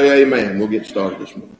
Amen. 0.00 0.58
We'll 0.58 0.66
get 0.66 0.86
started 0.86 1.18
this 1.18 1.36
morning. 1.36 1.58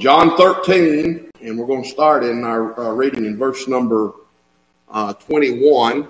John 0.00 0.36
13, 0.36 1.30
and 1.42 1.56
we're 1.56 1.68
going 1.68 1.84
to 1.84 1.88
start 1.88 2.24
in 2.24 2.42
our 2.42 2.76
uh, 2.78 2.90
reading 2.90 3.24
in 3.24 3.38
verse 3.38 3.68
number 3.68 4.14
uh, 4.88 5.12
21. 5.12 6.08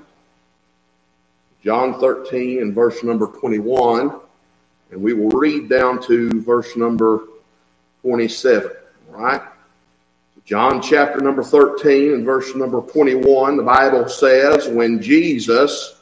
John 1.63 2.01
13 2.01 2.63
and 2.63 2.75
verse 2.75 3.05
number 3.05 3.27
21. 3.27 4.19
And 4.93 5.03
we 5.03 5.13
will 5.13 5.29
read 5.29 5.69
down 5.69 6.01
to 6.05 6.41
verse 6.41 6.75
number 6.75 7.25
27. 8.01 8.71
All 9.13 9.21
right? 9.23 9.43
John 10.47 10.81
chapter 10.81 11.21
number 11.21 11.45
13 11.45 12.15
and 12.15 12.25
verse 12.25 12.55
number 12.55 12.81
21, 12.81 13.59
the 13.59 13.63
Bible 13.63 14.09
says, 14.09 14.69
When 14.69 15.03
Jesus 15.03 16.01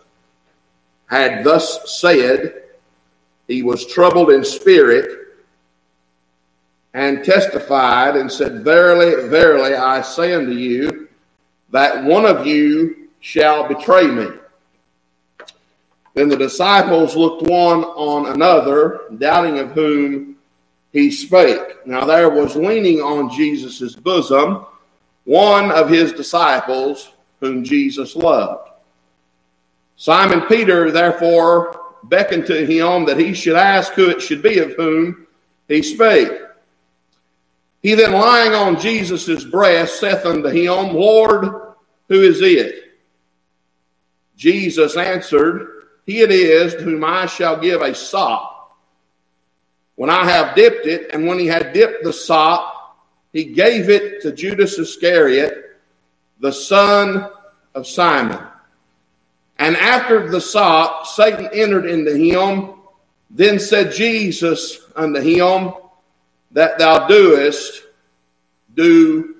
had 1.06 1.42
thus 1.42 2.00
said, 2.00 2.62
he 3.48 3.64
was 3.64 3.84
troubled 3.84 4.30
in 4.30 4.44
spirit 4.44 5.22
and 6.94 7.24
testified 7.24 8.16
and 8.16 8.30
said, 8.30 8.62
Verily, 8.64 9.28
verily, 9.28 9.74
I 9.74 10.00
say 10.00 10.32
unto 10.32 10.52
you, 10.52 11.08
that 11.70 12.04
one 12.04 12.24
of 12.24 12.46
you 12.46 13.08
shall 13.20 13.66
betray 13.66 14.06
me. 14.06 14.28
Then 16.14 16.28
the 16.28 16.36
disciples 16.36 17.16
looked 17.16 17.42
one 17.42 17.82
on 17.82 18.32
another, 18.32 19.00
doubting 19.18 19.58
of 19.58 19.72
whom 19.72 20.36
he 20.92 21.10
spake. 21.10 21.84
Now 21.84 22.04
there 22.04 22.30
was 22.30 22.54
leaning 22.54 23.00
on 23.00 23.34
Jesus' 23.34 23.96
bosom 23.96 24.64
one 25.24 25.72
of 25.72 25.88
his 25.88 26.12
disciples 26.12 27.10
whom 27.40 27.64
Jesus 27.64 28.14
loved. 28.14 28.70
Simon 29.96 30.42
Peter 30.42 30.92
therefore 30.92 31.80
beckoned 32.04 32.46
to 32.46 32.64
him 32.64 33.06
that 33.06 33.18
he 33.18 33.34
should 33.34 33.56
ask 33.56 33.92
who 33.94 34.10
it 34.10 34.20
should 34.20 34.42
be 34.42 34.58
of 34.58 34.74
whom 34.74 35.26
he 35.66 35.82
spake. 35.82 36.30
He 37.84 37.92
then, 37.92 38.12
lying 38.12 38.54
on 38.54 38.80
Jesus' 38.80 39.44
breast, 39.44 40.00
saith 40.00 40.24
unto 40.24 40.48
him, 40.48 40.94
Lord, 40.94 41.74
who 42.08 42.22
is 42.22 42.40
it? 42.40 42.94
Jesus 44.36 44.96
answered, 44.96 45.68
He 46.06 46.22
it 46.22 46.30
is 46.30 46.72
to 46.72 46.80
whom 46.80 47.04
I 47.04 47.26
shall 47.26 47.60
give 47.60 47.82
a 47.82 47.94
sop. 47.94 48.78
When 49.96 50.08
I 50.08 50.24
have 50.24 50.56
dipped 50.56 50.86
it, 50.86 51.10
and 51.12 51.26
when 51.26 51.38
he 51.38 51.46
had 51.46 51.74
dipped 51.74 52.04
the 52.04 52.12
sop, 52.14 52.96
he 53.34 53.44
gave 53.44 53.90
it 53.90 54.22
to 54.22 54.32
Judas 54.32 54.78
Iscariot, 54.78 55.78
the 56.40 56.52
son 56.52 57.28
of 57.74 57.86
Simon. 57.86 58.40
And 59.58 59.76
after 59.76 60.30
the 60.30 60.40
sop, 60.40 61.06
Satan 61.06 61.50
entered 61.52 61.84
into 61.84 62.16
him. 62.16 62.76
Then 63.28 63.60
said 63.60 63.92
Jesus 63.92 64.80
unto 64.96 65.20
him, 65.20 65.74
that 66.54 66.78
thou 66.78 67.06
doest, 67.06 67.82
do 68.74 69.36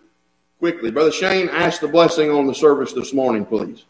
quickly. 0.59 0.91
Brother 0.91 1.13
Shane, 1.13 1.49
ask 1.49 1.81
the 1.81 1.89
blessing 1.89 2.31
on 2.31 2.47
the 2.47 2.55
service 2.55 2.93
this 2.93 3.13
morning, 3.13 3.45
please. 3.45 3.85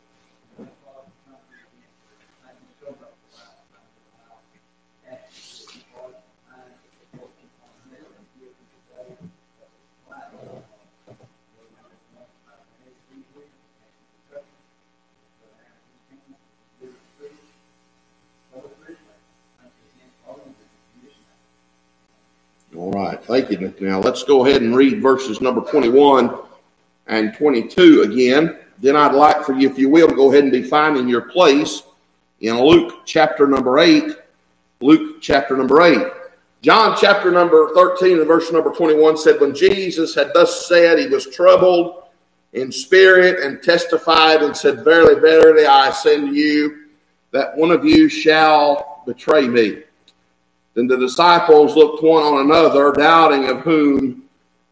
All 22.85 22.91
right. 22.91 23.19
Thank 23.25 23.51
you. 23.51 23.75
Now 23.81 23.99
let's 23.99 24.25
go 24.25 24.45
ahead 24.45 24.61
and 24.61 24.77
read 24.77 25.01
verses 25.01 25.41
number 25.41 25.63
21 25.63 26.37
and 27.07 27.35
22 27.35 28.03
again. 28.03 28.59
Then 28.79 28.95
I'd 28.95 29.15
like 29.15 29.43
for 29.43 29.55
you, 29.55 29.71
if 29.71 29.79
you 29.79 29.89
will, 29.89 30.07
to 30.07 30.15
go 30.15 30.31
ahead 30.31 30.43
and 30.43 30.53
be 30.53 30.63
finding 30.63 31.09
your 31.09 31.23
place 31.23 31.83
in 32.41 32.61
Luke 32.61 33.07
chapter 33.07 33.47
number 33.47 33.79
8. 33.79 34.13
Luke 34.83 35.23
chapter 35.23 35.57
number 35.57 35.81
8. 35.81 36.13
John 36.61 36.95
chapter 37.01 37.31
number 37.31 37.73
13 37.75 38.19
and 38.19 38.27
verse 38.27 38.53
number 38.53 38.71
21 38.71 39.17
said, 39.17 39.41
When 39.41 39.55
Jesus 39.55 40.15
had 40.15 40.33
thus 40.35 40.67
said, 40.69 40.99
he 40.99 41.07
was 41.07 41.35
troubled 41.35 42.03
in 42.53 42.71
spirit 42.71 43.43
and 43.43 43.63
testified 43.63 44.43
and 44.43 44.55
said, 44.55 44.85
Verily, 44.85 45.19
verily, 45.19 45.65
I 45.67 45.91
to 46.05 46.35
you 46.35 46.89
that 47.31 47.57
one 47.57 47.71
of 47.71 47.83
you 47.83 48.11
shall 48.11 49.03
betray 49.07 49.49
me. 49.49 49.85
Then 50.75 50.87
the 50.89 50.97
disciples 50.97 51.77
looked 51.77 52.03
one 52.03 52.23
on 52.23 52.41
another, 52.45 52.93
doubting 52.93 53.49
of 53.49 53.61
whom 53.61 54.25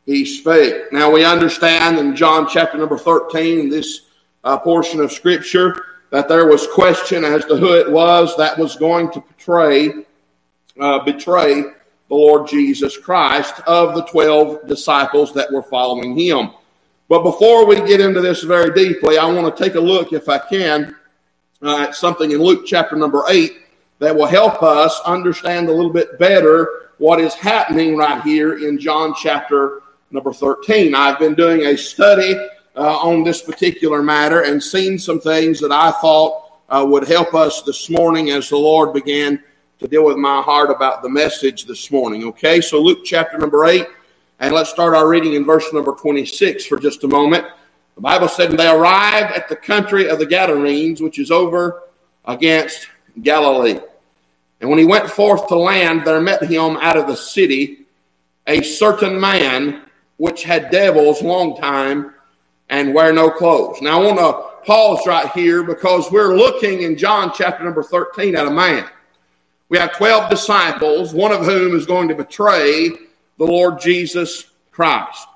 he 0.05 0.25
spake. 0.25 0.93
Now 0.93 1.11
we 1.11 1.25
understand 1.25 1.99
in 1.99 2.17
John 2.17 2.49
chapter 2.49 2.77
number 2.77 2.99
13, 2.99 3.69
this 3.69 4.03
uh, 4.43 4.59
portion 4.59 5.01
of 5.01 5.13
scripture, 5.13 5.85
that 6.11 6.29
there 6.29 6.47
was 6.47 6.67
question 6.67 7.25
as 7.25 7.45
to 7.47 7.57
who 7.57 7.75
it 7.75 7.91
was 7.91 8.37
that 8.37 8.59
was 8.59 8.77
going 8.77 9.11
to 9.13 9.21
betray, 9.21 10.05
uh, 10.79 10.99
betray 11.05 11.63
the 11.63 12.15
Lord 12.15 12.49
Jesus 12.49 12.99
Christ 12.99 13.61
of 13.61 13.95
the 13.95 14.05
12 14.05 14.67
disciples 14.67 15.33
that 15.35 15.51
were 15.51 15.63
following 15.63 16.19
him. 16.19 16.51
But 17.09 17.23
before 17.23 17.65
we 17.67 17.77
get 17.77 18.01
into 18.01 18.21
this 18.21 18.43
very 18.43 18.75
deeply, 18.75 19.19
I 19.19 19.25
want 19.27 19.57
to 19.57 19.63
take 19.63 19.77
a 19.77 19.81
look, 19.81 20.13
if 20.13 20.29
I 20.29 20.39
can, 20.39 20.97
uh, 21.63 21.87
at 21.89 21.95
something 21.95 22.33
in 22.33 22.43
Luke 22.43 22.65
chapter 22.67 22.97
number 22.97 23.23
8 23.29 23.62
that 24.03 24.17
will 24.17 24.27
help 24.27 24.65
us 24.65 25.01
understand 25.07 25.69
a 25.69 25.73
little 25.73 25.93
bit 25.93 26.19
better 26.19 26.91
what 26.99 27.21
is 27.21 27.35
happening 27.35 27.97
right 27.97 28.21
here 28.23 28.59
in 28.67 28.77
John 28.77 29.15
chapter 29.17 29.83
number 30.11 30.33
13. 30.33 30.93
I've 30.93 31.21
been 31.21 31.37
doing 31.37 31.67
a 31.67 31.79
study 31.79 32.35
uh, 32.75 32.99
on 32.99 33.23
this 33.23 33.43
particular 33.43 34.03
matter 34.03 34.43
and 34.43 34.61
seen 34.61 34.99
some 34.99 35.21
things 35.21 35.61
that 35.61 35.71
I 35.71 35.93
thought 35.93 36.63
uh, 36.69 36.85
would 36.85 37.07
help 37.07 37.33
us 37.33 37.63
this 37.63 37.89
morning 37.91 38.31
as 38.31 38.49
the 38.49 38.57
Lord 38.57 38.93
began 38.93 39.41
to 39.79 39.87
deal 39.87 40.05
with 40.05 40.17
my 40.17 40.43
heart 40.43 40.71
about 40.71 41.03
the 41.03 41.09
message 41.09 41.67
this 41.67 41.89
morning. 41.93 42.25
Okay, 42.25 42.61
so 42.61 42.83
Luke 42.83 43.05
chapter 43.05 43.39
number 43.39 43.67
8, 43.67 43.87
and 44.41 44.53
let's 44.53 44.71
start 44.71 44.97
our 44.97 45.09
reading 45.09 45.35
in 45.35 45.45
verse 45.45 45.73
number 45.73 45.93
26 45.93 46.67
for 46.67 46.77
just 46.77 47.05
a 47.05 47.09
moment. 47.09 47.47
The 47.95 48.01
Bible 48.01 48.27
said, 48.27 48.51
they 48.51 48.69
arrived 48.69 49.37
at 49.37 49.49
the 49.49 49.55
country 49.55 50.09
of 50.09 50.19
the 50.19 50.27
Gadarenes, 50.27 51.01
which 51.01 51.21
is 51.21 51.31
over 51.31 51.85
against 52.25 52.89
Galilee. 53.23 53.79
And 54.63 54.71
when 54.71 54.79
he 54.79 54.85
went 54.85 55.11
forth 55.11 55.49
to 55.49 55.57
land, 55.57 56.07
there 56.07 56.21
met 56.21 56.45
him 56.45 56.77
out 56.77 56.97
of 56.97 57.09
the 57.09 57.17
city 57.17 57.81
a 58.47 58.63
certain 58.63 59.21
man 59.21 59.83
which 60.19 60.45
had 60.45 60.71
devils 60.71 61.21
long 61.21 61.57
time 61.57 62.15
and 62.71 62.95
wear 62.95 63.13
no 63.13 63.29
clothes. 63.29 63.83
Now 63.83 64.01
I 64.01 64.07
want 64.07 64.19
to 64.21 64.65
pause 64.65 65.05
right 65.05 65.29
here 65.33 65.65
because 65.65 66.13
we're 66.13 66.37
looking 66.37 66.83
in 66.83 66.97
John 66.97 67.33
chapter 67.35 67.65
number 67.65 67.83
13 67.83 68.37
at 68.37 68.47
a 68.47 68.51
man. 68.51 68.89
We 69.69 69.79
have 69.79 69.97
12 69.97 70.31
disciples, 70.31 71.13
one 71.13 71.33
of 71.33 71.45
whom 71.45 71.75
is 71.75 71.85
going 71.85 72.07
to 72.09 72.15
betray 72.15 72.91
the 73.39 73.45
Lord 73.45 73.81
Jesus 73.81 74.47
Christ. 74.71 75.27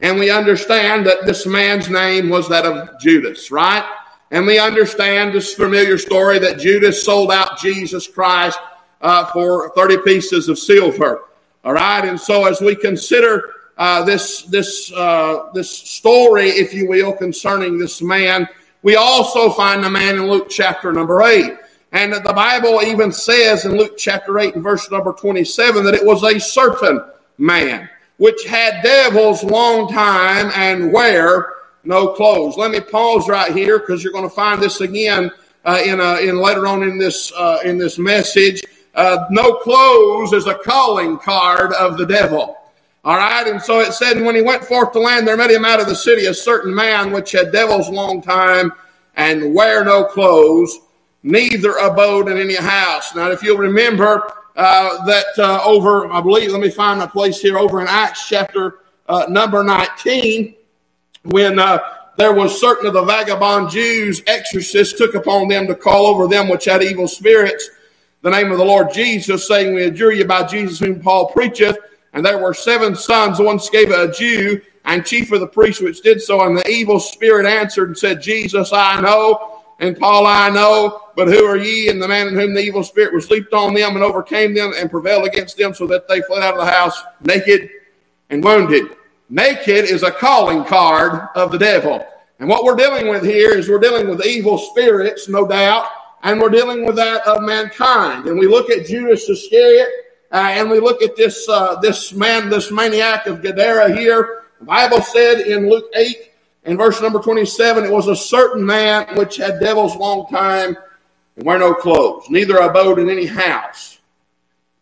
And 0.00 0.18
we 0.18 0.30
understand 0.30 1.06
that 1.06 1.24
this 1.24 1.46
man's 1.46 1.88
name 1.88 2.30
was 2.30 2.48
that 2.48 2.66
of 2.66 2.98
Judas, 3.00 3.52
right? 3.52 3.88
And 4.32 4.44
we 4.44 4.58
understand 4.58 5.32
this 5.32 5.54
familiar 5.54 5.98
story 5.98 6.40
that 6.40 6.58
Judas 6.58 7.04
sold 7.04 7.30
out 7.30 7.58
Jesus 7.58 8.08
Christ 8.08 8.58
uh, 9.02 9.26
for 9.26 9.70
30 9.70 9.98
pieces 9.98 10.48
of 10.48 10.58
silver. 10.58 11.24
All 11.64 11.74
right. 11.74 12.04
And 12.04 12.18
so 12.18 12.46
as 12.46 12.60
we 12.60 12.74
consider 12.74 13.54
uh, 13.76 14.04
this, 14.04 14.42
this, 14.42 14.92
uh, 14.92 15.50
this 15.54 15.70
story, 15.70 16.48
if 16.48 16.72
you 16.72 16.88
will, 16.88 17.12
concerning 17.12 17.78
this 17.78 18.00
man, 18.00 18.48
we 18.82 18.96
also 18.96 19.50
find 19.50 19.82
the 19.82 19.90
man 19.90 20.16
in 20.16 20.28
Luke 20.28 20.48
chapter 20.48 20.92
number 20.92 21.22
8. 21.22 21.52
And 21.92 22.14
the 22.14 22.32
Bible 22.32 22.80
even 22.82 23.12
says 23.12 23.64
in 23.64 23.76
Luke 23.76 23.98
chapter 23.98 24.38
8 24.38 24.54
and 24.54 24.62
verse 24.62 24.90
number 24.90 25.12
27 25.12 25.84
that 25.84 25.94
it 25.94 26.04
was 26.04 26.22
a 26.22 26.40
certain 26.40 27.04
man 27.38 27.88
which 28.16 28.44
had 28.44 28.82
devils 28.82 29.42
long 29.42 29.88
time 29.88 30.50
and 30.54 30.92
wear 30.92 31.54
no 31.84 32.08
clothes. 32.08 32.56
Let 32.56 32.70
me 32.70 32.80
pause 32.80 33.28
right 33.28 33.52
here 33.52 33.78
because 33.78 34.02
you're 34.02 34.12
going 34.12 34.28
to 34.28 34.34
find 34.34 34.62
this 34.62 34.80
again 34.80 35.30
uh, 35.64 35.80
in, 35.84 36.00
a, 36.00 36.16
in 36.18 36.38
later 36.38 36.66
on 36.66 36.82
in 36.82 36.98
this, 36.98 37.32
uh, 37.32 37.58
in 37.64 37.78
this 37.78 37.98
message 37.98 38.62
uh, 38.94 39.26
no 39.30 39.54
clothes 39.54 40.32
is 40.32 40.46
a 40.46 40.54
calling 40.54 41.18
card 41.18 41.72
of 41.74 41.96
the 41.96 42.06
devil. 42.06 42.56
All 43.04 43.16
right. 43.16 43.46
And 43.46 43.60
so 43.60 43.80
it 43.80 43.92
said, 43.94 44.16
and 44.16 44.26
when 44.26 44.36
he 44.36 44.42
went 44.42 44.64
forth 44.64 44.92
to 44.92 45.00
land, 45.00 45.26
there 45.26 45.36
met 45.36 45.50
him 45.50 45.64
out 45.64 45.80
of 45.80 45.88
the 45.88 45.94
city 45.94 46.26
a 46.26 46.34
certain 46.34 46.74
man 46.74 47.10
which 47.10 47.32
had 47.32 47.50
devils 47.50 47.88
long 47.88 48.22
time 48.22 48.72
and 49.16 49.54
wear 49.54 49.84
no 49.84 50.04
clothes, 50.04 50.78
neither 51.22 51.72
abode 51.76 52.28
in 52.28 52.38
any 52.38 52.54
house. 52.54 53.14
Now, 53.14 53.30
if 53.30 53.42
you'll 53.42 53.58
remember 53.58 54.32
uh, 54.54 55.04
that 55.06 55.26
uh, 55.38 55.60
over, 55.64 56.10
I 56.12 56.20
believe, 56.20 56.52
let 56.52 56.60
me 56.60 56.70
find 56.70 57.00
my 57.00 57.06
place 57.06 57.40
here, 57.40 57.58
over 57.58 57.80
in 57.80 57.88
Acts 57.88 58.28
chapter 58.28 58.80
uh, 59.08 59.26
number 59.28 59.64
19, 59.64 60.54
when 61.24 61.58
uh, 61.58 61.78
there 62.16 62.32
was 62.32 62.58
certain 62.58 62.86
of 62.86 62.92
the 62.92 63.02
vagabond 63.02 63.70
Jews, 63.70 64.22
exorcists 64.26 64.96
took 64.96 65.14
upon 65.14 65.48
them 65.48 65.66
to 65.66 65.74
call 65.74 66.06
over 66.06 66.28
them 66.28 66.48
which 66.48 66.66
had 66.66 66.82
evil 66.82 67.08
spirits 67.08 67.68
the 68.22 68.30
name 68.30 68.50
of 68.52 68.58
the 68.58 68.64
Lord 68.64 68.92
Jesus, 68.92 69.46
saying, 69.46 69.74
We 69.74 69.84
adjure 69.84 70.12
you 70.12 70.24
by 70.24 70.44
Jesus 70.44 70.78
whom 70.78 71.00
Paul 71.00 71.30
preacheth. 71.32 71.76
And 72.14 72.24
there 72.24 72.38
were 72.38 72.54
seven 72.54 72.94
sons, 72.94 73.38
one 73.38 73.58
Sceva 73.58 74.08
a 74.08 74.12
Jew, 74.12 74.60
and 74.84 75.04
chief 75.04 75.32
of 75.32 75.40
the 75.40 75.46
priests 75.46 75.82
which 75.82 76.02
did 76.02 76.20
so. 76.20 76.40
And 76.46 76.56
the 76.56 76.68
evil 76.68 77.00
spirit 77.00 77.46
answered 77.46 77.88
and 77.88 77.98
said, 77.98 78.22
Jesus 78.22 78.72
I 78.72 79.00
know, 79.00 79.62
and 79.80 79.98
Paul 79.98 80.26
I 80.26 80.50
know, 80.50 81.02
but 81.16 81.28
who 81.28 81.44
are 81.44 81.56
ye? 81.56 81.88
And 81.88 82.00
the 82.00 82.08
man 82.08 82.28
in 82.28 82.34
whom 82.34 82.54
the 82.54 82.60
evil 82.60 82.84
spirit 82.84 83.14
was 83.14 83.30
leaped 83.30 83.52
on 83.52 83.74
them 83.74 83.94
and 83.94 84.04
overcame 84.04 84.54
them 84.54 84.72
and 84.76 84.90
prevailed 84.90 85.26
against 85.26 85.56
them, 85.56 85.74
so 85.74 85.86
that 85.88 86.06
they 86.06 86.22
fled 86.22 86.42
out 86.42 86.54
of 86.54 86.60
the 86.60 86.70
house 86.70 87.02
naked 87.22 87.70
and 88.30 88.44
wounded. 88.44 88.96
Naked 89.30 89.86
is 89.86 90.02
a 90.02 90.10
calling 90.10 90.64
card 90.64 91.28
of 91.34 91.50
the 91.50 91.58
devil. 91.58 92.06
And 92.38 92.48
what 92.48 92.64
we're 92.64 92.76
dealing 92.76 93.08
with 93.08 93.24
here 93.24 93.52
is 93.52 93.68
we're 93.68 93.78
dealing 93.78 94.08
with 94.08 94.24
evil 94.26 94.58
spirits, 94.58 95.28
no 95.28 95.46
doubt, 95.46 95.86
and 96.22 96.40
we're 96.40 96.50
dealing 96.50 96.84
with 96.84 96.96
that 96.96 97.26
of 97.26 97.42
mankind. 97.42 98.26
And 98.26 98.38
we 98.38 98.46
look 98.46 98.70
at 98.70 98.86
Judas 98.86 99.28
Iscariot, 99.28 99.88
uh, 100.30 100.36
and 100.52 100.70
we 100.70 100.80
look 100.80 101.02
at 101.02 101.16
this 101.16 101.48
uh, 101.48 101.78
this 101.80 102.12
man, 102.12 102.48
this 102.48 102.70
maniac 102.70 103.26
of 103.26 103.42
Gadara 103.42 103.94
here. 103.94 104.44
The 104.60 104.66
Bible 104.66 105.02
said 105.02 105.40
in 105.40 105.68
Luke 105.68 105.90
8 105.94 106.30
and 106.64 106.78
verse 106.78 107.00
number 107.02 107.18
27, 107.18 107.84
it 107.84 107.90
was 107.90 108.06
a 108.06 108.14
certain 108.14 108.64
man 108.64 109.16
which 109.16 109.36
had 109.36 109.58
devils 109.58 109.96
long 109.96 110.26
time 110.28 110.76
and 111.36 111.44
wear 111.44 111.58
no 111.58 111.74
clothes, 111.74 112.30
neither 112.30 112.58
abode 112.58 112.98
in 113.00 113.10
any 113.10 113.26
house, 113.26 113.98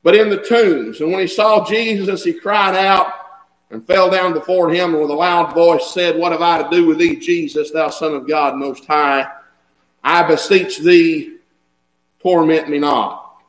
but 0.03 0.15
in 0.15 0.29
the 0.29 0.43
tombs. 0.43 1.01
And 1.01 1.11
when 1.11 1.21
he 1.21 1.27
saw 1.27 1.65
Jesus, 1.65 2.25
he 2.25 2.35
cried 2.35 2.77
out 2.77 3.15
and 3.71 3.87
fell 3.87 4.11
down 4.11 4.35
before 4.35 4.69
him, 4.69 4.93
and 4.93 5.01
with 5.01 5.11
a 5.11 5.15
loud 5.15 5.55
voice 5.55 5.95
said, 5.95 6.17
What 6.17 6.33
have 6.33 6.43
I 6.43 6.63
to 6.63 6.69
do 6.71 6.87
with 6.87 6.99
thee, 6.99 7.17
Jesus, 7.17 7.71
thou 7.71 7.89
Son 7.89 8.15
of 8.15 8.29
God 8.29 8.57
Most 8.57 8.85
High? 8.85 9.27
I 10.03 10.23
beseech 10.23 10.79
thee, 10.79 11.37
torment 12.23 12.69
me 12.69 12.79
not. 12.79 13.43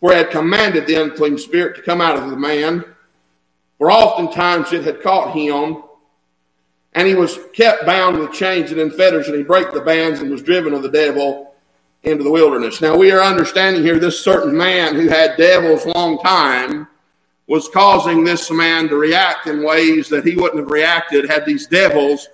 For 0.00 0.12
I 0.12 0.18
had 0.18 0.30
commanded 0.30 0.86
the 0.86 1.02
unclean 1.02 1.38
spirit 1.38 1.76
to 1.76 1.82
come 1.82 2.00
out 2.00 2.16
of 2.16 2.30
the 2.30 2.36
man, 2.36 2.84
for 3.78 3.90
oftentimes 3.90 4.72
it 4.72 4.84
had 4.84 5.02
caught 5.02 5.34
him, 5.34 5.82
and 6.92 7.06
he 7.06 7.14
was 7.14 7.38
kept 7.52 7.84
bound 7.84 8.18
with 8.18 8.32
chains 8.32 8.70
and 8.70 8.80
in 8.80 8.90
fetters, 8.90 9.28
and 9.28 9.36
he 9.36 9.42
brake 9.42 9.72
the 9.72 9.80
bands 9.80 10.20
and 10.20 10.30
was 10.30 10.42
driven 10.42 10.72
of 10.72 10.82
the 10.82 10.90
devil 10.90 11.54
into 12.04 12.24
the 12.24 12.30
wilderness. 12.30 12.80
Now 12.80 12.96
we 12.96 13.10
are 13.10 13.20
understanding 13.20 13.82
here 13.82 13.98
this 13.98 14.20
certain 14.20 14.56
man 14.56 14.94
who 14.94 15.08
had 15.08 15.36
devils 15.36 15.84
long 15.86 16.18
time 16.20 16.86
was 17.48 17.68
causing 17.68 18.24
this 18.24 18.50
man 18.50 18.88
to 18.88 18.96
react 18.96 19.46
in 19.46 19.64
ways 19.64 20.08
that 20.08 20.24
he 20.24 20.36
wouldn't 20.36 20.60
have 20.60 20.70
reacted 20.70 21.28
had 21.28 21.44
these 21.44 21.66
devils 21.66 22.28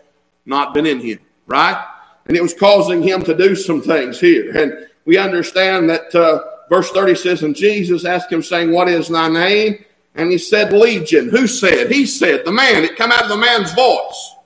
not 0.44 0.74
been 0.74 0.86
in 0.86 1.00
him, 1.00 1.20
right? 1.46 1.82
And 2.26 2.36
it 2.36 2.42
was 2.42 2.54
causing 2.54 3.02
him 3.02 3.22
to 3.24 3.36
do 3.36 3.54
some 3.54 3.82
things 3.82 4.18
here. 4.18 4.56
And 4.56 4.88
we 5.04 5.18
understand 5.18 5.90
that 5.90 6.14
uh, 6.14 6.42
verse 6.68 6.90
30 6.90 7.14
says, 7.14 7.42
And 7.42 7.54
Jesus 7.54 8.04
asked 8.04 8.32
him, 8.32 8.42
saying, 8.42 8.72
What 8.72 8.88
is 8.88 9.08
thy 9.08 9.28
name? 9.28 9.84
And 10.14 10.30
he 10.30 10.38
said, 10.38 10.72
Legion. 10.72 11.28
Who 11.28 11.46
said? 11.46 11.90
He 11.90 12.06
said, 12.06 12.44
the 12.44 12.52
man. 12.52 12.84
It 12.84 12.96
come 12.96 13.10
out 13.10 13.24
of 13.24 13.28
the 13.28 13.36
man's 13.36 13.72
voice. 13.74 14.36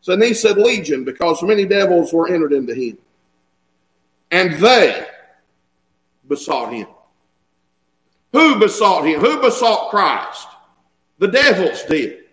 So 0.00 0.16
he 0.16 0.34
said, 0.34 0.56
Legion, 0.56 1.04
because 1.04 1.42
many 1.42 1.64
devils 1.64 2.12
were 2.12 2.28
entered 2.28 2.52
into 2.52 2.74
him. 2.74 2.98
And 4.30 4.54
they 4.54 5.06
besought 6.28 6.72
him. 6.72 6.88
Who 8.32 8.58
besought 8.58 9.06
him? 9.06 9.20
Who 9.20 9.40
besought 9.40 9.90
Christ? 9.90 10.46
The 11.18 11.28
devils 11.28 11.82
did. 11.84 12.24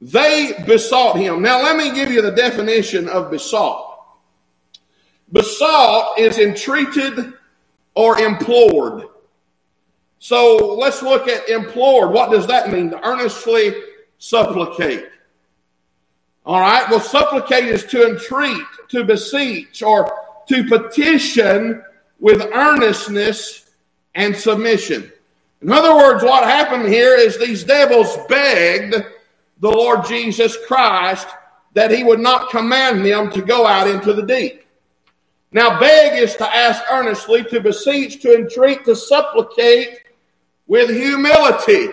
They 0.00 0.52
besought 0.66 1.16
him. 1.16 1.42
Now, 1.42 1.62
let 1.62 1.76
me 1.76 1.94
give 1.94 2.10
you 2.10 2.22
the 2.22 2.32
definition 2.32 3.08
of 3.08 3.30
besought. 3.30 3.89
Besought 5.32 6.18
is 6.18 6.38
entreated 6.38 7.34
or 7.94 8.18
implored. 8.18 9.04
So 10.18 10.76
let's 10.78 11.02
look 11.02 11.28
at 11.28 11.48
implored. 11.48 12.12
What 12.12 12.30
does 12.30 12.46
that 12.46 12.70
mean? 12.70 12.90
To 12.90 13.06
earnestly 13.06 13.74
supplicate. 14.18 15.08
All 16.44 16.60
right. 16.60 16.88
Well, 16.90 17.00
supplicate 17.00 17.64
is 17.64 17.84
to 17.86 18.08
entreat, 18.08 18.62
to 18.88 19.04
beseech, 19.04 19.82
or 19.82 20.12
to 20.48 20.64
petition 20.64 21.82
with 22.18 22.42
earnestness 22.52 23.70
and 24.14 24.36
submission. 24.36 25.10
In 25.62 25.72
other 25.72 25.94
words, 25.94 26.24
what 26.24 26.44
happened 26.44 26.88
here 26.88 27.14
is 27.14 27.38
these 27.38 27.64
devils 27.64 28.16
begged 28.28 28.94
the 29.60 29.70
Lord 29.70 30.04
Jesus 30.06 30.56
Christ 30.66 31.28
that 31.74 31.90
he 31.90 32.02
would 32.02 32.20
not 32.20 32.50
command 32.50 33.04
them 33.04 33.30
to 33.30 33.42
go 33.42 33.66
out 33.66 33.88
into 33.88 34.12
the 34.12 34.22
deep. 34.22 34.64
Now, 35.52 35.80
beg 35.80 36.22
is 36.22 36.36
to 36.36 36.46
ask 36.46 36.82
earnestly, 36.90 37.42
to 37.44 37.60
beseech, 37.60 38.22
to 38.22 38.34
entreat, 38.34 38.84
to 38.84 38.94
supplicate 38.94 40.02
with 40.68 40.90
humility. 40.90 41.88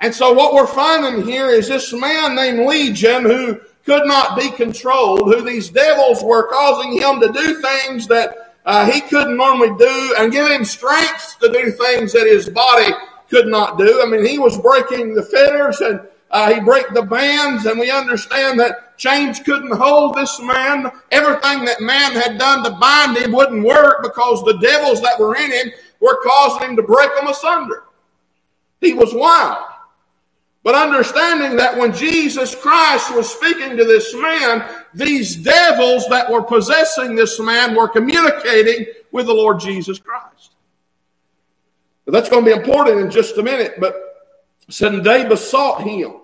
And 0.00 0.14
so, 0.14 0.32
what 0.32 0.54
we're 0.54 0.66
finding 0.66 1.26
here 1.26 1.48
is 1.50 1.68
this 1.68 1.92
man 1.92 2.34
named 2.34 2.66
Legion 2.66 3.24
who 3.24 3.60
could 3.84 4.06
not 4.06 4.38
be 4.38 4.50
controlled, 4.50 5.26
who 5.26 5.42
these 5.42 5.68
devils 5.68 6.22
were 6.22 6.48
causing 6.48 6.92
him 6.92 7.20
to 7.20 7.32
do 7.32 7.60
things 7.60 8.06
that 8.06 8.54
uh, 8.64 8.90
he 8.90 9.00
couldn't 9.02 9.36
normally 9.36 9.76
do 9.76 10.14
and 10.18 10.32
give 10.32 10.48
him 10.48 10.64
strength 10.64 11.36
to 11.40 11.52
do 11.52 11.70
things 11.70 12.12
that 12.12 12.26
his 12.26 12.48
body 12.48 12.92
could 13.28 13.46
not 13.46 13.76
do. 13.76 14.00
I 14.02 14.06
mean, 14.06 14.24
he 14.24 14.38
was 14.38 14.56
breaking 14.58 15.14
the 15.14 15.22
fetters 15.22 15.80
and 15.80 16.00
uh, 16.30 16.54
he 16.54 16.60
break 16.60 16.88
the 16.94 17.02
bands, 17.02 17.66
and 17.66 17.78
we 17.78 17.90
understand 17.90 18.58
that 18.58 18.91
chains 19.02 19.40
couldn't 19.40 19.76
hold 19.76 20.14
this 20.14 20.40
man. 20.40 20.90
Everything 21.10 21.64
that 21.64 21.80
man 21.80 22.12
had 22.12 22.38
done 22.38 22.62
to 22.62 22.70
bind 22.70 23.16
him 23.16 23.32
wouldn't 23.32 23.64
work 23.64 24.02
because 24.02 24.44
the 24.44 24.58
devils 24.58 25.02
that 25.02 25.18
were 25.18 25.34
in 25.34 25.50
him 25.50 25.72
were 26.00 26.20
causing 26.22 26.70
him 26.70 26.76
to 26.76 26.82
break 26.82 27.10
them 27.16 27.26
asunder. 27.26 27.82
He 28.80 28.94
was 28.94 29.12
wild. 29.12 29.64
But 30.62 30.76
understanding 30.76 31.56
that 31.56 31.76
when 31.76 31.92
Jesus 31.92 32.54
Christ 32.54 33.12
was 33.12 33.28
speaking 33.28 33.76
to 33.76 33.84
this 33.84 34.14
man, 34.14 34.64
these 34.94 35.34
devils 35.34 36.08
that 36.08 36.30
were 36.30 36.42
possessing 36.42 37.16
this 37.16 37.40
man 37.40 37.74
were 37.74 37.88
communicating 37.88 38.86
with 39.10 39.26
the 39.26 39.34
Lord 39.34 39.58
Jesus 39.58 39.98
Christ. 39.98 40.52
That's 42.06 42.28
going 42.28 42.44
to 42.44 42.50
be 42.54 42.56
important 42.56 43.00
in 43.00 43.10
just 43.10 43.38
a 43.38 43.42
minute. 43.42 43.74
But 43.80 43.96
said 44.68 45.02
they 45.02 45.26
besought 45.26 45.82
him. 45.82 46.21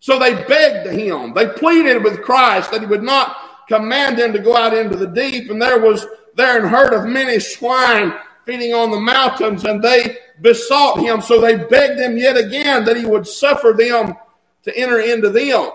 So 0.00 0.18
they 0.18 0.44
begged 0.44 0.90
him. 0.90 1.34
They 1.34 1.46
pleaded 1.48 2.02
with 2.02 2.22
Christ 2.22 2.70
that 2.70 2.80
he 2.80 2.86
would 2.86 3.02
not 3.02 3.36
command 3.68 4.18
them 4.18 4.32
to 4.32 4.38
go 4.38 4.56
out 4.56 4.76
into 4.76 4.96
the 4.96 5.06
deep. 5.06 5.50
And 5.50 5.60
there 5.60 5.78
was 5.78 6.06
there 6.34 6.58
an 6.58 6.68
herd 6.68 6.94
of 6.94 7.06
many 7.06 7.38
swine 7.38 8.14
feeding 8.46 8.74
on 8.74 8.90
the 8.90 8.98
mountains, 8.98 9.64
and 9.64 9.82
they 9.82 10.16
besought 10.40 11.00
him. 11.00 11.20
So 11.20 11.40
they 11.40 11.56
begged 11.56 12.00
him 12.00 12.16
yet 12.16 12.36
again 12.36 12.84
that 12.86 12.96
he 12.96 13.04
would 13.04 13.26
suffer 13.26 13.74
them 13.76 14.14
to 14.62 14.76
enter 14.76 15.00
into 15.00 15.28
them. 15.28 15.70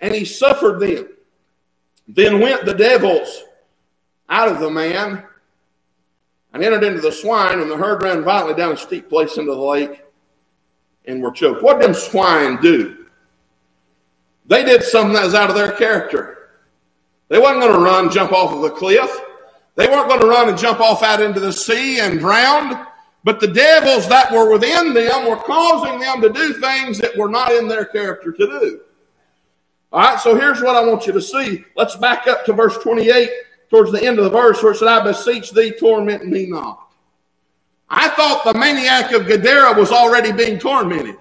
And 0.00 0.14
he 0.14 0.24
suffered 0.24 0.80
them. 0.80 1.08
Then 2.08 2.40
went 2.40 2.64
the 2.64 2.74
devils 2.74 3.44
out 4.28 4.48
of 4.48 4.60
the 4.60 4.70
man 4.70 5.22
and 6.52 6.64
entered 6.64 6.82
into 6.82 7.00
the 7.00 7.12
swine, 7.12 7.60
and 7.60 7.70
the 7.70 7.76
herd 7.76 8.02
ran 8.02 8.24
violently 8.24 8.54
down 8.54 8.72
a 8.72 8.76
steep 8.76 9.08
place 9.08 9.36
into 9.36 9.52
the 9.52 9.60
lake 9.60 10.02
and 11.04 11.22
were 11.22 11.30
choked. 11.30 11.62
What 11.62 11.78
did 11.78 11.88
them 11.88 11.94
swine 11.94 12.60
do? 12.60 12.97
They 14.48 14.64
did 14.64 14.82
something 14.82 15.12
that 15.12 15.24
was 15.24 15.34
out 15.34 15.50
of 15.50 15.56
their 15.56 15.72
character. 15.72 16.48
They 17.28 17.38
wasn't 17.38 17.60
going 17.60 17.74
to 17.74 17.84
run, 17.84 18.10
jump 18.10 18.32
off 18.32 18.52
of 18.52 18.62
the 18.62 18.70
cliff. 18.70 19.10
They 19.76 19.86
weren't 19.86 20.08
going 20.08 20.20
to 20.20 20.26
run 20.26 20.48
and 20.48 20.58
jump 20.58 20.80
off 20.80 21.02
out 21.02 21.22
into 21.22 21.38
the 21.38 21.52
sea 21.52 22.00
and 22.00 22.18
drown. 22.18 22.86
But 23.24 23.40
the 23.40 23.48
devils 23.48 24.08
that 24.08 24.32
were 24.32 24.50
within 24.50 24.94
them 24.94 25.28
were 25.28 25.36
causing 25.36 26.00
them 26.00 26.22
to 26.22 26.30
do 26.30 26.54
things 26.54 26.98
that 26.98 27.16
were 27.16 27.28
not 27.28 27.52
in 27.52 27.68
their 27.68 27.84
character 27.84 28.32
to 28.32 28.46
do. 28.46 28.80
All 29.92 30.00
right, 30.00 30.20
so 30.20 30.34
here's 30.34 30.62
what 30.62 30.76
I 30.76 30.84
want 30.84 31.06
you 31.06 31.12
to 31.12 31.20
see. 31.20 31.64
Let's 31.76 31.96
back 31.96 32.26
up 32.26 32.44
to 32.46 32.52
verse 32.52 32.76
28, 32.78 33.30
towards 33.70 33.92
the 33.92 34.02
end 34.02 34.18
of 34.18 34.24
the 34.24 34.30
verse, 34.30 34.62
where 34.62 34.72
it 34.72 34.76
said, 34.76 34.88
I 34.88 35.02
beseech 35.02 35.50
thee, 35.50 35.72
torment 35.78 36.26
me 36.26 36.46
not. 36.46 36.88
I 37.90 38.08
thought 38.10 38.44
the 38.44 38.58
maniac 38.58 39.12
of 39.12 39.26
Gadara 39.26 39.78
was 39.78 39.90
already 39.90 40.32
being 40.32 40.58
tormented. 40.58 41.16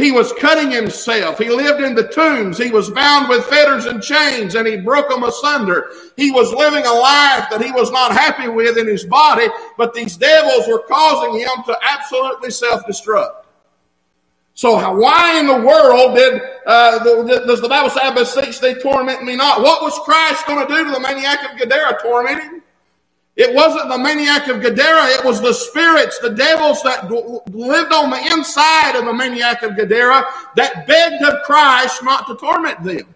He 0.00 0.12
was 0.12 0.32
cutting 0.32 0.70
himself. 0.70 1.38
He 1.38 1.50
lived 1.50 1.82
in 1.82 1.94
the 1.94 2.08
tombs. 2.08 2.56
He 2.56 2.70
was 2.70 2.88
bound 2.88 3.28
with 3.28 3.44
fetters 3.44 3.84
and 3.84 4.02
chains 4.02 4.54
and 4.54 4.66
he 4.66 4.78
broke 4.78 5.10
them 5.10 5.24
asunder. 5.24 5.90
He 6.16 6.30
was 6.30 6.52
living 6.52 6.86
a 6.86 6.92
life 6.92 7.48
that 7.50 7.62
he 7.62 7.70
was 7.70 7.90
not 7.90 8.12
happy 8.12 8.48
with 8.48 8.78
in 8.78 8.86
his 8.86 9.04
body, 9.04 9.48
but 9.76 9.92
these 9.92 10.16
devils 10.16 10.66
were 10.68 10.84
causing 10.88 11.40
him 11.40 11.64
to 11.66 11.76
absolutely 11.82 12.50
self 12.50 12.84
destruct. 12.86 13.44
So, 14.54 14.76
why 14.94 15.38
in 15.38 15.46
the 15.46 15.56
world 15.56 16.16
did 16.16 16.42
uh, 16.66 17.02
the, 17.02 17.44
does 17.46 17.60
the 17.60 17.68
Bible 17.68 17.88
say, 17.88 18.00
"I 18.02 18.12
beseech 18.12 18.60
thee, 18.60 18.74
torment 18.74 19.22
me 19.22 19.36
not"? 19.36 19.62
What 19.62 19.82
was 19.82 19.98
Christ 20.00 20.46
going 20.46 20.66
to 20.66 20.74
do 20.74 20.84
to 20.84 20.90
the 20.90 21.00
maniac 21.00 21.50
of 21.50 21.58
Gadara? 21.58 21.98
Torment 22.02 22.42
him? 22.42 22.62
It 23.40 23.54
wasn't 23.54 23.88
the 23.88 23.96
maniac 23.96 24.48
of 24.48 24.60
Gadara, 24.60 25.06
it 25.18 25.24
was 25.24 25.40
the 25.40 25.54
spirits, 25.54 26.18
the 26.18 26.28
devils 26.28 26.82
that 26.82 27.10
lived 27.10 27.90
on 27.90 28.10
the 28.10 28.28
inside 28.32 28.96
of 28.96 29.06
the 29.06 29.14
maniac 29.14 29.62
of 29.62 29.76
Gadara 29.76 30.26
that 30.56 30.86
begged 30.86 31.24
of 31.24 31.42
Christ 31.44 32.04
not 32.04 32.26
to 32.26 32.36
torment 32.36 32.84
them. 32.84 33.14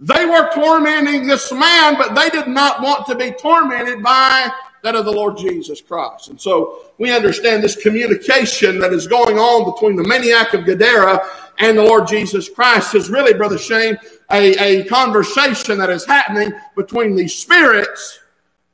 They 0.00 0.24
were 0.24 0.50
tormenting 0.54 1.26
this 1.26 1.52
man, 1.52 1.98
but 1.98 2.14
they 2.14 2.30
did 2.30 2.48
not 2.48 2.80
want 2.80 3.04
to 3.08 3.14
be 3.14 3.32
tormented 3.32 4.02
by 4.02 4.50
that 4.84 4.96
of 4.96 5.04
the 5.04 5.12
Lord 5.12 5.36
Jesus 5.36 5.82
Christ. 5.82 6.28
And 6.28 6.40
so 6.40 6.86
we 6.96 7.12
understand 7.12 7.62
this 7.62 7.76
communication 7.76 8.78
that 8.78 8.94
is 8.94 9.06
going 9.06 9.38
on 9.38 9.70
between 9.70 9.96
the 9.96 10.08
maniac 10.08 10.54
of 10.54 10.64
Gadara 10.64 11.28
and 11.58 11.76
the 11.76 11.84
Lord 11.84 12.06
Jesus 12.06 12.48
Christ 12.48 12.94
is 12.94 13.10
really, 13.10 13.34
Brother 13.34 13.58
Shane, 13.58 13.98
a, 14.30 14.80
a 14.80 14.84
conversation 14.84 15.76
that 15.76 15.90
is 15.90 16.06
happening 16.06 16.54
between 16.74 17.14
these 17.14 17.34
spirits 17.34 18.20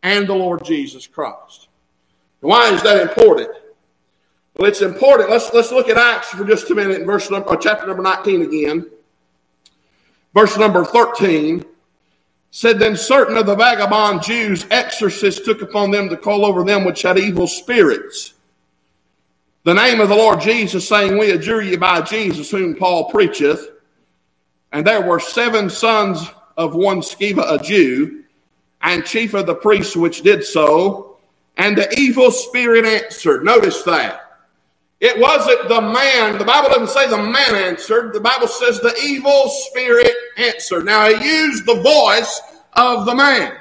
and 0.02 0.26
the 0.26 0.34
Lord 0.34 0.64
Jesus 0.64 1.06
Christ. 1.06 1.68
Why 2.40 2.72
is 2.72 2.82
that 2.82 3.02
important? 3.02 3.50
Well, 4.56 4.68
it's 4.68 4.82
important. 4.82 5.30
Let's 5.30 5.52
let's 5.52 5.72
look 5.72 5.88
at 5.88 5.96
Acts 5.96 6.30
for 6.30 6.44
just 6.44 6.70
a 6.70 6.74
minute 6.74 7.00
in 7.00 7.06
verse 7.06 7.30
number, 7.30 7.50
uh, 7.50 7.56
chapter 7.56 7.86
number 7.86 8.02
19 8.02 8.42
again. 8.42 8.90
Verse 10.34 10.56
number 10.56 10.84
13 10.84 11.64
said, 12.50 12.78
Then 12.78 12.96
certain 12.96 13.36
of 13.36 13.46
the 13.46 13.56
vagabond 13.56 14.22
Jews, 14.22 14.66
exorcists, 14.70 15.44
took 15.44 15.62
upon 15.62 15.90
them 15.90 16.08
to 16.08 16.16
call 16.16 16.44
over 16.44 16.64
them 16.64 16.84
which 16.84 17.02
had 17.02 17.18
evil 17.18 17.46
spirits. 17.46 18.34
The 19.64 19.74
name 19.74 20.00
of 20.00 20.08
the 20.08 20.14
Lord 20.14 20.40
Jesus, 20.40 20.88
saying, 20.88 21.18
We 21.18 21.30
adjure 21.30 21.62
you 21.62 21.78
by 21.78 22.02
Jesus, 22.02 22.50
whom 22.50 22.74
Paul 22.74 23.10
preacheth. 23.10 23.66
And 24.72 24.86
there 24.86 25.02
were 25.02 25.20
seven 25.20 25.70
sons 25.70 26.26
of 26.56 26.74
one 26.74 27.00
Sceva, 27.00 27.52
a 27.52 27.62
Jew, 27.62 28.24
and 28.82 29.04
chief 29.04 29.34
of 29.34 29.46
the 29.46 29.54
priests 29.54 29.96
which 29.96 30.22
did 30.22 30.44
so. 30.44 31.18
And 31.56 31.76
the 31.76 31.92
evil 31.98 32.30
spirit 32.30 32.84
answered. 32.84 33.44
Notice 33.44 33.82
that. 33.82 34.28
It 35.00 35.18
wasn't 35.18 35.68
the 35.68 35.80
man. 35.80 36.38
The 36.38 36.44
Bible 36.44 36.70
doesn't 36.70 36.88
say 36.88 37.08
the 37.08 37.16
man 37.16 37.54
answered. 37.54 38.12
The 38.12 38.20
Bible 38.20 38.48
says 38.48 38.80
the 38.80 38.96
evil 39.04 39.48
spirit 39.48 40.12
answered. 40.36 40.84
Now, 40.84 41.08
he 41.08 41.24
used 41.24 41.66
the 41.66 41.80
voice 41.80 42.40
of 42.72 43.06
the 43.06 43.14
man, 43.14 43.56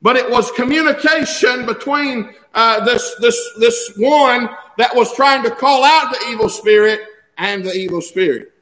but 0.00 0.16
it 0.16 0.30
was 0.30 0.50
communication 0.52 1.66
between 1.66 2.34
uh, 2.54 2.84
this, 2.84 3.14
this, 3.20 3.38
this 3.58 3.92
one 3.98 4.48
that 4.78 4.94
was 4.94 5.14
trying 5.14 5.42
to 5.42 5.50
call 5.50 5.84
out 5.84 6.10
the 6.10 6.28
evil 6.30 6.48
spirit 6.48 7.02
and 7.36 7.62
the 7.64 7.74
evil 7.74 8.00
spirit. 8.00 8.52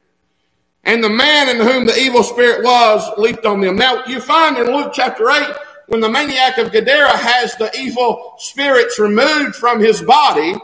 And 0.89 1.03
the 1.03 1.09
man 1.09 1.49
in 1.49 1.57
whom 1.57 1.85
the 1.85 1.95
evil 1.99 2.23
spirit 2.23 2.63
was 2.63 3.07
leaped 3.19 3.45
on 3.45 3.61
them. 3.61 3.75
Now, 3.75 4.03
you 4.05 4.19
find 4.19 4.57
in 4.57 4.65
Luke 4.65 4.91
chapter 4.91 5.29
8, 5.29 5.55
when 5.85 6.01
the 6.01 6.09
maniac 6.09 6.57
of 6.57 6.71
Gadara 6.71 7.15
has 7.15 7.55
the 7.55 7.71
evil 7.77 8.33
spirits 8.39 8.97
removed 8.97 9.55
from 9.55 9.79
his 9.79 10.01
body, 10.01 10.55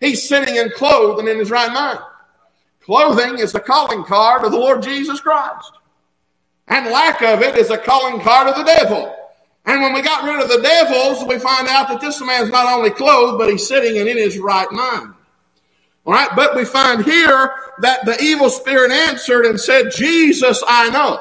He's 0.00 0.28
sitting 0.28 0.56
in 0.56 0.70
clothed 0.70 1.20
and 1.20 1.28
in 1.28 1.38
his 1.38 1.52
right 1.52 1.72
mind. 1.72 2.00
Clothing 2.80 3.38
is 3.38 3.52
the 3.52 3.60
calling 3.60 4.02
card 4.02 4.42
of 4.42 4.50
the 4.50 4.58
Lord 4.58 4.82
Jesus 4.82 5.20
Christ. 5.20 5.70
And 6.66 6.86
lack 6.86 7.22
of 7.22 7.40
it 7.40 7.56
is 7.56 7.70
a 7.70 7.78
calling 7.78 8.20
card 8.20 8.48
of 8.48 8.56
the 8.56 8.64
devil. 8.64 9.14
And 9.64 9.80
when 9.80 9.92
we 9.92 10.02
got 10.02 10.24
rid 10.24 10.42
of 10.42 10.48
the 10.48 10.60
devils, 10.60 11.24
we 11.28 11.38
find 11.38 11.68
out 11.68 11.86
that 11.86 12.00
this 12.00 12.20
man's 12.20 12.50
not 12.50 12.66
only 12.66 12.90
clothed, 12.90 13.38
but 13.38 13.48
he's 13.48 13.68
sitting 13.68 13.96
and 14.00 14.08
in 14.08 14.16
his 14.16 14.40
right 14.40 14.70
mind. 14.72 15.14
All 16.04 16.12
right, 16.12 16.30
but 16.34 16.56
we 16.56 16.64
find 16.64 17.04
here 17.04 17.54
that 17.78 18.04
the 18.04 18.20
evil 18.20 18.50
spirit 18.50 18.90
answered 18.90 19.46
and 19.46 19.60
said, 19.60 19.92
Jesus 19.92 20.62
I 20.66 20.90
know, 20.90 21.20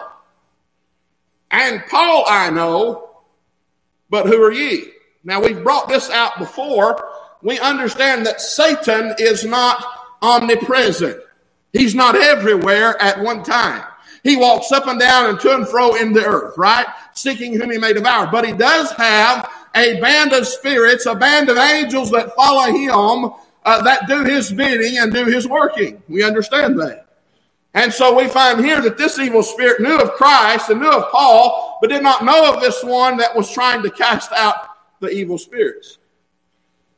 and 1.52 1.84
Paul 1.90 2.26
I 2.28 2.50
know, 2.50 3.10
but 4.10 4.26
who 4.26 4.42
are 4.42 4.52
ye? 4.52 4.86
Now 5.24 5.42
we've 5.42 5.64
brought 5.64 5.88
this 5.88 6.10
out 6.10 6.40
before 6.40 7.04
we 7.44 7.60
understand 7.60 8.26
that 8.26 8.42
Satan 8.42 9.14
is 9.20 9.46
not 9.46 9.86
omnipresent. 10.22 11.18
He's 11.74 11.96
not 11.96 12.16
everywhere 12.16 13.02
at 13.02 13.20
one 13.22 13.44
time. 13.44 13.84
He 14.24 14.36
walks 14.38 14.72
up 14.72 14.88
and 14.88 15.00
down 15.00 15.30
and 15.30 15.40
to 15.40 15.56
and 15.56 15.68
fro 15.68 15.96
in 15.96 16.14
the 16.14 16.24
earth, 16.24 16.58
right? 16.58 16.86
Seeking 17.14 17.54
whom 17.54 17.72
he 17.72 17.78
may 17.78 17.94
devour. 17.94 18.28
But 18.28 18.46
he 18.46 18.54
does 18.54 18.92
have 18.92 19.50
a 19.76 20.00
band 20.00 20.34
of 20.34 20.48
spirits, 20.48 21.06
a 21.06 21.16
band 21.16 21.50
of 21.50 21.58
angels 21.58 22.12
that 22.12 22.36
follow 22.36 22.72
him, 22.72 23.32
uh, 23.64 23.82
that 23.84 24.08
do 24.08 24.24
his 24.24 24.52
bidding 24.52 24.98
and 24.98 25.14
do 25.14 25.26
his 25.26 25.48
working. 25.48 26.02
We 26.08 26.24
understand 26.24 26.80
that. 26.80 27.08
And 27.74 27.94
so 27.94 28.18
we 28.18 28.28
find 28.28 28.64
here 28.64 28.82
that 28.82 28.98
this 28.98 29.18
evil 29.18 29.44
spirit 29.44 29.82
knew 29.82 29.98
of 29.98 30.12
Christ 30.14 30.70
and 30.70 30.82
knew 30.82 30.92
of 30.92 31.10
Paul, 31.12 31.78
but 31.82 31.90
did 31.90 32.04
not 32.04 32.26
know 32.26 32.54
of 32.54 32.62
this 32.62 32.84
one 32.84 33.18
that 33.18 33.36
was 33.36 33.52
trying 33.52 33.82
to 33.84 33.90
cast 33.90 34.32
out 34.34 34.56
the 35.00 35.10
evil 35.10 35.38
spirits. 35.38 35.98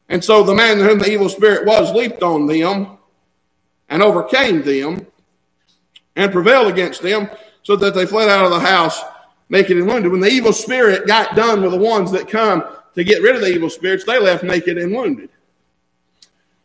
And 0.09 0.23
so 0.23 0.43
the 0.43 0.55
man 0.55 0.79
whom 0.79 0.99
the 0.99 1.11
evil 1.11 1.29
spirit 1.29 1.65
was 1.65 1.93
leaped 1.93 2.23
on 2.23 2.47
them 2.47 2.97
and 3.89 4.01
overcame 4.01 4.63
them 4.63 5.05
and 6.15 6.31
prevailed 6.31 6.67
against 6.67 7.01
them 7.01 7.29
so 7.61 7.75
that 7.75 7.93
they 7.93 8.05
fled 8.05 8.29
out 8.29 8.45
of 8.45 8.51
the 8.51 8.59
house 8.59 9.01
naked 9.49 9.77
and 9.77 9.87
wounded. 9.87 10.11
When 10.11 10.21
the 10.21 10.29
evil 10.29 10.53
spirit 10.53 11.07
got 11.07 11.35
done 11.35 11.61
with 11.61 11.71
the 11.71 11.77
ones 11.77 12.11
that 12.11 12.27
come 12.27 12.63
to 12.95 13.03
get 13.03 13.21
rid 13.21 13.35
of 13.35 13.41
the 13.41 13.53
evil 13.53 13.69
spirits, 13.69 14.03
they 14.03 14.19
left 14.19 14.43
naked 14.43 14.77
and 14.77 14.93
wounded. 14.93 15.29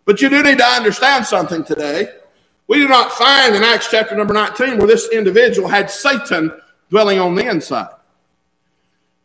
But 0.08 0.20
you 0.22 0.28
do 0.28 0.42
need 0.42 0.56
to 0.56 0.64
understand 0.64 1.26
something 1.26 1.62
today. 1.62 2.08
We 2.66 2.78
do 2.78 2.88
not 2.88 3.12
find 3.12 3.54
in 3.54 3.62
Acts 3.62 3.88
chapter 3.90 4.16
number 4.16 4.32
19 4.32 4.78
where 4.78 4.86
this 4.88 5.08
individual 5.10 5.68
had 5.68 5.90
Satan 5.90 6.50
dwelling 6.90 7.20
on 7.20 7.36
the 7.36 7.48
inside 7.48 7.90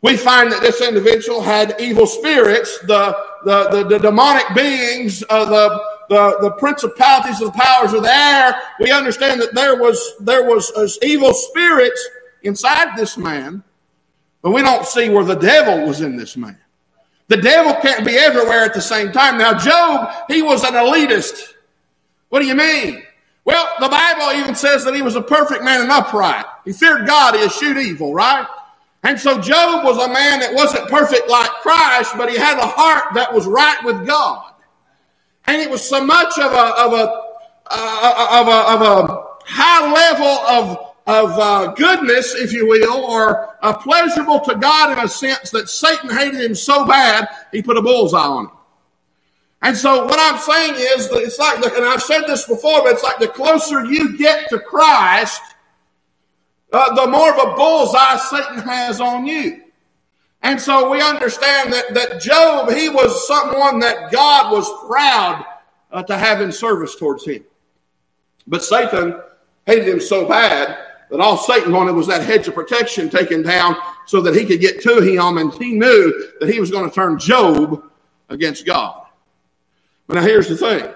we 0.04 0.18
find 0.18 0.52
that 0.52 0.60
this 0.60 0.82
individual 0.82 1.40
had 1.40 1.76
evil 1.80 2.06
spirits, 2.06 2.78
the, 2.80 3.16
the, 3.46 3.70
the, 3.70 3.84
the 3.88 3.98
demonic 3.98 4.44
beings, 4.54 5.24
uh, 5.30 5.46
the, 5.46 5.82
the, 6.10 6.36
the 6.42 6.50
principalities 6.58 7.40
of 7.40 7.54
the 7.54 7.58
powers 7.58 7.94
of 7.94 8.02
the 8.02 8.14
air. 8.14 8.54
We 8.80 8.92
understand 8.92 9.40
that 9.40 9.54
there 9.54 9.80
was, 9.80 9.98
there 10.20 10.44
was 10.44 10.70
uh, 10.72 10.86
evil 11.02 11.32
spirits 11.32 12.06
inside 12.42 12.98
this 12.98 13.16
man, 13.16 13.64
but 14.42 14.50
we 14.50 14.60
don't 14.60 14.84
see 14.84 15.08
where 15.08 15.24
the 15.24 15.36
devil 15.36 15.86
was 15.86 16.02
in 16.02 16.16
this 16.16 16.36
man. 16.36 16.58
The 17.28 17.38
devil 17.38 17.74
can't 17.80 18.04
be 18.04 18.16
everywhere 18.16 18.64
at 18.64 18.74
the 18.74 18.82
same 18.82 19.12
time. 19.12 19.38
Now, 19.38 19.58
Job, 19.58 20.12
he 20.28 20.42
was 20.42 20.62
an 20.64 20.74
elitist. 20.74 21.54
What 22.28 22.40
do 22.40 22.46
you 22.46 22.54
mean? 22.54 23.02
Well, 23.44 23.74
the 23.80 23.88
Bible 23.88 24.40
even 24.40 24.54
says 24.54 24.84
that 24.84 24.94
he 24.94 25.02
was 25.02 25.16
a 25.16 25.22
perfect 25.22 25.62
man 25.62 25.82
and 25.82 25.90
upright. 25.90 26.46
He 26.64 26.72
feared 26.72 27.06
God, 27.06 27.34
he 27.34 27.42
eschewed 27.42 27.76
evil, 27.76 28.14
right? 28.14 28.46
And 29.02 29.20
so 29.20 29.38
Job 29.38 29.84
was 29.84 29.98
a 29.98 30.08
man 30.08 30.40
that 30.40 30.54
wasn't 30.54 30.88
perfect 30.88 31.28
like 31.28 31.50
Christ, 31.60 32.14
but 32.16 32.30
he 32.30 32.38
had 32.38 32.58
a 32.58 32.66
heart 32.66 33.14
that 33.14 33.32
was 33.32 33.46
right 33.46 33.76
with 33.84 34.06
God. 34.06 34.50
And 35.46 35.60
it 35.60 35.70
was 35.70 35.86
so 35.86 36.02
much 36.02 36.38
of 36.38 36.52
a, 36.52 36.56
of 36.56 36.92
a, 36.94 37.22
uh, 37.66 38.40
of 38.40 38.48
a, 38.48 38.72
of 38.72 38.80
a 38.80 39.24
high 39.44 39.92
level 39.92 40.26
of, 40.26 40.93
of 41.06 41.30
uh, 41.32 41.72
goodness, 41.72 42.34
if 42.34 42.52
you 42.52 42.66
will, 42.66 43.04
or 43.04 43.56
uh, 43.62 43.74
pleasurable 43.74 44.40
to 44.40 44.54
God 44.54 44.96
in 44.96 45.04
a 45.04 45.08
sense 45.08 45.50
that 45.50 45.68
Satan 45.68 46.08
hated 46.10 46.40
him 46.40 46.54
so 46.54 46.86
bad, 46.86 47.28
he 47.52 47.62
put 47.62 47.76
a 47.76 47.82
bullseye 47.82 48.18
on 48.18 48.46
him. 48.46 48.50
And 49.60 49.76
so 49.76 50.04
what 50.04 50.18
I'm 50.18 50.38
saying 50.38 50.74
is 50.76 51.08
that 51.08 51.22
it's 51.22 51.38
like, 51.38 51.64
and 51.64 51.84
I've 51.84 52.02
said 52.02 52.22
this 52.22 52.46
before, 52.46 52.82
but 52.82 52.92
it's 52.92 53.02
like 53.02 53.18
the 53.18 53.28
closer 53.28 53.84
you 53.84 54.16
get 54.16 54.48
to 54.50 54.58
Christ, 54.58 55.40
uh, 56.72 56.94
the 56.94 57.10
more 57.10 57.30
of 57.30 57.52
a 57.52 57.54
bullseye 57.54 58.16
Satan 58.16 58.58
has 58.58 59.00
on 59.00 59.26
you. 59.26 59.62
And 60.42 60.60
so 60.60 60.90
we 60.90 61.00
understand 61.00 61.72
that, 61.72 61.94
that 61.94 62.20
Job, 62.20 62.70
he 62.70 62.90
was 62.90 63.26
someone 63.26 63.78
that 63.80 64.12
God 64.12 64.52
was 64.52 64.68
proud 64.86 65.44
uh, 65.90 66.02
to 66.02 66.18
have 66.18 66.42
in 66.42 66.52
service 66.52 66.96
towards 66.96 67.24
him. 67.24 67.44
But 68.46 68.62
Satan 68.62 69.18
hated 69.66 69.88
him 69.88 70.00
so 70.00 70.28
bad 70.28 70.76
that 71.14 71.20
all 71.20 71.36
Satan 71.36 71.70
wanted 71.70 71.92
was 71.92 72.08
that 72.08 72.24
hedge 72.24 72.48
of 72.48 72.54
protection 72.54 73.08
taken 73.08 73.42
down 73.42 73.76
so 74.04 74.20
that 74.20 74.34
he 74.34 74.44
could 74.44 74.60
get 74.60 74.82
to 74.82 75.00
him. 75.00 75.38
And 75.38 75.54
he 75.54 75.72
knew 75.72 76.32
that 76.40 76.52
he 76.52 76.58
was 76.58 76.72
going 76.72 76.90
to 76.90 76.92
turn 76.92 77.20
Job 77.20 77.84
against 78.30 78.66
God. 78.66 79.06
But 80.08 80.14
now 80.14 80.22
here's 80.22 80.48
the 80.48 80.56
thing 80.56 80.92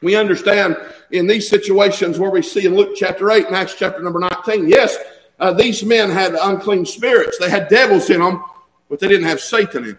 we 0.00 0.16
understand 0.16 0.78
in 1.10 1.26
these 1.26 1.46
situations 1.46 2.18
where 2.18 2.30
we 2.30 2.40
see 2.40 2.64
in 2.64 2.74
Luke 2.74 2.96
chapter 2.96 3.30
8 3.30 3.48
and 3.48 3.54
Acts 3.54 3.74
chapter 3.74 4.00
number 4.00 4.18
19, 4.18 4.66
yes, 4.66 4.96
uh, 5.38 5.52
these 5.52 5.84
men 5.84 6.08
had 6.08 6.32
unclean 6.32 6.86
spirits. 6.86 7.36
They 7.36 7.50
had 7.50 7.68
devils 7.68 8.08
in 8.08 8.20
them, 8.20 8.42
but 8.88 8.98
they 8.98 9.08
didn't 9.08 9.26
have 9.26 9.40
Satan 9.40 9.84
in 9.84 9.90
them. 9.90 9.98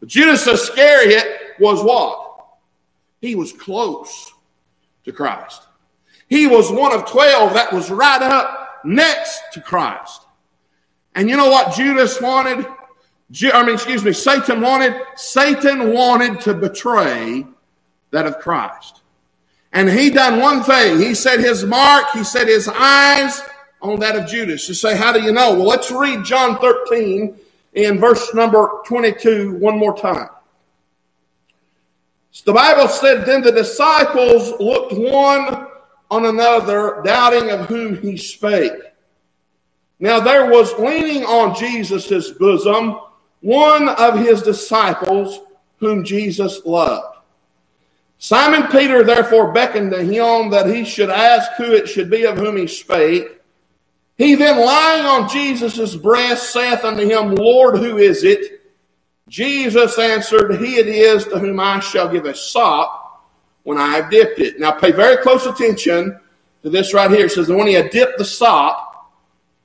But 0.00 0.08
Judas 0.08 0.48
Iscariot 0.48 1.26
was 1.60 1.80
what? 1.84 2.46
He 3.20 3.36
was 3.36 3.52
close 3.52 4.32
to 5.04 5.12
Christ. 5.12 5.68
He 6.30 6.46
was 6.46 6.70
one 6.70 6.92
of 6.92 7.06
12 7.06 7.54
that 7.54 7.72
was 7.72 7.90
right 7.90 8.22
up 8.22 8.80
next 8.84 9.42
to 9.52 9.60
Christ. 9.60 10.22
And 11.16 11.28
you 11.28 11.36
know 11.36 11.50
what 11.50 11.74
Judas 11.74 12.20
wanted? 12.20 12.64
I 13.52 13.62
mean, 13.64 13.74
excuse 13.74 14.04
me, 14.04 14.12
Satan 14.12 14.60
wanted? 14.60 14.94
Satan 15.16 15.92
wanted 15.92 16.40
to 16.42 16.54
betray 16.54 17.44
that 18.12 18.26
of 18.26 18.38
Christ. 18.38 19.02
And 19.72 19.90
he 19.90 20.10
done 20.10 20.40
one 20.40 20.62
thing. 20.62 21.00
He 21.00 21.14
set 21.14 21.40
his 21.40 21.64
mark, 21.64 22.06
he 22.12 22.22
set 22.22 22.46
his 22.46 22.68
eyes 22.68 23.42
on 23.82 23.98
that 24.00 24.16
of 24.16 24.28
Judas. 24.28 24.68
You 24.68 24.74
say, 24.74 24.96
how 24.96 25.12
do 25.12 25.20
you 25.20 25.32
know? 25.32 25.54
Well, 25.54 25.66
let's 25.66 25.90
read 25.90 26.24
John 26.24 26.58
13 26.60 27.36
in 27.74 27.98
verse 27.98 28.32
number 28.34 28.70
22 28.86 29.54
one 29.54 29.78
more 29.78 29.96
time. 29.96 30.28
The 32.44 32.52
Bible 32.52 32.88
said, 32.88 33.26
Then 33.26 33.42
the 33.42 33.52
disciples 33.52 34.52
looked 34.60 34.92
one 34.92 35.66
on 36.10 36.26
another, 36.26 37.02
doubting 37.04 37.50
of 37.50 37.66
whom 37.66 38.00
he 38.00 38.16
spake. 38.16 38.72
Now 39.98 40.18
there 40.18 40.46
was 40.50 40.72
leaning 40.78 41.24
on 41.24 41.54
Jesus' 41.54 42.30
bosom 42.30 42.98
one 43.40 43.88
of 43.88 44.18
his 44.18 44.42
disciples 44.42 45.40
whom 45.78 46.04
Jesus 46.04 46.64
loved. 46.64 47.18
Simon 48.18 48.70
Peter 48.70 49.02
therefore 49.02 49.52
beckoned 49.52 49.92
to 49.92 50.02
him 50.02 50.50
that 50.50 50.66
he 50.66 50.84
should 50.84 51.10
ask 51.10 51.52
who 51.52 51.72
it 51.72 51.88
should 51.88 52.10
be 52.10 52.24
of 52.24 52.36
whom 52.36 52.56
he 52.56 52.66
spake. 52.66 53.40
He 54.18 54.34
then, 54.34 54.58
lying 54.58 55.06
on 55.06 55.30
Jesus' 55.30 55.96
breast, 55.96 56.52
saith 56.52 56.84
unto 56.84 57.08
him, 57.08 57.34
Lord, 57.34 57.78
who 57.78 57.96
is 57.96 58.22
it? 58.22 58.60
Jesus 59.28 59.98
answered, 59.98 60.60
He 60.60 60.76
it 60.76 60.88
is 60.88 61.24
to 61.28 61.38
whom 61.38 61.58
I 61.58 61.80
shall 61.80 62.08
give 62.08 62.26
a 62.26 62.34
sop 62.34 62.99
when 63.70 63.78
I 63.78 63.94
have 63.94 64.10
dipped 64.10 64.40
it. 64.40 64.58
Now 64.58 64.72
pay 64.72 64.90
very 64.90 65.16
close 65.22 65.46
attention 65.46 66.18
to 66.64 66.70
this 66.70 66.92
right 66.92 67.08
here. 67.08 67.26
It 67.26 67.30
says, 67.30 67.48
when 67.48 67.68
he 67.68 67.74
had 67.74 67.90
dipped 67.90 68.18
the 68.18 68.24
sop, 68.24 69.14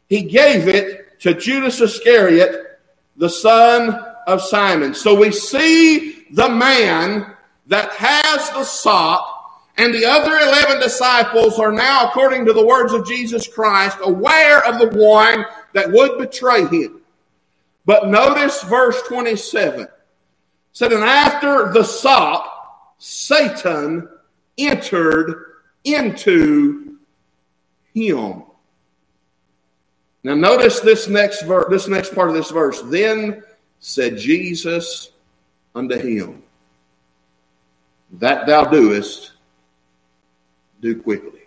he 0.07 0.21
gave 0.21 0.67
it 0.67 1.19
to 1.21 1.33
Judas 1.33 1.81
Iscariot, 1.81 2.79
the 3.17 3.27
son 3.27 3.95
of 4.27 4.43
Simon. 4.43 4.93
So 4.93 5.19
we 5.19 5.31
see 5.31 6.27
the 6.33 6.47
man 6.47 7.33
that 7.65 7.93
has 7.93 8.47
the 8.51 8.63
sop 8.63 9.63
and 9.77 9.91
the 9.91 10.05
other 10.05 10.37
11 10.37 10.79
disciples 10.79 11.57
are 11.57 11.71
now, 11.71 12.07
according 12.07 12.45
to 12.45 12.53
the 12.53 12.63
words 12.63 12.93
of 12.93 13.07
Jesus 13.07 13.47
Christ, 13.47 13.97
aware 14.03 14.63
of 14.65 14.79
the 14.79 14.95
one 14.95 15.47
that 15.73 15.91
would 15.91 16.19
betray 16.19 16.67
him. 16.67 17.01
But 17.87 18.07
notice 18.09 18.61
verse 18.61 19.01
27. 19.07 19.81
It 19.81 19.89
said, 20.73 20.93
And 20.93 21.03
after 21.03 21.73
the 21.73 21.83
sop, 21.83 22.54
Satan 22.97 24.07
entered 24.57 25.53
into 25.83 26.97
him. 27.93 28.43
Now 30.23 30.33
notice 30.33 30.79
this 30.79 31.07
next 31.07 31.43
verse, 31.43 31.67
this 31.69 31.87
next 31.87 32.15
part 32.15 32.29
of 32.29 32.35
this 32.35 32.49
verse. 32.49 32.81
Then 32.83 33.43
said 33.79 34.17
Jesus 34.17 35.11
unto 35.75 35.97
him, 35.97 36.41
That 38.13 38.47
thou 38.47 38.65
doest, 38.65 39.33
do 40.81 41.01
quickly. 41.01 41.41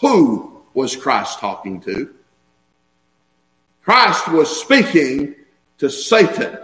Who 0.00 0.62
was 0.74 0.96
Christ 0.96 1.38
talking 1.38 1.80
to? 1.82 2.14
Christ 3.82 4.28
was 4.28 4.60
speaking 4.60 5.36
to 5.78 5.88
Satan. 5.88 6.58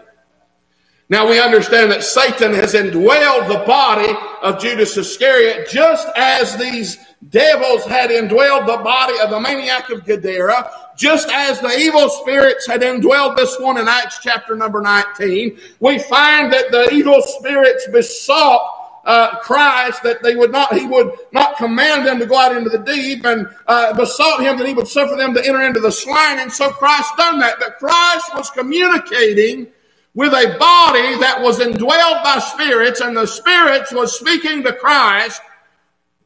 Now 1.13 1.29
we 1.29 1.39
understand 1.39 1.91
that 1.91 2.03
Satan 2.03 2.55
has 2.55 2.73
indwelled 2.73 3.47
the 3.47 3.63
body 3.67 4.11
of 4.41 4.59
Judas 4.59 4.97
Iscariot 4.97 5.69
just 5.69 6.09
as 6.17 6.57
these 6.57 6.97
devils 7.29 7.85
had 7.85 8.09
indwelled 8.09 8.67
the 8.67 8.83
body 8.83 9.21
of 9.23 9.29
the 9.29 9.39
maniac 9.39 9.91
of 9.91 10.07
Gadara, 10.07 10.71
just 10.97 11.29
as 11.31 11.61
the 11.61 11.69
evil 11.79 12.09
spirits 12.09 12.67
had 12.67 12.81
indwelled 12.81 13.37
this 13.37 13.61
one 13.61 13.77
in 13.77 13.89
Acts 13.89 14.21
chapter 14.23 14.57
number 14.57 14.81
19. 14.81 15.59
We 15.81 15.99
find 15.99 16.51
that 16.51 16.71
the 16.71 16.89
evil 16.95 17.21
spirits 17.21 17.87
besought 17.93 19.03
uh, 19.05 19.37
Christ 19.41 20.03
that 20.05 20.23
they 20.23 20.35
would 20.35 20.51
not, 20.51 20.73
he 20.73 20.87
would 20.87 21.13
not 21.31 21.59
command 21.59 22.07
them 22.07 22.21
to 22.21 22.27
go 22.27 22.39
out 22.39 22.57
into 22.57 22.71
the 22.71 22.79
deep 22.79 23.27
and 23.27 23.47
uh, 23.67 23.93
besought 23.93 24.41
him 24.41 24.57
that 24.57 24.67
he 24.67 24.73
would 24.73 24.89
suffer 24.89 25.15
them 25.17 25.35
to 25.35 25.47
enter 25.47 25.61
into 25.61 25.81
the 25.81 25.93
swine. 25.93 26.39
And 26.39 26.51
so 26.51 26.71
Christ 26.71 27.15
done 27.19 27.39
that. 27.41 27.57
But 27.59 27.77
Christ 27.79 28.35
was 28.35 28.49
communicating 28.49 29.67
with 30.15 30.33
a 30.33 30.57
body 30.59 31.19
that 31.19 31.41
was 31.41 31.59
indwelled 31.59 32.23
by 32.23 32.39
spirits, 32.39 33.01
and 33.01 33.17
the 33.17 33.27
spirits 33.27 33.93
was 33.93 34.19
speaking 34.19 34.63
to 34.63 34.73
Christ 34.73 35.41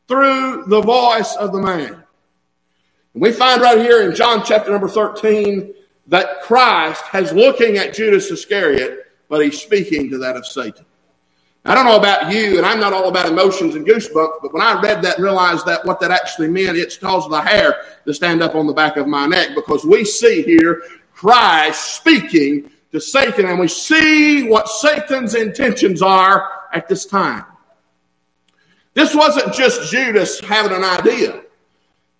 through 0.08 0.64
the 0.66 0.80
voice 0.80 1.34
of 1.36 1.52
the 1.52 1.60
man. 1.60 2.02
And 3.14 3.22
we 3.22 3.32
find 3.32 3.62
right 3.62 3.78
here 3.78 4.08
in 4.08 4.14
John 4.14 4.42
chapter 4.44 4.70
number 4.72 4.88
13 4.88 5.72
that 6.08 6.42
Christ 6.42 7.02
has 7.04 7.32
looking 7.32 7.76
at 7.76 7.94
Judas 7.94 8.30
Iscariot, 8.30 9.06
but 9.28 9.44
he's 9.44 9.60
speaking 9.60 10.10
to 10.10 10.18
that 10.18 10.36
of 10.36 10.46
Satan. 10.46 10.84
I 11.64 11.74
don't 11.74 11.84
know 11.84 11.96
about 11.96 12.32
you, 12.32 12.58
and 12.58 12.66
I'm 12.66 12.78
not 12.78 12.92
all 12.92 13.08
about 13.08 13.26
emotions 13.26 13.74
and 13.74 13.84
goosebumps, 13.84 14.38
but 14.40 14.52
when 14.52 14.62
I 14.62 14.80
read 14.80 15.02
that 15.02 15.18
realized 15.18 15.66
that 15.66 15.84
what 15.84 15.98
that 15.98 16.12
actually 16.12 16.46
meant, 16.46 16.76
it's 16.76 16.96
caused 16.96 17.28
the 17.28 17.40
hair 17.40 17.82
to 18.04 18.14
stand 18.14 18.40
up 18.40 18.54
on 18.54 18.68
the 18.68 18.72
back 18.72 18.96
of 18.96 19.08
my 19.08 19.26
neck 19.26 19.50
because 19.56 19.84
we 19.84 20.04
see 20.04 20.42
here 20.42 20.82
Christ 21.12 21.96
speaking 21.96 22.70
to 22.96 23.00
Satan, 23.00 23.44
and 23.44 23.58
we 23.58 23.68
see 23.68 24.48
what 24.48 24.68
Satan's 24.68 25.34
intentions 25.34 26.00
are 26.00 26.48
at 26.72 26.88
this 26.88 27.04
time. 27.04 27.44
This 28.94 29.14
wasn't 29.14 29.52
just 29.52 29.90
Judas 29.90 30.40
having 30.40 30.74
an 30.74 30.82
idea. 30.82 31.42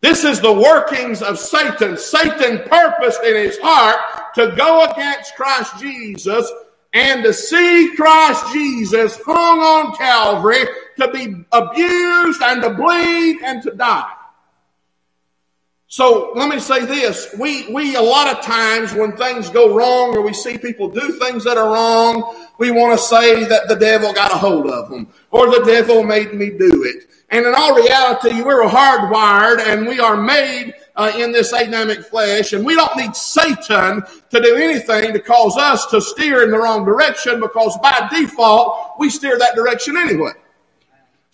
This 0.02 0.22
is 0.22 0.38
the 0.38 0.52
workings 0.52 1.22
of 1.22 1.38
Satan. 1.38 1.96
Satan 1.96 2.58
purposed 2.68 3.22
in 3.22 3.36
his 3.36 3.58
heart 3.62 4.34
to 4.34 4.54
go 4.54 4.84
against 4.84 5.34
Christ 5.34 5.78
Jesus 5.80 6.52
and 6.92 7.24
to 7.24 7.32
see 7.32 7.96
Christ 7.96 8.52
Jesus 8.52 9.18
hung 9.24 9.60
on 9.60 9.96
Calvary 9.96 10.66
to 11.00 11.08
be 11.10 11.42
abused 11.52 12.42
and 12.42 12.60
to 12.60 12.70
bleed 12.70 13.38
and 13.42 13.62
to 13.62 13.70
die. 13.70 14.12
So 15.88 16.32
let 16.34 16.48
me 16.48 16.58
say 16.58 16.84
this. 16.84 17.32
We, 17.38 17.72
we, 17.72 17.94
a 17.94 18.02
lot 18.02 18.26
of 18.26 18.44
times 18.44 18.92
when 18.92 19.16
things 19.16 19.48
go 19.50 19.74
wrong 19.74 20.16
or 20.16 20.22
we 20.22 20.32
see 20.32 20.58
people 20.58 20.88
do 20.88 21.12
things 21.20 21.44
that 21.44 21.56
are 21.56 21.72
wrong, 21.72 22.48
we 22.58 22.72
want 22.72 22.98
to 22.98 23.04
say 23.04 23.44
that 23.44 23.68
the 23.68 23.76
devil 23.76 24.12
got 24.12 24.32
a 24.32 24.36
hold 24.36 24.66
of 24.68 24.90
them 24.90 25.06
or 25.30 25.46
the 25.46 25.64
devil 25.64 26.02
made 26.02 26.34
me 26.34 26.50
do 26.50 26.82
it. 26.84 27.08
And 27.30 27.46
in 27.46 27.54
all 27.54 27.76
reality, 27.76 28.42
we're 28.42 28.64
hardwired 28.64 29.60
and 29.60 29.86
we 29.86 30.00
are 30.00 30.16
made 30.16 30.74
uh, 30.96 31.12
in 31.16 31.30
this 31.30 31.52
Adamic 31.52 32.04
flesh, 32.06 32.52
and 32.52 32.64
we 32.64 32.74
don't 32.74 32.96
need 32.96 33.14
Satan 33.14 34.02
to 34.30 34.40
do 34.40 34.56
anything 34.56 35.12
to 35.12 35.20
cause 35.20 35.56
us 35.56 35.86
to 35.86 36.00
steer 36.00 36.42
in 36.42 36.50
the 36.50 36.58
wrong 36.58 36.84
direction 36.84 37.38
because 37.40 37.76
by 37.82 38.08
default, 38.10 38.94
we 38.98 39.10
steer 39.10 39.38
that 39.38 39.54
direction 39.54 39.96
anyway. 39.96 40.32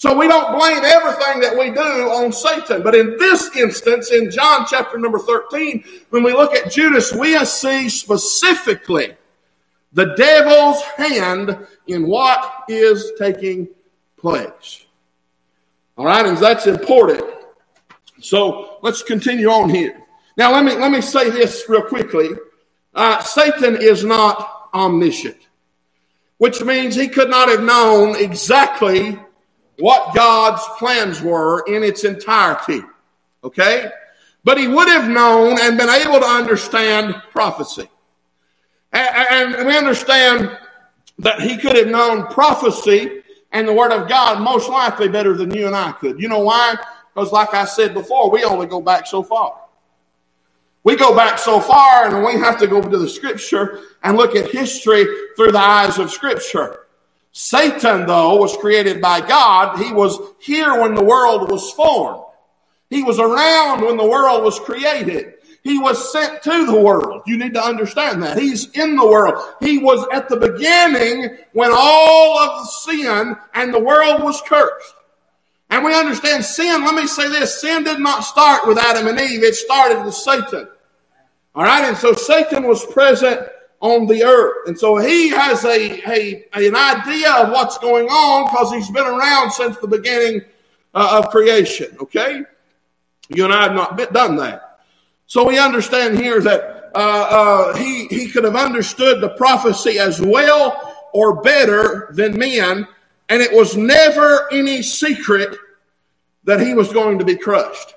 So 0.03 0.19
we 0.19 0.27
don't 0.27 0.59
blame 0.59 0.83
everything 0.83 1.39
that 1.43 1.57
we 1.57 1.71
do 1.71 2.11
on 2.11 2.33
Satan. 2.33 2.83
But 2.83 2.97
in 2.97 3.17
this 3.19 3.55
instance, 3.55 4.11
in 4.11 4.33
John 4.33 4.67
chapter 4.69 4.99
number 4.99 5.21
13, 5.21 5.85
when 6.11 6.25
we 6.25 6.33
look 6.33 6.57
at 6.57 6.73
Judas, 6.73 7.13
we 7.13 7.39
see 7.45 7.89
specifically 7.89 9.15
the 9.93 10.07
devil's 10.17 10.83
hand 10.97 11.57
in 11.87 12.09
what 12.09 12.65
is 12.69 13.13
taking 13.17 13.69
place. 14.17 14.87
All 15.97 16.07
right, 16.07 16.27
and 16.27 16.37
that's 16.37 16.67
important. 16.67 17.23
So 18.21 18.79
let's 18.83 19.05
continue 19.05 19.51
on 19.51 19.71
here. 19.71 20.01
Now, 20.37 20.51
let 20.51 20.65
me, 20.65 20.75
let 20.75 20.91
me 20.91 21.01
say 21.01 21.31
this 21.31 21.63
real 21.69 21.83
quickly. 21.83 22.31
Uh, 22.93 23.23
Satan 23.23 23.77
is 23.81 24.03
not 24.03 24.69
omniscient, 24.75 25.47
which 26.39 26.61
means 26.61 26.97
he 26.97 27.07
could 27.07 27.31
not 27.31 27.49
have 27.49 27.63
known 27.63 28.17
exactly 28.17 29.17
what 29.79 30.15
God's 30.15 30.63
plans 30.79 31.21
were 31.21 31.65
in 31.67 31.83
its 31.83 32.05
entirety. 32.05 32.83
Okay? 33.45 33.91
But 34.45 34.59
he 34.59 34.69
would 34.69 34.89
have 34.89 35.09
known 35.09 35.59
and 35.61 35.79
been 35.79 35.89
able 35.89 36.21
to 36.21 36.27
understand 36.27 37.15
prophecy. 37.31 37.89
And, 38.93 39.67
we 39.67 39.77
understand 39.77 40.57
that 41.19 41.41
he 41.41 41.57
could 41.57 41.77
have 41.77 41.89
known 41.89 42.27
prophecy 42.27 43.23
and 43.53 43.67
the 43.67 43.73
Word 43.73 43.93
of 43.93 44.09
God 44.09 44.43
most 44.43 44.69
likely 44.69 45.09
better 45.09 45.35
than 45.35 45.53
you 45.55 45.67
and 45.67 45.77
I 45.77 45.93
could. 45.93 46.21
You 46.21 46.29
know 46.29 46.41
why? 46.41 46.77
Because, 47.15 47.33
like 47.33 47.55
I 47.55 47.65
said 47.65 47.95
before, 47.95 48.31
we 48.31 48.45
only 48.45 48.67
go 48.67 48.81
back 48.81 49.07
so 49.07 49.23
far. 49.23 49.59
We 50.85 50.97
go 50.97 51.15
back 51.15 51.39
so 51.39 51.61
far, 51.61 52.07
and 52.07 52.25
we 52.25 52.33
have 52.41 52.59
to 52.59 52.67
go 52.67 52.83
to 52.83 52.99
the 52.99 53.09
Scripture 53.09 53.81
and 54.03 54.17
look 54.17 54.35
at 54.35 54.51
history 54.51 55.07
through 55.37 55.53
the 55.53 55.59
eyes 55.59 55.99
of 55.99 56.11
Scripture. 56.11 56.82
Satan, 57.33 58.07
though, 58.07 58.37
was 58.37 58.57
created 58.59 59.01
by 59.01 59.21
God. 59.21 59.79
He 59.79 59.93
was 59.93 60.19
here 60.39 60.81
when 60.81 60.95
the 60.95 61.05
world 61.05 61.51
was 61.51 61.71
formed. 61.73 62.25
He 62.91 63.03
was 63.03 63.19
around 63.19 63.83
when 63.83 63.97
the 63.97 64.07
world 64.07 64.45
was 64.45 64.61
created. 64.61 65.35
He 65.65 65.79
was 65.79 66.13
sent 66.13 66.43
to 66.43 66.67
the 66.67 66.79
world. 66.79 67.23
You 67.27 67.39
need 67.39 67.55
to 67.55 67.65
understand 67.65 68.23
that. 68.23 68.39
He's 68.39 68.71
in 68.73 68.97
the 68.97 69.07
world. 69.07 69.43
He 69.61 69.79
was 69.79 70.07
at 70.13 70.29
the 70.29 70.37
beginning 70.37 71.39
when 71.53 71.71
all 71.73 72.39
of 72.39 72.59
the 72.59 72.65
sin 72.67 73.37
and 73.55 73.73
the 73.73 73.81
world 73.81 74.23
was 74.23 74.43
cursed. 74.43 74.95
And 75.71 75.85
we 75.85 75.95
understand 75.95 76.45
sin. 76.45 76.85
Let 76.85 76.95
me 76.95 77.07
say 77.07 77.29
this 77.29 77.61
sin 77.61 77.85
did 77.85 78.01
not 78.01 78.25
start 78.25 78.67
with 78.67 78.77
Adam 78.77 79.07
and 79.07 79.19
Eve, 79.19 79.43
it 79.43 79.55
started 79.55 80.05
with 80.05 80.15
Satan. 80.15 80.69
All 81.55 81.65
right, 81.65 81.85
and 81.85 81.97
so 81.97 82.13
Satan 82.13 82.67
was 82.67 82.85
present 82.87 83.41
on 83.83 84.07
the 84.07 84.23
earth. 84.23 84.69
And 84.69 84.79
so 84.79 84.97
he 84.97 85.29
has 85.31 85.65
a, 85.65 86.01
a, 86.09 86.45
an 86.55 86.77
idea 86.77 87.33
of 87.33 87.51
what's 87.51 87.77
going 87.79 88.07
on 88.07 88.47
because 88.47 88.73
he's 88.73 88.91
been 88.91 89.07
around 89.07 89.51
since 89.51 89.77
the 89.79 89.89
beginning 89.89 90.41
uh, 90.95 91.21
of 91.21 91.31
creation. 91.31 91.95
Okay? 92.01 92.43
You 93.29 93.45
and 93.45 93.53
I 93.53 93.65
have 93.65 93.75
not 93.75 93.97
been, 93.97 94.13
done 94.13 94.37
that. 94.37 94.79
So 95.27 95.47
we 95.47 95.59
understand 95.59 96.19
here 96.19 96.41
that 96.41 96.91
uh, 96.95 96.99
uh, 96.99 97.77
he, 97.77 98.07
he 98.07 98.29
could 98.29 98.45
have 98.45 98.57
understood 98.57 99.21
the 99.21 99.31
prophecy 99.31 99.99
as 99.99 100.21
well 100.21 101.09
or 101.13 101.43
better 101.43 102.09
than 102.13 102.39
men, 102.39 102.87
and 103.29 103.43
it 103.43 103.53
was 103.53 103.77
never 103.77 104.51
any 104.53 104.83
secret 104.83 105.57
that 106.45 106.61
he 106.61 106.75
was 106.75 106.93
going 106.93 107.19
to 107.19 107.25
be 107.25 107.37
crushed. 107.37 107.95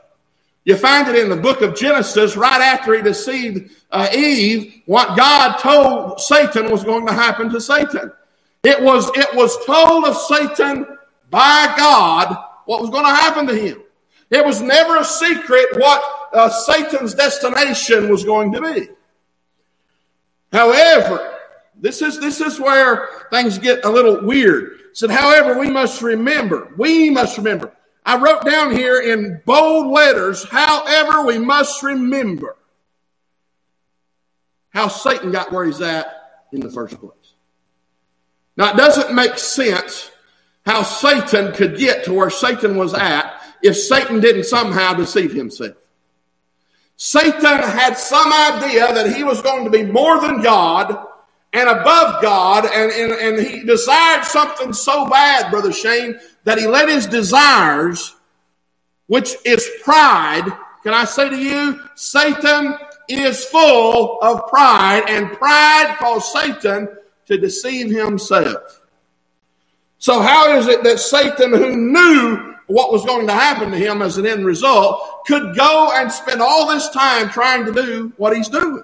You 0.65 0.75
find 0.75 1.07
it 1.07 1.15
in 1.15 1.29
the 1.29 1.35
book 1.35 1.61
of 1.61 1.75
Genesis, 1.75 2.35
right 2.35 2.59
after 2.59 2.95
he 2.95 3.01
deceived 3.03 3.71
uh, 3.91 4.09
Eve, 4.13 4.81
what 4.87 5.15
God 5.15 5.57
told 5.59 6.19
Satan 6.19 6.71
was 6.71 6.83
going 6.83 7.05
to 7.05 7.13
happen 7.13 7.49
to 7.51 7.61
Satan. 7.61 8.11
It 8.63 8.81
was, 8.81 9.11
it 9.15 9.33
was 9.35 9.63
told 9.65 10.05
of 10.05 10.17
Satan 10.17 10.97
by 11.29 11.73
God 11.77 12.35
what 12.65 12.81
was 12.81 12.89
going 12.89 13.05
to 13.05 13.11
happen 13.11 13.45
to 13.45 13.55
him. 13.55 13.83
It 14.31 14.43
was 14.43 14.59
never 14.59 14.97
a 14.97 15.05
secret 15.05 15.67
what 15.73 16.03
uh, 16.33 16.49
Satan's 16.49 17.13
destination 17.13 18.09
was 18.09 18.23
going 18.23 18.51
to 18.53 18.61
be. 18.61 18.89
However, 20.51 21.37
this 21.79 22.01
is, 22.01 22.19
this 22.19 22.41
is 22.41 22.59
where 22.59 23.09
things 23.29 23.59
get 23.59 23.85
a 23.85 23.89
little 23.89 24.25
weird. 24.25 24.79
Said, 24.93 25.11
however, 25.11 25.59
we 25.59 25.69
must 25.69 26.01
remember, 26.01 26.73
we 26.75 27.11
must 27.11 27.37
remember. 27.37 27.71
I 28.05 28.17
wrote 28.17 28.45
down 28.45 28.71
here 28.71 29.01
in 29.01 29.41
bold 29.45 29.87
letters, 29.87 30.43
however, 30.43 31.25
we 31.25 31.39
must 31.39 31.81
remember 31.81 32.55
how 34.69 34.89
Satan 34.89 35.31
got 35.31 35.51
where 35.51 35.65
he's 35.65 35.81
at 35.81 36.05
in 36.51 36.59
the 36.59 36.69
first 36.69 36.99
place. 36.99 37.11
Now, 38.57 38.71
it 38.71 38.77
doesn't 38.77 39.15
make 39.15 39.37
sense 39.37 40.11
how 40.65 40.83
Satan 40.83 41.53
could 41.53 41.77
get 41.77 42.05
to 42.05 42.13
where 42.13 42.29
Satan 42.29 42.75
was 42.75 42.93
at 42.93 43.41
if 43.63 43.75
Satan 43.75 44.19
didn't 44.19 44.45
somehow 44.45 44.93
deceive 44.93 45.33
himself. 45.33 45.75
Satan 46.97 47.41
had 47.41 47.95
some 47.97 48.31
idea 48.31 48.93
that 48.93 49.15
he 49.15 49.23
was 49.23 49.41
going 49.41 49.65
to 49.65 49.71
be 49.71 49.83
more 49.83 50.21
than 50.21 50.41
God 50.41 51.05
and 51.55 51.69
above 51.69 52.21
God, 52.21 52.65
and, 52.65 52.91
and, 52.91 53.13
and 53.13 53.47
he 53.47 53.63
desired 53.63 54.25
something 54.25 54.73
so 54.73 55.07
bad, 55.07 55.49
Brother 55.49 55.71
Shane, 55.71 56.19
that 56.43 56.57
he 56.57 56.67
let 56.67 56.89
his 56.89 57.07
desires, 57.07 58.13
which 59.07 59.35
is 59.45 59.65
pride, 59.81 60.45
can 60.83 60.93
I 60.93 61.05
say 61.05 61.29
to 61.29 61.37
you, 61.37 61.79
Satan 61.95 62.77
is 63.07 63.45
full 63.45 64.19
of 64.21 64.47
pride, 64.49 65.03
and 65.07 65.31
pride 65.31 65.95
caused 65.97 66.25
Satan 66.33 66.89
to 67.27 67.37
deceive 67.37 67.89
himself. 67.89 68.81
So, 69.97 70.21
how 70.21 70.57
is 70.57 70.67
it 70.67 70.83
that 70.83 70.99
Satan, 70.99 71.53
who 71.53 71.75
knew 71.75 72.53
what 72.67 72.91
was 72.91 73.05
going 73.05 73.27
to 73.27 73.33
happen 73.33 73.71
to 73.71 73.77
him 73.77 74.01
as 74.01 74.17
an 74.17 74.25
end 74.25 74.45
result, 74.45 75.25
could 75.25 75.55
go 75.55 75.91
and 75.93 76.11
spend 76.11 76.41
all 76.41 76.67
this 76.67 76.89
time 76.89 77.29
trying 77.29 77.65
to 77.65 77.71
do 77.71 78.11
what 78.17 78.35
he's 78.35 78.49
doing? 78.49 78.83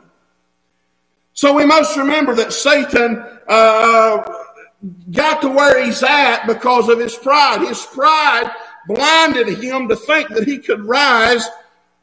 So, 1.41 1.56
we 1.56 1.65
must 1.65 1.97
remember 1.97 2.36
that 2.36 2.54
Satan 2.54 3.25
uh, 3.47 4.32
got 5.10 5.41
to 5.41 5.49
where 5.49 5.84
he's 5.84 6.04
at 6.04 6.45
because 6.45 6.88
of 6.88 6.99
his 6.99 7.15
pride. 7.15 7.62
His 7.67 7.84
pride 7.84 8.51
blinded 8.86 9.47
him 9.47 9.88
to 9.89 9.95
think 9.95 10.30
that 10.36 10.43
he 10.43 10.60
could 10.60 10.86
rise 10.86 11.43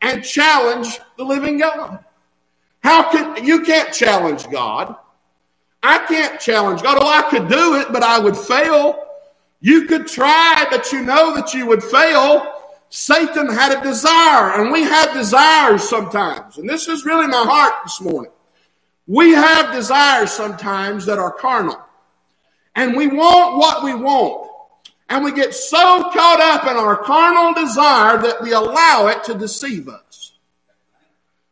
and 0.03 0.25
challenge 0.25 0.99
the 1.17 1.23
living 1.23 1.57
God. 1.57 2.05
How 2.83 3.13
can 3.13 3.47
you 3.47 3.63
can't 3.63 3.95
challenge 3.95 4.51
God? 4.51 4.97
I 5.85 6.05
can't 6.07 6.41
challenge 6.41 6.83
God. 6.83 6.99
Oh, 7.01 7.07
I 7.07 7.23
could 7.31 7.47
do 7.47 7.77
it, 7.77 7.93
but 7.93 8.03
I 8.03 8.19
would 8.19 8.37
fail. 8.37 9.07
You 9.61 9.85
could 9.85 10.09
try, 10.09 10.67
but 10.69 10.91
you 10.91 11.03
know 11.03 11.37
that 11.37 11.55
you 11.55 11.65
would 11.67 11.85
fail. 11.85 12.55
Satan 12.89 13.49
had 13.49 13.71
a 13.71 13.81
desire, 13.85 14.61
and 14.61 14.73
we 14.73 14.83
have 14.83 15.15
desires 15.15 15.89
sometimes. 15.89 16.59
And 16.59 16.69
this 16.69 16.89
is 16.89 17.05
really 17.05 17.29
my 17.29 17.45
heart 17.45 17.75
this 17.85 18.01
morning. 18.01 18.33
We 19.09 19.33
have 19.33 19.73
desires 19.73 20.31
sometimes 20.31 21.07
that 21.07 21.19
are 21.19 21.33
carnal. 21.33 21.81
And 22.77 22.95
we 22.95 23.09
want 23.09 23.57
what 23.57 23.83
we 23.83 23.95
want. 23.95 24.51
And 25.09 25.25
we 25.25 25.33
get 25.33 25.55
so 25.55 26.11
caught 26.13 26.41
up 26.41 26.71
in 26.71 26.77
our 26.77 26.97
carnal 26.97 27.55
desire 27.55 28.19
that 28.19 28.43
we 28.43 28.53
allow 28.53 29.09
it 29.09 29.25
to 29.25 29.35
deceive 29.35 29.89
us. 29.89 30.35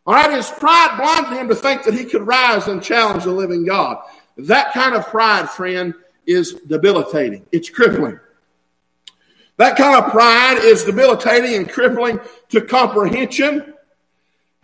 All 0.06 0.14
right, 0.14 0.30
his 0.36 0.50
pride 0.50 0.98
blinded 0.98 1.40
him 1.40 1.48
to 1.48 1.54
think 1.54 1.82
that 1.84 1.94
he 1.94 2.04
could 2.04 2.26
rise 2.26 2.68
and 2.68 2.82
challenge 2.82 3.24
the 3.24 3.32
living 3.32 3.64
God. 3.64 3.96
That 4.36 4.72
kind 4.72 4.94
of 4.94 5.06
pride, 5.08 5.48
friend, 5.48 5.94
is 6.26 6.52
debilitating. 6.52 7.46
It's 7.50 7.70
crippling. 7.70 8.20
That 9.56 9.76
kind 9.78 10.04
of 10.04 10.10
pride 10.10 10.58
is 10.62 10.84
debilitating 10.84 11.54
and 11.54 11.68
crippling 11.68 12.20
to 12.50 12.60
comprehension. 12.60 13.72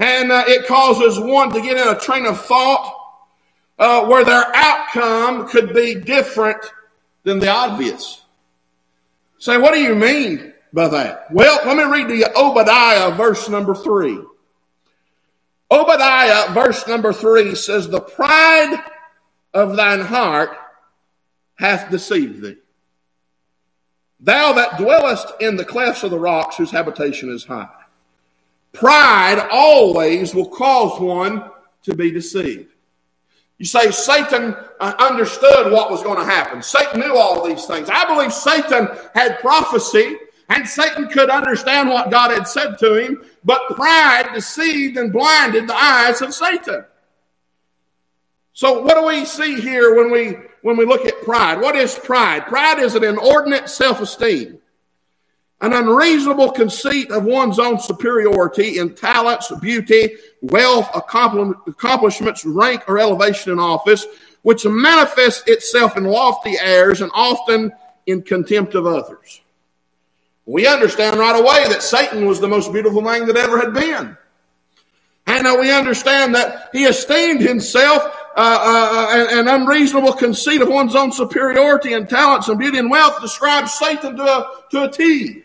And 0.02 0.32
uh, 0.32 0.42
it 0.48 0.66
causes 0.66 1.16
one 1.20 1.52
to 1.52 1.60
get 1.62 1.76
in 1.76 1.86
a 1.86 1.96
train 1.96 2.26
of 2.26 2.44
thought 2.44 2.92
uh, 3.78 4.04
where 4.06 4.24
their 4.24 4.50
outcome 4.52 5.48
could 5.48 5.72
be 5.72 5.94
different 5.94 6.58
than 7.22 7.38
the 7.38 7.48
obvious. 7.48 8.20
Say, 9.38 9.58
what 9.58 9.72
do 9.72 9.78
you 9.78 9.94
mean 9.94 10.54
by 10.72 10.88
that? 10.88 11.30
Well, 11.30 11.60
let 11.64 11.76
me 11.76 11.84
read 11.84 12.08
to 12.08 12.16
you 12.16 12.26
Obadiah, 12.36 13.12
verse 13.12 13.48
number 13.48 13.76
three. 13.76 14.18
Obadiah, 15.70 16.52
verse 16.52 16.84
number 16.88 17.12
three 17.12 17.54
says, 17.54 17.88
The 17.88 18.00
pride 18.00 18.82
of 19.54 19.76
thine 19.76 20.00
heart 20.00 20.50
hath 21.54 21.92
deceived 21.92 22.42
thee. 22.42 22.56
Thou 24.18 24.52
that 24.54 24.78
dwellest 24.78 25.28
in 25.38 25.54
the 25.54 25.64
clefts 25.64 26.02
of 26.02 26.10
the 26.10 26.18
rocks, 26.18 26.56
whose 26.56 26.72
habitation 26.72 27.30
is 27.32 27.44
high. 27.44 27.68
Pride 28.72 29.48
always 29.50 30.34
will 30.34 30.48
cause 30.48 31.00
one 31.00 31.50
to 31.84 31.94
be 31.94 32.10
deceived. 32.10 32.72
You 33.58 33.66
say 33.66 33.90
Satan 33.90 34.56
uh, 34.80 34.94
understood 34.98 35.70
what 35.72 35.90
was 35.90 36.02
going 36.02 36.18
to 36.18 36.24
happen. 36.24 36.62
Satan 36.62 37.00
knew 37.00 37.16
all 37.16 37.46
these 37.46 37.64
things. 37.66 37.88
I 37.90 38.04
believe 38.06 38.32
Satan 38.32 38.88
had 39.14 39.38
prophecy 39.40 40.16
and 40.48 40.68
Satan 40.68 41.08
could 41.08 41.30
understand 41.30 41.88
what 41.88 42.10
God 42.10 42.30
had 42.30 42.48
said 42.48 42.78
to 42.78 42.94
him, 42.94 43.24
but 43.44 43.68
pride 43.76 44.30
deceived 44.34 44.96
and 44.96 45.12
blinded 45.12 45.68
the 45.68 45.76
eyes 45.76 46.20
of 46.20 46.34
Satan. 46.34 46.84
So 48.52 48.82
what 48.82 48.96
do 48.96 49.06
we 49.06 49.24
see 49.24 49.60
here 49.60 49.94
when 49.94 50.10
we 50.10 50.36
when 50.62 50.76
we 50.76 50.84
look 50.84 51.06
at 51.06 51.22
pride? 51.22 51.60
What 51.60 51.74
is 51.74 51.98
pride? 51.98 52.46
Pride 52.46 52.80
is 52.80 52.94
an 52.94 53.02
inordinate 53.02 53.68
self-esteem, 53.68 54.58
an 55.62 55.72
unreasonable 55.72 56.50
conceit 56.50 57.10
of 57.12 57.24
one's 57.24 57.60
own 57.60 57.78
superiority 57.78 58.78
in 58.78 58.94
talents, 58.94 59.50
beauty, 59.60 60.16
wealth, 60.42 60.90
accomplishments, 60.94 62.44
rank, 62.44 62.82
or 62.88 62.98
elevation 62.98 63.52
in 63.52 63.60
office, 63.60 64.04
which 64.42 64.66
manifests 64.66 65.44
itself 65.46 65.96
in 65.96 66.02
lofty 66.02 66.56
airs 66.60 67.00
and 67.00 67.12
often 67.14 67.70
in 68.06 68.22
contempt 68.22 68.74
of 68.74 68.86
others. 68.86 69.40
We 70.46 70.66
understand 70.66 71.20
right 71.20 71.38
away 71.38 71.68
that 71.68 71.84
Satan 71.84 72.26
was 72.26 72.40
the 72.40 72.48
most 72.48 72.72
beautiful 72.72 73.04
thing 73.04 73.26
that 73.26 73.36
ever 73.36 73.58
had 73.58 73.72
been. 73.72 74.16
And 75.28 75.46
uh, 75.46 75.56
we 75.60 75.70
understand 75.70 76.34
that 76.34 76.70
he 76.72 76.86
esteemed 76.86 77.40
himself 77.40 78.02
uh, 78.34 78.58
uh, 78.60 79.08
an, 79.12 79.46
an, 79.46 79.60
unreasonable 79.60 80.14
conceit 80.14 80.60
of 80.60 80.68
one's 80.68 80.96
own 80.96 81.12
superiority 81.12 81.92
and 81.92 82.08
talents 82.08 82.48
and 82.48 82.58
beauty 82.58 82.78
and 82.78 82.90
wealth 82.90 83.20
describes 83.20 83.72
Satan 83.74 84.16
to 84.16 84.22
a, 84.24 84.50
to 84.70 84.84
a 84.84 84.90
T. 84.90 85.44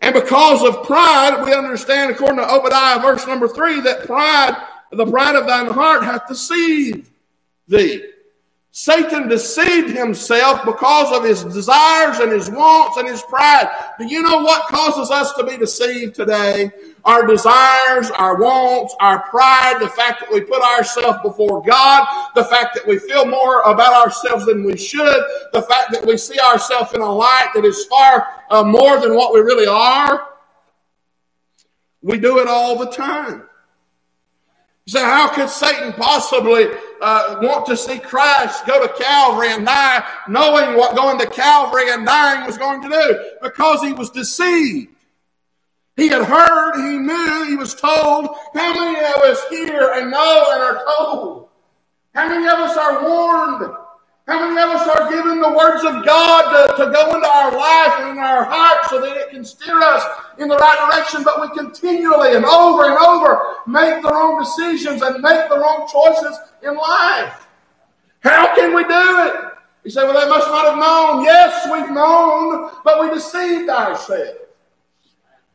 And 0.00 0.14
because 0.14 0.62
of 0.62 0.84
pride, 0.86 1.42
we 1.44 1.52
understand, 1.52 2.10
according 2.10 2.38
to 2.38 2.50
Obadiah, 2.50 3.00
verse 3.00 3.26
number 3.26 3.48
three, 3.48 3.80
that 3.80 4.06
pride, 4.06 4.56
the 4.92 5.06
pride 5.06 5.36
of 5.36 5.46
thine 5.46 5.66
heart, 5.66 6.04
hath 6.04 6.28
deceived 6.28 7.10
thee. 7.66 8.04
Satan 8.78 9.26
deceived 9.26 9.90
himself 9.90 10.64
because 10.64 11.12
of 11.12 11.24
his 11.24 11.42
desires 11.42 12.20
and 12.20 12.30
his 12.30 12.48
wants 12.48 12.96
and 12.96 13.08
his 13.08 13.22
pride. 13.22 13.68
Do 13.98 14.06
you 14.06 14.22
know 14.22 14.40
what 14.40 14.68
causes 14.68 15.10
us 15.10 15.32
to 15.32 15.42
be 15.42 15.56
deceived 15.56 16.14
today? 16.14 16.70
Our 17.04 17.26
desires, 17.26 18.12
our 18.12 18.40
wants, 18.40 18.94
our 19.00 19.28
pride, 19.30 19.78
the 19.80 19.88
fact 19.88 20.20
that 20.20 20.32
we 20.32 20.42
put 20.42 20.62
ourselves 20.62 21.18
before 21.24 21.60
God, 21.60 22.06
the 22.36 22.44
fact 22.44 22.72
that 22.76 22.86
we 22.86 23.00
feel 23.00 23.26
more 23.26 23.62
about 23.62 23.94
ourselves 23.94 24.46
than 24.46 24.62
we 24.62 24.76
should, 24.76 25.24
the 25.52 25.62
fact 25.62 25.90
that 25.90 26.06
we 26.06 26.16
see 26.16 26.38
ourselves 26.38 26.94
in 26.94 27.00
a 27.00 27.12
light 27.12 27.50
that 27.56 27.64
is 27.64 27.84
far 27.86 28.28
uh, 28.48 28.62
more 28.62 29.00
than 29.00 29.16
what 29.16 29.34
we 29.34 29.40
really 29.40 29.66
are. 29.66 30.34
We 32.00 32.16
do 32.16 32.38
it 32.38 32.46
all 32.46 32.78
the 32.78 32.92
time. 32.92 33.47
So 34.88 35.04
how 35.04 35.28
could 35.28 35.50
Satan 35.50 35.92
possibly 35.92 36.66
uh, 37.02 37.40
want 37.42 37.66
to 37.66 37.76
see 37.76 37.98
Christ 37.98 38.66
go 38.66 38.80
to 38.80 38.90
Calvary 38.94 39.52
and 39.52 39.66
die, 39.66 40.02
knowing 40.28 40.78
what 40.78 40.96
going 40.96 41.18
to 41.18 41.26
Calvary 41.26 41.90
and 41.90 42.06
dying 42.06 42.46
was 42.46 42.56
going 42.56 42.80
to 42.80 42.88
do? 42.88 43.30
Because 43.42 43.82
he 43.82 43.92
was 43.92 44.08
deceived. 44.08 44.88
He 45.96 46.08
had 46.08 46.24
heard, 46.24 46.76
he 46.76 46.96
knew, 46.96 47.44
he 47.50 47.56
was 47.56 47.74
told. 47.74 48.28
How 48.54 48.72
many 48.72 48.98
of 48.98 49.22
us 49.24 49.46
hear 49.50 49.92
and 49.94 50.10
know 50.10 50.46
and 50.52 50.62
are 50.62 50.82
told? 50.96 51.48
How 52.14 52.26
many 52.30 52.46
of 52.46 52.58
us 52.58 52.74
are 52.78 53.06
warned? 53.06 53.76
How 54.28 54.46
many 54.46 54.60
of 54.60 54.78
us 54.78 54.86
are 54.86 55.08
given 55.08 55.40
the 55.40 55.48
words 55.48 55.82
of 55.84 56.04
God 56.04 56.42
to, 56.52 56.84
to 56.84 56.90
go 56.92 57.14
into 57.14 57.26
our 57.26 57.50
life 57.50 58.00
and 58.00 58.10
in 58.10 58.18
our 58.18 58.44
heart 58.44 58.84
so 58.90 59.00
that 59.00 59.16
it 59.16 59.30
can 59.30 59.42
steer 59.42 59.80
us 59.80 60.04
in 60.38 60.48
the 60.48 60.56
right 60.56 60.90
direction, 60.92 61.22
but 61.24 61.40
we 61.40 61.56
continually 61.56 62.36
and 62.36 62.44
over 62.44 62.90
and 62.90 62.98
over 62.98 63.54
make 63.66 64.02
the 64.02 64.08
wrong 64.10 64.38
decisions 64.38 65.00
and 65.00 65.22
make 65.22 65.48
the 65.48 65.56
wrong 65.58 65.88
choices 65.90 66.38
in 66.62 66.76
life? 66.76 67.46
How 68.20 68.54
can 68.54 68.74
we 68.74 68.82
do 68.82 68.90
it? 68.90 69.34
You 69.84 69.90
say, 69.90 70.02
well, 70.02 70.20
they 70.20 70.28
must 70.28 70.48
not 70.48 70.66
have 70.66 70.78
known. 70.78 71.24
Yes, 71.24 71.66
we've 71.72 71.90
known, 71.90 72.70
but 72.84 73.00
we 73.00 73.08
deceived 73.08 73.70
ourselves. 73.70 74.40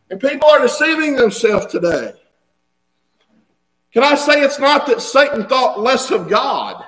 And 0.09 0.19
people 0.19 0.49
are 0.49 0.62
deceiving 0.62 1.15
themselves 1.15 1.67
today. 1.67 2.13
Can 3.93 4.03
I 4.03 4.15
say 4.15 4.41
it's 4.41 4.57
not 4.57 4.88
that 4.88 4.99
Satan 4.99 5.45
thought 5.45 5.79
less 5.79 6.09
of 6.09 6.27
God? 6.27 6.83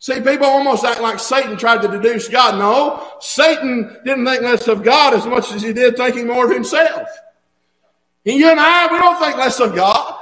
See, 0.00 0.20
people 0.20 0.46
almost 0.46 0.84
act 0.84 1.00
like 1.00 1.18
Satan 1.18 1.56
tried 1.56 1.82
to 1.82 1.88
deduce 1.88 2.28
God. 2.28 2.58
No, 2.58 3.16
Satan 3.20 3.96
didn't 4.04 4.26
think 4.26 4.42
less 4.42 4.68
of 4.68 4.84
God 4.84 5.12
as 5.14 5.26
much 5.26 5.50
as 5.52 5.62
he 5.62 5.72
did 5.72 5.96
thinking 5.96 6.26
more 6.26 6.44
of 6.44 6.52
himself. 6.52 7.08
And 8.24 8.36
you 8.36 8.48
and 8.48 8.60
I, 8.60 8.92
we 8.92 8.98
don't 8.98 9.18
think 9.18 9.36
less 9.36 9.58
of 9.58 9.74
God. 9.74 10.14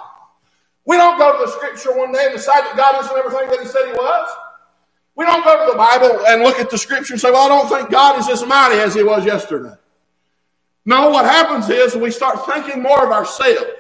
We 0.87 0.97
don't 0.97 1.19
go 1.19 1.33
to 1.33 1.45
the 1.45 1.51
scripture 1.51 1.97
one 1.97 2.13
day 2.13 2.25
and 2.27 2.35
decide 2.35 2.63
that 2.63 2.77
God 2.77 3.05
isn't 3.05 3.17
everything 3.17 3.51
that 3.51 3.61
he 3.61 3.67
said 3.67 3.87
he 3.87 3.93
was. 3.93 4.31
We 5.15 5.25
don't 5.25 5.45
go 5.45 5.67
to 5.67 5.73
the 5.73 5.79
Bible 5.79 6.25
and 6.27 6.43
look 6.43 6.59
at 6.59 6.71
the 6.71 6.79
scripture 6.79 7.15
and 7.15 7.21
say, 7.21 7.31
well, 7.31 7.47
I 7.47 7.49
don't 7.49 7.69
think 7.69 7.91
God 7.91 8.19
is 8.21 8.29
as 8.29 8.47
mighty 8.47 8.77
as 8.77 8.95
he 8.95 9.03
was 9.03 9.25
yesterday. 9.25 9.75
No, 10.85 11.11
what 11.11 11.25
happens 11.25 11.69
is 11.69 11.97
we 11.97 12.11
start 12.11 12.47
thinking 12.47 12.83
more 12.83 13.05
of 13.05 13.11
ourselves. 13.11 13.73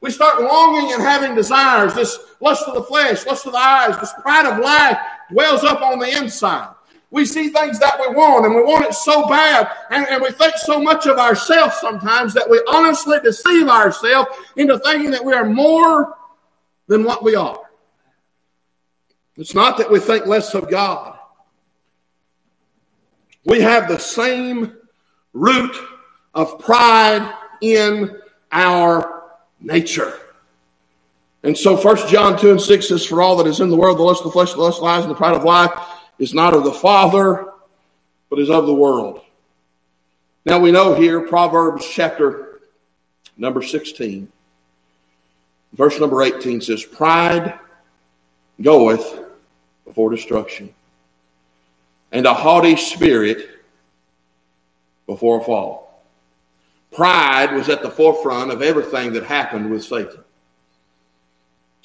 We 0.00 0.10
start 0.10 0.42
longing 0.42 0.92
and 0.92 1.02
having 1.02 1.34
desires. 1.34 1.94
This 1.94 2.18
lust 2.40 2.66
of 2.66 2.74
the 2.74 2.82
flesh, 2.82 3.26
lust 3.26 3.46
of 3.46 3.52
the 3.52 3.58
eyes, 3.58 3.98
this 3.98 4.14
pride 4.22 4.46
of 4.46 4.58
life 4.58 4.96
dwells 5.30 5.64
up 5.64 5.82
on 5.82 5.98
the 5.98 6.16
inside. 6.16 6.74
We 7.10 7.24
see 7.24 7.48
things 7.48 7.78
that 7.78 7.98
we 8.00 8.14
want 8.14 8.44
and 8.44 8.54
we 8.54 8.62
want 8.62 8.86
it 8.86 8.94
so 8.94 9.28
bad, 9.28 9.70
and, 9.90 10.04
and 10.08 10.20
we 10.20 10.30
think 10.30 10.56
so 10.56 10.80
much 10.80 11.06
of 11.06 11.16
ourselves 11.16 11.76
sometimes 11.80 12.34
that 12.34 12.50
we 12.50 12.60
honestly 12.68 13.18
deceive 13.22 13.68
ourselves 13.68 14.30
into 14.56 14.78
thinking 14.80 15.12
that 15.12 15.24
we 15.24 15.32
are 15.32 15.44
more 15.44 16.16
than 16.88 17.04
what 17.04 17.22
we 17.22 17.36
are. 17.36 17.60
It's 19.36 19.54
not 19.54 19.78
that 19.78 19.90
we 19.90 20.00
think 20.00 20.26
less 20.26 20.54
of 20.54 20.68
God. 20.68 21.18
We 23.44 23.60
have 23.60 23.88
the 23.88 23.98
same 23.98 24.76
root 25.32 25.76
of 26.34 26.58
pride 26.58 27.32
in 27.60 28.18
our 28.50 29.24
nature. 29.60 30.18
And 31.44 31.56
so 31.56 31.76
First 31.76 32.08
John 32.08 32.38
2 32.38 32.52
and 32.52 32.60
6 32.60 32.88
says, 32.88 33.04
For 33.04 33.20
all 33.20 33.36
that 33.36 33.46
is 33.46 33.60
in 33.60 33.68
the 33.68 33.76
world, 33.76 33.98
the 33.98 34.02
lust 34.02 34.22
of 34.22 34.24
the 34.24 34.32
flesh, 34.32 34.54
the 34.54 34.60
lust 34.60 34.78
of 34.78 34.84
lies, 34.84 35.02
and 35.02 35.10
the 35.10 35.14
pride 35.14 35.36
of 35.36 35.44
life 35.44 35.72
is 36.18 36.32
not 36.32 36.54
of 36.54 36.64
the 36.64 36.72
Father, 36.72 37.52
but 38.30 38.38
is 38.38 38.48
of 38.48 38.66
the 38.66 38.74
world. 38.74 39.20
Now 40.46 40.58
we 40.58 40.72
know 40.72 40.94
here, 40.94 41.20
Proverbs 41.20 41.86
chapter 41.86 42.60
number 43.36 43.62
16, 43.62 44.26
verse 45.74 46.00
number 46.00 46.22
18 46.22 46.62
says, 46.62 46.82
Pride 46.82 47.58
goeth 48.62 49.20
before 49.84 50.10
destruction, 50.10 50.72
and 52.10 52.24
a 52.24 52.32
haughty 52.32 52.76
spirit 52.76 53.50
before 55.06 55.42
a 55.42 55.44
fall. 55.44 56.02
Pride 56.90 57.52
was 57.52 57.68
at 57.68 57.82
the 57.82 57.90
forefront 57.90 58.50
of 58.50 58.62
everything 58.62 59.12
that 59.12 59.24
happened 59.24 59.70
with 59.70 59.84
Satan. 59.84 60.23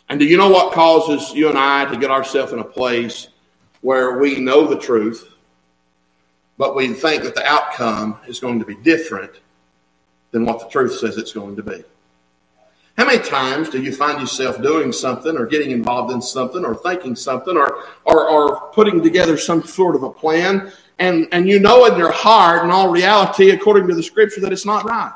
And 0.10 0.20
do 0.20 0.26
you 0.26 0.38
know 0.38 0.50
what 0.50 0.74
causes 0.74 1.34
you 1.34 1.50
and 1.50 1.58
I 1.58 1.86
to 1.86 1.98
get 1.98 2.10
ourselves 2.12 2.52
in 2.52 2.60
a 2.60 2.64
place 2.64 3.28
where 3.82 4.18
we 4.18 4.40
know 4.40 4.68
the 4.68 4.80
truth, 4.80 5.34
but 6.58 6.76
we 6.76 6.88
think 6.94 7.24
that 7.24 7.36
the 7.36 7.46
outcome 7.46 8.18
is 8.28 8.40
going 8.40 8.60
to 8.60 8.66
be 8.66 8.76
different 8.76 9.32
than 10.32 10.46
what 10.46 10.60
the 10.60 10.68
truth 10.68 10.98
says 10.98 11.18
it's 11.18 11.34
going 11.34 11.56
to 11.56 11.64
be? 11.64 11.84
How 12.98 13.06
many 13.06 13.24
times 13.24 13.70
do 13.70 13.82
you 13.82 13.94
find 13.94 14.20
yourself 14.20 14.62
doing 14.62 14.92
something 14.92 15.38
or 15.38 15.46
getting 15.46 15.72
involved 15.72 16.12
in 16.12 16.22
something 16.22 16.66
or 16.66 16.76
thinking 16.76 17.16
something 17.16 17.56
or, 17.56 17.86
or, 18.04 18.30
or 18.30 18.72
putting 18.72 19.02
together 19.02 19.38
some 19.38 19.64
sort 19.64 19.96
of 19.96 20.04
a 20.04 20.10
plan 20.10 20.72
and, 21.00 21.28
and 21.32 21.48
you 21.48 21.60
know 21.60 21.86
in 21.86 21.98
your 21.98 22.12
heart, 22.12 22.66
in 22.66 22.72
all 22.72 22.90
reality, 22.90 23.52
according 23.52 23.88
to 23.88 23.96
the 23.96 24.04
scripture, 24.04 24.42
that 24.42 24.52
it's 24.52 24.66
not 24.66 24.84
right? 24.84 25.14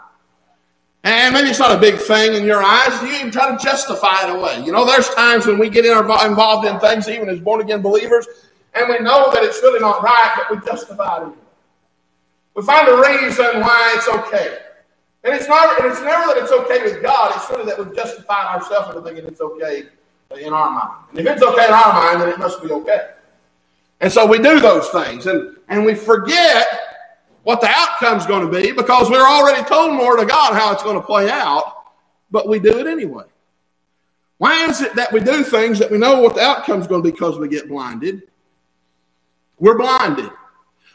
And 1.03 1.33
maybe 1.33 1.49
it's 1.49 1.59
not 1.59 1.75
a 1.75 1.79
big 1.79 1.95
thing 1.99 2.33
in 2.33 2.45
your 2.45 2.63
eyes. 2.63 3.01
You 3.01 3.13
even 3.15 3.31
try 3.31 3.51
to 3.55 3.61
justify 3.61 4.23
it 4.23 4.35
away. 4.35 4.63
You 4.65 4.71
know, 4.71 4.85
there's 4.85 5.09
times 5.09 5.45
when 5.45 5.59
we 5.59 5.69
get 5.69 5.85
involved 5.85 6.65
in 6.65 6.79
things, 6.79 7.09
even 7.09 7.27
as 7.27 7.39
born 7.39 7.59
again 7.59 7.81
believers, 7.81 8.25
and 8.73 8.87
we 8.89 8.99
know 8.99 9.29
that 9.33 9.43
it's 9.43 9.61
really 9.61 9.79
not 9.79 10.01
right, 10.01 10.33
but 10.37 10.57
we 10.57 10.65
justify 10.65 11.27
it. 11.27 11.33
We 12.55 12.63
find 12.63 12.87
a 12.87 12.95
reason 12.95 13.59
why 13.59 13.93
it's 13.97 14.07
okay. 14.07 14.59
And 15.23 15.33
it's 15.33 15.47
not 15.47 15.79
and 15.79 15.91
it's 15.91 16.01
never 16.01 16.33
that 16.33 16.37
it's 16.37 16.51
okay 16.51 16.83
with 16.83 17.01
God, 17.01 17.33
it's 17.35 17.49
really 17.49 17.65
that 17.65 17.79
we've 17.79 17.95
justified 17.95 18.55
ourselves 18.55 18.89
into 18.89 19.01
thinking 19.01 19.25
it's 19.25 19.41
okay 19.41 19.83
in 20.39 20.53
our 20.53 20.69
mind. 20.69 21.07
And 21.11 21.19
if 21.19 21.27
it's 21.27 21.41
okay 21.41 21.65
in 21.65 21.73
our 21.73 21.93
mind, 21.93 22.21
then 22.21 22.29
it 22.29 22.39
must 22.39 22.61
be 22.61 22.69
okay. 22.69 23.09
And 24.01 24.11
so 24.11 24.25
we 24.25 24.37
do 24.37 24.59
those 24.59 24.89
things 24.89 25.25
and, 25.27 25.55
and 25.69 25.85
we 25.85 25.95
forget 25.95 26.67
what 27.43 27.61
the 27.61 27.67
outcome's 27.69 28.25
going 28.25 28.49
to 28.49 28.51
be 28.51 28.71
because 28.71 29.09
we're 29.09 29.25
already 29.25 29.63
told 29.67 29.93
more 29.93 30.15
to 30.17 30.25
God 30.25 30.53
how 30.53 30.73
it's 30.73 30.83
going 30.83 30.95
to 30.99 31.05
play 31.05 31.29
out, 31.29 31.85
but 32.31 32.47
we 32.47 32.59
do 32.59 32.79
it 32.79 32.87
anyway. 32.87 33.25
Why 34.37 34.65
is 34.65 34.81
it 34.81 34.95
that 34.95 35.11
we 35.11 35.19
do 35.19 35.43
things 35.43 35.79
that 35.79 35.91
we 35.91 35.97
know 35.97 36.21
what 36.21 36.35
the 36.35 36.41
outcome's 36.41 36.87
going 36.87 37.03
to 37.03 37.07
be 37.07 37.11
because 37.11 37.37
we 37.37 37.47
get 37.47 37.67
blinded? 37.67 38.23
We're 39.59 39.77
blinded. 39.77 40.31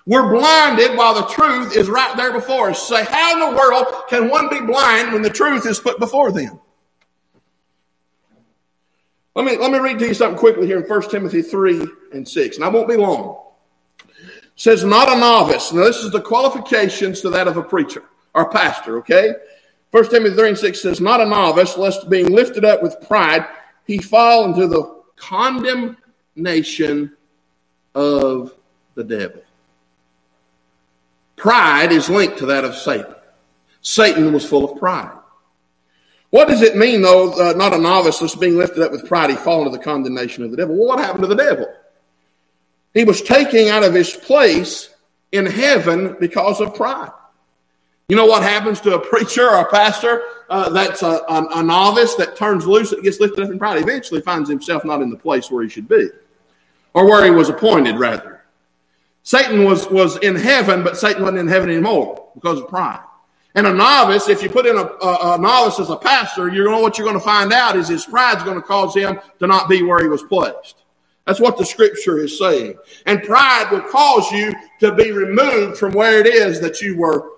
We're 0.07 0.31
blinded 0.31 0.97
while 0.97 1.15
the 1.15 1.27
truth 1.27 1.77
is 1.77 1.89
right 1.89 2.17
there 2.17 2.33
before 2.33 2.71
us. 2.71 2.89
Say, 2.89 3.05
how 3.05 3.35
in 3.35 3.55
the 3.55 3.59
world 3.59 3.87
can 4.09 4.31
one 4.31 4.49
be 4.49 4.61
blind 4.61 5.13
when 5.13 5.23
the 5.23 5.31
truth 5.31 5.67
is 5.67 5.79
put 5.79 5.99
before 5.99 6.33
them? 6.33 6.59
Let 9.35 9.45
me, 9.45 9.57
let 9.57 9.71
me 9.71 9.79
read 9.79 9.99
to 10.01 10.07
you 10.07 10.15
something 10.15 10.39
quickly 10.39 10.67
here 10.67 10.81
in 10.81 10.85
1 10.85 11.11
Timothy 11.11 11.43
3 11.43 11.87
and 12.13 12.27
6, 12.27 12.57
and 12.57 12.65
I 12.65 12.69
won't 12.69 12.89
be 12.89 12.97
long 12.97 13.48
says 14.59 14.85
not 14.85 15.11
a 15.11 15.19
novice. 15.19 15.73
Now, 15.73 15.85
this 15.85 16.03
is 16.03 16.11
the 16.11 16.21
qualifications 16.21 17.21
to 17.21 17.31
that 17.31 17.47
of 17.47 17.57
a 17.57 17.63
preacher 17.63 18.03
or 18.35 18.51
pastor, 18.51 18.99
okay? 18.99 19.35
First 19.93 20.11
Timothy 20.11 20.35
3 20.35 20.49
and 20.49 20.59
6 20.59 20.83
says, 20.83 21.01
Not 21.01 21.21
a 21.21 21.25
novice, 21.25 21.79
lest 21.79 22.11
being 22.11 22.31
lifted 22.31 22.65
up 22.65 22.83
with 22.83 23.01
pride, 23.07 23.47
he 23.87 23.99
fall 23.99 24.45
into 24.45 24.67
the 24.67 25.01
condemnation 25.17 27.17
of 27.95 28.53
the 28.95 29.05
devil. 29.05 29.43
Pride 31.37 31.93
is 31.93 32.11
linked 32.11 32.39
to 32.39 32.47
that 32.47 32.65
of 32.65 32.75
Satan. 32.75 33.15
Satan 33.81 34.33
was 34.33 34.45
full 34.45 34.71
of 34.71 34.79
pride. 34.79 35.17
What 36.31 36.49
does 36.49 36.63
it 36.63 36.77
mean, 36.77 37.01
though, 37.01 37.33
uh, 37.33 37.53
not 37.53 37.73
a 37.73 37.79
novice, 37.79 38.21
lest 38.21 38.41
being 38.41 38.59
lifted 38.59 38.83
up 38.83 38.91
with 38.91 39.07
pride, 39.07 39.31
he 39.31 39.37
fall 39.37 39.65
into 39.65 39.71
the 39.71 39.83
condemnation 39.83 40.43
of 40.43 40.51
the 40.51 40.57
devil? 40.57 40.77
Well, 40.77 40.89
what 40.89 40.99
happened 40.99 41.23
to 41.23 41.29
the 41.29 41.37
devil? 41.37 41.73
He 42.99 43.05
was 43.05 43.23
taking 43.23 43.69
out 43.69 43.85
of 43.85 43.95
his 43.95 44.13
place 44.13 44.93
in 45.31 45.47
heaven 45.47 46.17
because 46.19 46.61
of 46.61 46.75
pride. 46.75 47.13
You 48.09 48.17
know 48.17 48.27
what 48.27 48.43
happens 48.43 48.81
to 48.81 48.97
a 48.97 48.99
preacher 49.09 49.49
or 49.49 49.61
a 49.61 49.71
pastor 49.71 50.21
uh, 50.51 50.71
that's 50.71 51.05
a, 51.05 51.21
a, 51.29 51.47
a, 51.61 51.63
novice 51.63 52.17
that 52.17 52.35
turns 52.35 52.67
loose, 52.67 52.91
that 52.91 53.05
gets 53.05 53.21
lifted 53.21 53.45
up 53.45 53.53
in 53.53 53.59
pride? 53.61 53.81
Eventually 53.81 54.21
finds 54.21 54.51
himself 54.51 54.85
not 54.85 55.01
in 55.01 55.11
the 55.11 55.17
place 55.17 55.49
where 55.49 55.63
he 55.63 55.69
should 55.69 55.89
be, 55.89 56.09
or 56.93 57.07
where 57.07 57.25
he 57.25 57.31
was 57.31 57.49
appointed, 57.49 58.01
rather. 58.01 58.43
Satan 59.23 59.63
was, 59.63 59.89
was 59.91 60.17
in 60.17 60.35
heaven, 60.35 60.83
but 60.83 60.97
Satan 60.97 61.23
wasn't 61.23 61.39
in 61.39 61.47
heaven 61.47 61.71
anymore 61.71 62.31
because 62.35 62.59
of 62.59 62.67
pride. 62.67 63.05
And 63.55 63.69
a 63.69 63.73
novice, 63.73 64.29
if 64.29 64.43
you 64.43 64.51
put 64.51 64.67
in 64.67 64.77
a, 64.77 64.83
a, 64.83 65.35
a 65.35 65.39
novice 65.39 65.79
as 65.79 65.91
a 65.91 65.97
pastor, 65.97 66.49
you 66.49 66.65
know 66.65 66.81
what 66.81 66.99
you're 66.99 67.07
going 67.07 67.17
to 67.17 67.25
find 67.25 67.53
out 67.53 67.77
is 67.77 67.87
his 67.87 68.07
pride 68.07 68.39
is 68.39 68.43
going 68.43 68.61
to 68.61 68.67
cause 68.67 68.93
him 68.93 69.21
to 69.39 69.47
not 69.47 69.69
be 69.69 69.85
where 69.85 70.03
he 70.03 70.09
was 70.09 70.25
placed. 70.25 70.78
That's 71.29 71.41
what 71.41 71.59
the 71.59 71.67
scripture 71.67 72.19
is 72.19 72.39
saying. 72.39 72.79
And 73.05 73.23
pride 73.23 73.69
will 73.71 73.83
cause 73.83 74.33
you 74.33 74.51
to 74.81 74.95
be 74.95 75.13
removed 75.13 75.77
from 75.77 75.93
where 75.93 76.19
it 76.19 76.27
is 76.27 76.59
that 76.63 76.81
you 76.81 76.97
were 76.97 77.33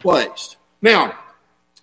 placed. 0.00 0.56
Now, 0.82 1.16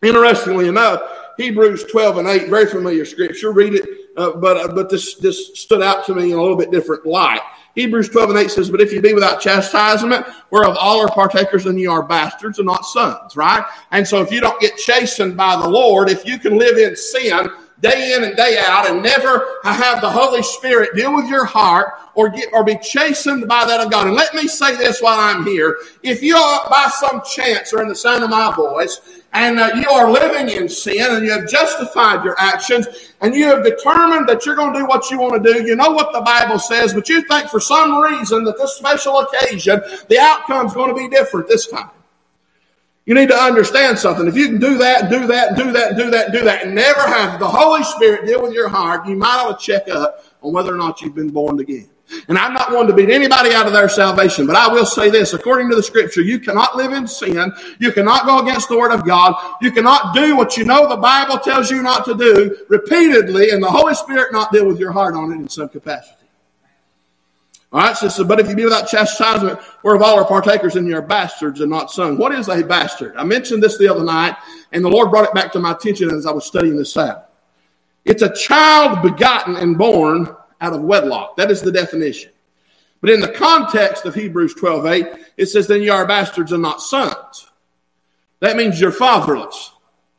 interestingly 0.01 0.67
enough, 0.67 1.01
Hebrews 1.37 1.85
12 1.85 2.17
and 2.17 2.27
8, 2.27 2.49
very 2.49 2.65
familiar 2.65 3.05
scripture. 3.05 3.53
Read 3.53 3.75
it, 3.75 3.89
uh, 4.17 4.33
but 4.33 4.57
uh, 4.57 4.73
but 4.73 4.89
this 4.89 5.15
this 5.15 5.57
stood 5.57 5.81
out 5.81 6.05
to 6.07 6.13
me 6.13 6.33
in 6.33 6.37
a 6.37 6.41
little 6.41 6.57
bit 6.57 6.69
different 6.69 7.05
light. 7.05 7.39
Hebrews 7.75 8.09
12 8.09 8.31
and 8.31 8.39
8 8.39 8.51
says, 8.51 8.69
But 8.69 8.81
if 8.81 8.91
you 8.91 9.01
be 9.01 9.13
without 9.13 9.39
chastisement, 9.39 10.25
whereof 10.51 10.75
all 10.77 10.99
are 10.99 11.07
partakers, 11.07 11.63
then 11.63 11.77
you 11.77 11.89
are 11.91 12.03
bastards 12.03 12.59
and 12.59 12.65
not 12.65 12.85
sons, 12.85 13.37
right? 13.37 13.65
And 13.91 14.05
so 14.05 14.21
if 14.21 14.31
you 14.31 14.41
don't 14.41 14.59
get 14.59 14.77
chastened 14.77 15.37
by 15.37 15.55
the 15.55 15.67
Lord, 15.67 16.09
if 16.09 16.25
you 16.25 16.37
can 16.37 16.57
live 16.57 16.77
in 16.77 16.95
sin, 16.97 17.49
day 17.83 18.13
in 18.13 18.23
and 18.23 18.35
day 18.35 18.57
out 18.65 18.89
and 18.89 19.03
never 19.03 19.59
have 19.63 20.01
the 20.01 20.09
Holy 20.09 20.41
Spirit 20.41 20.95
deal 20.95 21.13
with 21.13 21.27
your 21.27 21.45
heart 21.45 21.99
or 22.15 22.29
get 22.29 22.49
or 22.53 22.63
be 22.63 22.77
chastened 22.77 23.47
by 23.47 23.65
that 23.65 23.81
of 23.81 23.91
God. 23.91 24.07
And 24.07 24.15
let 24.15 24.33
me 24.33 24.47
say 24.47 24.75
this 24.75 25.01
while 25.01 25.19
I'm 25.19 25.45
here. 25.45 25.77
If 26.01 26.23
you 26.23 26.35
are 26.37 26.69
by 26.69 26.89
some 26.89 27.21
chance 27.29 27.73
or 27.73 27.81
in 27.81 27.89
the 27.89 27.95
sound 27.95 28.23
of 28.23 28.29
my 28.29 28.55
voice 28.55 29.21
and 29.33 29.59
uh, 29.59 29.71
you 29.75 29.89
are 29.89 30.09
living 30.09 30.55
in 30.55 30.69
sin 30.69 31.11
and 31.11 31.25
you 31.25 31.31
have 31.31 31.47
justified 31.47 32.23
your 32.23 32.35
actions 32.39 32.87
and 33.21 33.35
you 33.35 33.45
have 33.45 33.63
determined 33.63 34.29
that 34.29 34.45
you're 34.45 34.55
going 34.55 34.73
to 34.73 34.79
do 34.79 34.85
what 34.85 35.11
you 35.11 35.19
want 35.19 35.43
to 35.43 35.53
do, 35.53 35.63
you 35.63 35.75
know 35.75 35.91
what 35.91 36.13
the 36.13 36.21
Bible 36.21 36.59
says, 36.59 36.93
but 36.93 37.09
you 37.09 37.21
think 37.27 37.49
for 37.49 37.59
some 37.59 38.01
reason 38.01 38.45
that 38.45 38.57
this 38.57 38.75
special 38.75 39.19
occasion, 39.19 39.81
the 40.07 40.19
outcome 40.19 40.67
is 40.67 40.73
going 40.73 40.89
to 40.89 40.95
be 40.95 41.09
different 41.09 41.49
this 41.49 41.67
time. 41.67 41.89
You 43.05 43.13
need 43.15 43.27
to 43.29 43.35
understand 43.35 43.99
something. 43.99 44.27
If 44.27 44.37
you 44.37 44.47
can 44.47 44.59
do 44.59 44.77
that, 44.77 45.09
do 45.09 45.27
that, 45.27 45.57
do 45.57 45.71
that, 45.73 45.97
do 45.97 46.09
that, 46.09 46.31
do 46.31 46.41
that, 46.43 46.63
and 46.63 46.73
never 46.73 47.01
have 47.01 47.37
the 47.37 47.47
Holy 47.47 47.83
Spirit 47.83 48.25
deal 48.25 48.41
with 48.41 48.53
your 48.53 48.69
heart, 48.69 49.05
you 49.07 49.15
might 49.17 49.43
ought 49.43 49.59
to 49.59 49.65
check 49.65 49.89
up 49.89 50.23
on 50.41 50.53
whether 50.53 50.73
or 50.73 50.77
not 50.77 51.01
you've 51.01 51.15
been 51.15 51.29
born 51.29 51.59
again. 51.59 51.89
And 52.27 52.37
I'm 52.37 52.53
not 52.53 52.71
one 52.71 52.87
to 52.87 52.93
beat 52.93 53.09
anybody 53.09 53.53
out 53.53 53.65
of 53.65 53.73
their 53.73 53.89
salvation, 53.89 54.45
but 54.45 54.55
I 54.55 54.71
will 54.71 54.85
say 54.85 55.09
this 55.09 55.33
according 55.33 55.69
to 55.69 55.75
the 55.75 55.83
scripture, 55.83 56.21
you 56.21 56.39
cannot 56.39 56.77
live 56.77 56.93
in 56.93 57.07
sin. 57.07 57.51
You 57.79 57.91
cannot 57.91 58.25
go 58.25 58.39
against 58.39 58.69
the 58.69 58.77
word 58.77 58.91
of 58.91 59.05
God. 59.05 59.35
You 59.61 59.71
cannot 59.71 60.13
do 60.13 60.37
what 60.37 60.55
you 60.55 60.63
know 60.63 60.87
the 60.87 60.97
Bible 60.97 61.39
tells 61.39 61.71
you 61.71 61.81
not 61.81 62.05
to 62.05 62.15
do 62.15 62.65
repeatedly, 62.69 63.49
and 63.49 63.63
the 63.63 63.71
Holy 63.71 63.95
Spirit 63.95 64.31
not 64.31 64.51
deal 64.51 64.65
with 64.65 64.79
your 64.79 64.91
heart 64.91 65.15
on 65.15 65.31
it 65.31 65.35
in 65.35 65.49
some 65.49 65.69
capacity. 65.69 66.22
All 67.73 67.81
right, 67.81 67.97
so 67.97 68.23
but 68.23 68.39
if 68.39 68.47
you 68.47 68.55
be 68.55 68.65
without 68.65 68.87
chastisement, 68.87 69.59
whereof 69.81 70.03
all 70.03 70.19
are 70.19 70.25
partakers, 70.25 70.75
and 70.75 70.87
you 70.87 70.95
are 70.95 71.01
bastards 71.01 71.59
and 71.59 71.71
not 71.71 71.89
sons. 71.89 72.19
What 72.19 72.31
is 72.31 72.47
a 72.47 72.63
bastard? 72.63 73.15
I 73.17 73.23
mentioned 73.23 73.63
this 73.63 73.79
the 73.79 73.87
other 73.87 74.03
night, 74.03 74.35
and 74.71 74.85
the 74.85 74.89
Lord 74.89 75.09
brought 75.09 75.25
it 75.25 75.33
back 75.33 75.51
to 75.53 75.59
my 75.59 75.71
attention 75.71 76.11
as 76.11 76.27
I 76.27 76.31
was 76.31 76.45
studying 76.45 76.77
this 76.77 76.95
out. 76.95 77.31
It's 78.05 78.21
a 78.21 78.31
child 78.35 79.01
begotten 79.01 79.55
and 79.55 79.75
born 79.75 80.35
out 80.61 80.73
of 80.73 80.81
wedlock. 80.81 81.35
That 81.35 81.49
is 81.49 81.63
the 81.63 81.71
definition. 81.71 82.31
But 83.01 83.09
in 83.09 83.19
the 83.19 83.31
context 83.31 84.05
of 84.05 84.13
Hebrews 84.13 84.53
12 84.53 84.85
8, 84.85 85.07
it 85.37 85.47
says, 85.47 85.65
Then 85.65 85.81
you 85.81 85.93
are 85.93 86.05
bastards 86.05 86.51
and 86.51 86.61
not 86.61 86.79
sons. 86.79 87.49
That 88.39 88.55
means 88.55 88.79
you're 88.79 88.91
fatherless. 88.91 89.71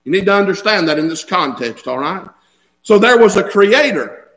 You 0.02 0.10
need 0.10 0.26
to 0.26 0.34
understand 0.34 0.88
that 0.88 0.98
in 0.98 1.06
this 1.06 1.22
context, 1.22 1.86
all 1.86 1.98
right? 1.98 2.26
So 2.82 2.98
there 2.98 3.16
was 3.16 3.36
a 3.36 3.44
creator. 3.44 4.32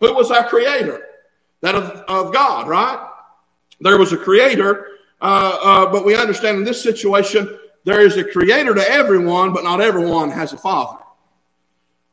Who 0.00 0.12
was 0.14 0.30
our 0.30 0.46
creator? 0.46 1.07
That 1.60 1.74
of, 1.74 2.04
of 2.08 2.32
God, 2.32 2.68
right? 2.68 3.08
There 3.80 3.98
was 3.98 4.12
a 4.12 4.16
creator, 4.16 4.86
uh, 5.20 5.58
uh, 5.62 5.92
but 5.92 6.04
we 6.04 6.14
understand 6.14 6.58
in 6.58 6.64
this 6.64 6.82
situation, 6.82 7.58
there 7.84 8.00
is 8.00 8.16
a 8.16 8.24
creator 8.24 8.74
to 8.74 8.90
everyone, 8.90 9.52
but 9.52 9.64
not 9.64 9.80
everyone 9.80 10.30
has 10.30 10.52
a 10.52 10.58
father. 10.58 10.98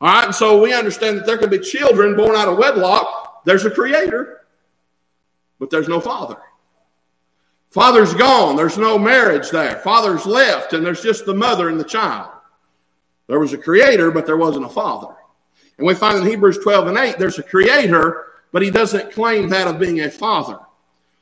All 0.00 0.08
right, 0.08 0.26
and 0.26 0.34
so 0.34 0.60
we 0.60 0.72
understand 0.74 1.18
that 1.18 1.26
there 1.26 1.38
can 1.38 1.50
be 1.50 1.58
children 1.58 2.16
born 2.16 2.36
out 2.36 2.48
of 2.48 2.58
wedlock. 2.58 3.44
There's 3.44 3.64
a 3.64 3.70
creator, 3.70 4.46
but 5.58 5.70
there's 5.70 5.88
no 5.88 6.00
father. 6.00 6.36
Father's 7.70 8.14
gone. 8.14 8.56
There's 8.56 8.78
no 8.78 8.98
marriage 8.98 9.50
there. 9.50 9.76
Father's 9.76 10.26
left, 10.26 10.72
and 10.72 10.84
there's 10.84 11.02
just 11.02 11.26
the 11.26 11.34
mother 11.34 11.68
and 11.68 11.78
the 11.78 11.84
child. 11.84 12.30
There 13.26 13.40
was 13.40 13.52
a 13.52 13.58
creator, 13.58 14.10
but 14.10 14.26
there 14.26 14.36
wasn't 14.36 14.66
a 14.66 14.70
father. 14.70 15.14
And 15.78 15.86
we 15.86 15.94
find 15.94 16.18
in 16.18 16.26
Hebrews 16.26 16.58
12 16.58 16.86
and 16.88 16.98
8, 16.98 17.18
there's 17.18 17.38
a 17.38 17.42
creator, 17.42 18.24
but 18.52 18.62
he 18.62 18.70
doesn't 18.70 19.12
claim 19.12 19.48
that 19.48 19.66
of 19.68 19.78
being 19.78 20.00
a 20.00 20.10
father. 20.10 20.58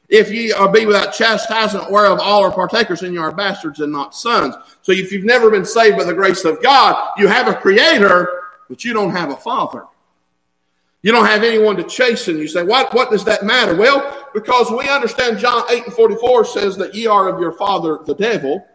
If 0.09 0.31
ye 0.31 0.53
are 0.53 0.71
be 0.71 0.87
without 0.87 1.15
chastisement, 1.15 1.91
whereof 1.91 2.21
all 2.21 2.45
are 2.45 2.53
partakers, 2.53 3.03
and 3.03 3.15
you 3.15 3.21
are 3.21 3.33
bastards 3.33 3.81
and 3.81 3.91
not 3.91 4.15
sons. 4.15 4.55
So 4.83 4.93
if 4.93 5.11
you've 5.11 5.25
never 5.25 5.51
been 5.51 5.65
saved 5.65 5.97
by 5.97 6.05
the 6.05 6.15
grace 6.15 6.45
of 6.45 6.63
God, 6.63 7.13
you 7.17 7.27
have 7.27 7.49
a 7.49 7.55
creator, 7.55 8.43
but 8.69 8.85
you 8.85 8.93
don't 8.93 9.11
have 9.11 9.31
a 9.31 9.37
father. 9.37 9.85
You 11.03 11.13
don't 11.13 11.27
have 11.27 11.43
anyone 11.43 11.77
to 11.77 11.85
chasten. 11.85 12.39
You 12.39 12.49
say, 12.49 12.63
what, 12.63 12.95
what 12.95 13.11
does 13.11 13.25
that 13.25 13.45
matter? 13.45 13.77
Well, 13.77 14.29
because 14.33 14.71
we 14.71 14.89
understand 14.89 15.39
John 15.39 15.65
8 15.71 15.85
and 15.85 15.93
44 15.93 16.45
says 16.47 16.77
that 16.77 16.95
ye 16.95 17.07
are 17.07 17.29
of 17.29 17.39
your 17.41 17.53
father 17.53 17.99
the 18.07 18.15
devil, 18.15 18.67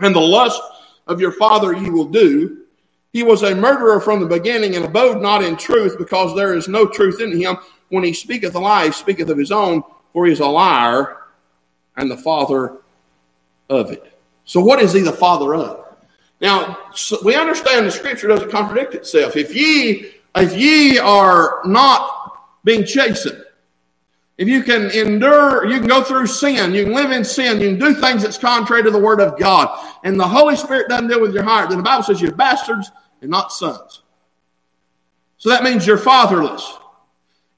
and 0.00 0.14
the 0.14 0.20
lust 0.20 0.60
of 1.06 1.20
your 1.20 1.32
father 1.32 1.72
ye 1.72 1.90
will 1.90 2.06
do. 2.06 2.64
He 3.12 3.22
was 3.22 3.42
a 3.42 3.54
murderer 3.54 4.00
from 4.00 4.20
the 4.20 4.26
beginning 4.26 4.76
and 4.76 4.84
abode 4.84 5.20
not 5.20 5.44
in 5.44 5.56
truth, 5.56 5.96
because 5.98 6.34
there 6.34 6.54
is 6.54 6.68
no 6.68 6.86
truth 6.86 7.20
in 7.20 7.40
him. 7.40 7.56
When 7.90 8.04
he 8.04 8.12
speaketh 8.12 8.54
a 8.54 8.58
lie, 8.58 8.86
he 8.86 8.92
speaketh 8.92 9.28
of 9.28 9.38
his 9.38 9.52
own, 9.52 9.82
for 10.12 10.26
he 10.26 10.32
is 10.32 10.40
a 10.40 10.46
liar 10.46 11.18
and 11.96 12.10
the 12.10 12.16
father 12.16 12.78
of 13.68 13.90
it. 13.90 14.18
So, 14.44 14.60
what 14.60 14.80
is 14.80 14.92
he 14.92 15.00
the 15.00 15.12
father 15.12 15.54
of? 15.54 15.86
Now, 16.40 16.78
so 16.94 17.18
we 17.22 17.34
understand 17.34 17.86
the 17.86 17.90
scripture 17.90 18.28
doesn't 18.28 18.50
contradict 18.50 18.94
itself. 18.94 19.36
If 19.36 19.54
ye, 19.54 20.12
if 20.34 20.56
ye 20.56 20.98
are 20.98 21.60
not 21.66 22.38
being 22.64 22.84
chastened, 22.84 23.44
if 24.38 24.48
you 24.48 24.62
can 24.62 24.90
endure, 24.92 25.66
you 25.66 25.80
can 25.80 25.88
go 25.88 26.02
through 26.02 26.26
sin, 26.26 26.72
you 26.74 26.84
can 26.84 26.94
live 26.94 27.10
in 27.10 27.24
sin, 27.24 27.60
you 27.60 27.76
can 27.76 27.78
do 27.78 27.92
things 27.92 28.22
that's 28.22 28.38
contrary 28.38 28.82
to 28.82 28.90
the 28.90 28.98
word 28.98 29.20
of 29.20 29.38
God, 29.38 29.68
and 30.02 30.18
the 30.18 30.26
Holy 30.26 30.56
Spirit 30.56 30.88
doesn't 30.88 31.08
deal 31.08 31.20
with 31.20 31.34
your 31.34 31.42
heart, 31.42 31.68
then 31.68 31.76
the 31.76 31.84
Bible 31.84 32.04
says 32.04 32.22
you're 32.22 32.32
bastards 32.32 32.90
and 33.20 33.30
not 33.30 33.52
sons. 33.52 34.02
So 35.36 35.50
that 35.50 35.62
means 35.62 35.86
you're 35.86 35.98
fatherless. 35.98 36.78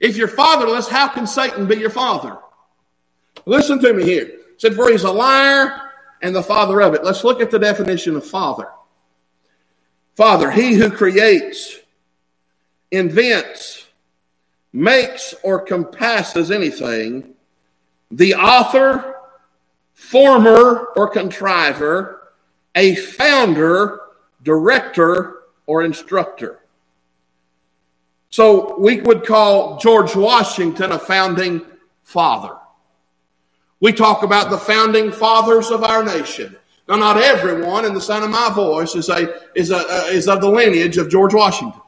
If 0.03 0.17
you're 0.17 0.29
fatherless, 0.29 0.89
how 0.89 1.07
can 1.09 1.29
Satan 1.29 1.67
be 1.67 1.77
your 1.77 1.89
father? 1.89 2.37
Listen 3.47 3.79
to 3.81 3.95
me 3.95 4.03
here. 4.03 4.25
It 4.25 4.61
said, 4.61 4.75
For 4.75 4.91
he's 4.91 5.05
a 5.05 5.13
liar 5.13 5.81
and 6.21 6.35
the 6.35 6.43
father 6.43 6.83
of 6.83 6.95
it. 6.95 7.05
Let's 7.05 7.23
look 7.23 7.41
at 7.41 7.53
the 7.53 7.59
definition 7.59 8.17
of 8.17 8.27
father. 8.27 8.69
Father, 10.17 10.51
he 10.51 10.75
who 10.75 10.91
creates, 10.91 11.79
invents, 12.91 13.87
makes, 14.73 15.35
or 15.45 15.61
compasses 15.61 16.51
anything, 16.51 17.35
the 18.11 18.35
author, 18.35 19.15
former, 19.95 20.89
or 20.97 21.09
contriver, 21.09 22.33
a 22.75 22.97
founder, 22.97 24.01
director, 24.43 25.43
or 25.67 25.85
instructor. 25.85 26.62
So 28.33 28.79
we 28.79 29.03
would 29.03 29.27
call 29.27 29.77
George 29.77 30.17
Washington 30.17 30.93
a 30.93 30.99
founding 30.99 31.61
father. 32.03 32.57
We 33.79 33.93
talk 33.93 34.23
about 34.23 34.49
the 34.49 34.57
founding 34.57 35.13
fathers 35.13 35.71
of 35.71 35.85
our 35.85 36.03
nation. 36.03 36.57
Now, 36.89 36.97
not 36.97 37.19
everyone 37.19 37.85
in 37.85 37.93
the 37.93 38.01
sound 38.01 38.25
of 38.25 38.31
my 38.31 38.51
voice 38.55 38.95
is 38.95 39.11
a 39.11 39.43
is 39.55 39.71
a 39.71 39.77
uh, 39.77 40.07
is 40.07 40.29
of 40.29 40.41
the 40.41 40.49
lineage 40.49 40.97
of 40.97 41.11
George 41.11 41.35
Washington, 41.35 41.81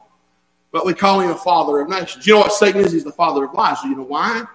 but 0.71 0.85
we 0.85 0.93
call 0.93 1.19
him 1.19 1.31
a 1.31 1.35
father 1.35 1.79
of 1.79 1.89
nations. 1.89 2.27
You 2.27 2.35
know 2.35 2.41
what 2.41 2.53
Satan 2.53 2.81
is? 2.81 2.91
He's 2.91 3.03
the 3.03 3.11
father 3.11 3.45
of 3.45 3.53
lies. 3.55 3.77
You 3.83 3.95
know 3.95 4.03
why? 4.03 4.45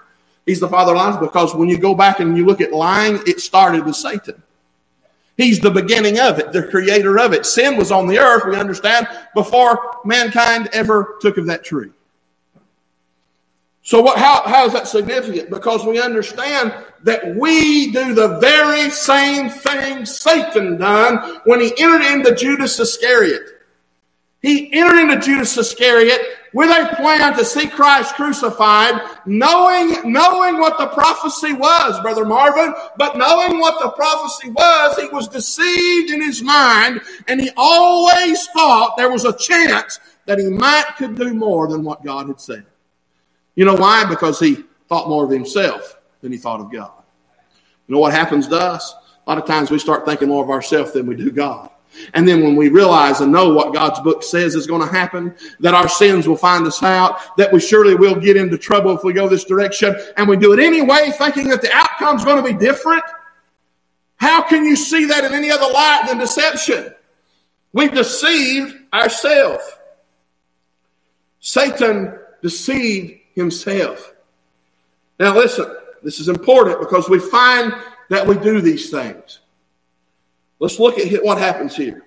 He's 0.47 0.61
the 0.61 0.69
father 0.69 0.93
of 0.93 0.99
lies 0.99 1.17
because 1.17 1.57
when 1.57 1.69
you 1.69 1.77
go 1.77 1.97
back 1.97 2.21
and 2.21 2.37
you 2.37 2.47
look 2.47 2.61
at 2.61 2.73
lying, 2.73 3.19
it 3.27 3.41
started 3.41 3.85
with 3.85 3.97
Satan. 3.97 4.41
He's 5.41 5.59
the 5.59 5.71
beginning 5.71 6.21
of 6.21 6.39
it, 6.39 6.53
the 6.53 6.65
creator 6.65 7.19
of 7.19 7.33
it. 7.33 7.47
Sin 7.47 7.79
was 7.79 7.91
on 7.91 8.07
the 8.07 8.19
earth, 8.19 8.43
we 8.47 8.57
understand, 8.57 9.09
before 9.35 9.97
mankind 10.05 10.69
ever 10.75 11.17
took 11.23 11.39
of 11.39 11.47
that 11.47 11.65
tree. 11.65 11.89
So 13.81 14.03
what, 14.03 14.19
how, 14.19 14.43
how 14.45 14.67
is 14.67 14.75
that 14.75 14.87
significant? 14.87 15.49
Because 15.49 15.87
we 15.87 15.99
understand 15.99 16.75
that 17.05 17.37
we 17.37 17.91
do 17.91 18.13
the 18.13 18.37
very 18.39 18.91
same 18.91 19.49
thing 19.49 20.05
Satan 20.05 20.77
done 20.77 21.41
when 21.45 21.59
he 21.59 21.73
entered 21.79 22.03
into 22.03 22.35
Judas 22.35 22.79
Iscariot. 22.79 23.63
He 24.43 24.71
entered 24.75 24.99
into 24.99 25.21
Judas 25.21 25.57
Iscariot 25.57 26.21
with 26.53 26.71
a 26.71 26.95
plan 26.97 27.37
to 27.37 27.45
see 27.45 27.69
Christ 27.69 28.15
crucified, 28.15 29.01
knowing, 29.27 30.13
knowing 30.13 30.59
what 30.59 30.79
the 30.79 30.89
prophecy 30.89 31.53
was, 31.53 32.01
Brother 32.01 32.25
Marvin, 32.25 32.75
but 32.97 33.17
knowing 33.17 33.59
what 33.61 33.81
the 33.81 33.91
prophecy 33.91 34.51
was, 34.51 34.97
he 34.99 35.09
was 35.09 35.29
deceived 35.29 36.11
in 36.11 36.21
his 36.21 36.43
mind, 36.43 37.01
and 37.29 37.41
he 37.41 37.51
always 37.57 38.47
thought 38.49 38.97
there 38.97 39.11
was 39.11 39.25
a 39.25 39.37
chance 39.37 40.01
that 40.27 40.39
he 40.39 40.47
might 40.47 40.87
could 40.97 41.17
do 41.17 41.35
more 41.35 41.69
than 41.69 41.85
what 41.85 42.05
God 42.05 42.29
had 42.29 42.41
said. 42.41 42.67
You 43.55 43.65
know 43.65 43.77
why? 43.77 44.05
Because 44.05 44.41
he 44.41 44.65
thought 44.89 45.09
more 45.09 45.25
of 45.25 45.31
himself 45.31 45.99
than 46.21 46.33
he 46.33 46.39
thought 46.39 46.61
of 46.61 46.73
God. 46.73 46.93
You 47.87 47.95
know 47.95 48.01
what 48.01 48.13
happens 48.13 48.49
to 48.49 48.57
us? 48.57 48.95
A 49.27 49.31
lot 49.31 49.39
of 49.39 49.47
times 49.47 49.71
we 49.71 49.79
start 49.79 50.05
thinking 50.05 50.29
more 50.29 50.43
of 50.45 50.51
ourselves 50.51 50.93
than 50.93 51.07
we 51.07 51.17
do 51.17 51.31
God. 51.31 51.71
And 52.15 52.27
then 52.27 52.43
when 52.43 52.57
we 52.57 52.69
realize 52.69 53.21
and 53.21 53.33
know 53.33 53.53
what 53.53 53.75
God's 53.75 54.01
book 54.01 54.23
says 54.23 54.55
is 54.55 54.67
going 54.67 54.81
to 54.81 54.93
happen, 54.93 55.35
that 55.61 55.75
our 55.75 55.89
sins 55.89 56.27
will 56.27 56.37
find 56.37 56.67
us 56.67 56.83
out, 56.83 57.37
that 57.37 57.53
we 57.53 57.61
surely 57.61 57.95
will 57.95 58.15
get 58.15 58.37
into 58.37 58.57
trouble 58.57 58.97
if 58.97 59.05
we 59.05 59.13
go 59.13 59.29
this 59.29 59.45
direction, 59.45 59.95
and 60.17 60.29
we 60.29 60.37
do 60.37 60.53
it 60.53 60.61
anyway, 60.61 61.13
thinking 61.19 61.49
that 61.49 61.63
the 61.63 61.73
outcome's 61.73 62.25
going 62.25 62.43
to 62.43 62.53
be 62.53 62.59
different, 62.59 63.03
how 64.17 64.43
can 64.43 64.65
you 64.65 64.77
see 64.77 65.07
that 65.07 65.25
in 65.25 65.33
any 65.33 65.51
other 65.51 65.71
light 65.73 66.05
than 66.07 66.19
deception? 66.19 66.95
We've 67.73 67.93
deceived 67.93 68.77
ourselves. 68.93 69.65
Satan 71.41 72.19
deceived 72.43 73.19
himself. 73.35 74.13
Now, 75.19 75.35
listen, 75.35 75.75
this 76.03 76.21
is 76.21 76.29
important 76.29 76.81
because 76.81 77.09
we 77.09 77.19
find 77.19 77.75
that 78.09 78.27
we 78.27 78.37
do 78.39 78.61
these 78.61 78.91
things. 78.91 79.40
Let's 80.61 80.79
look 80.79 80.99
at 80.99 81.25
what 81.25 81.39
happens 81.39 81.75
here. 81.75 82.05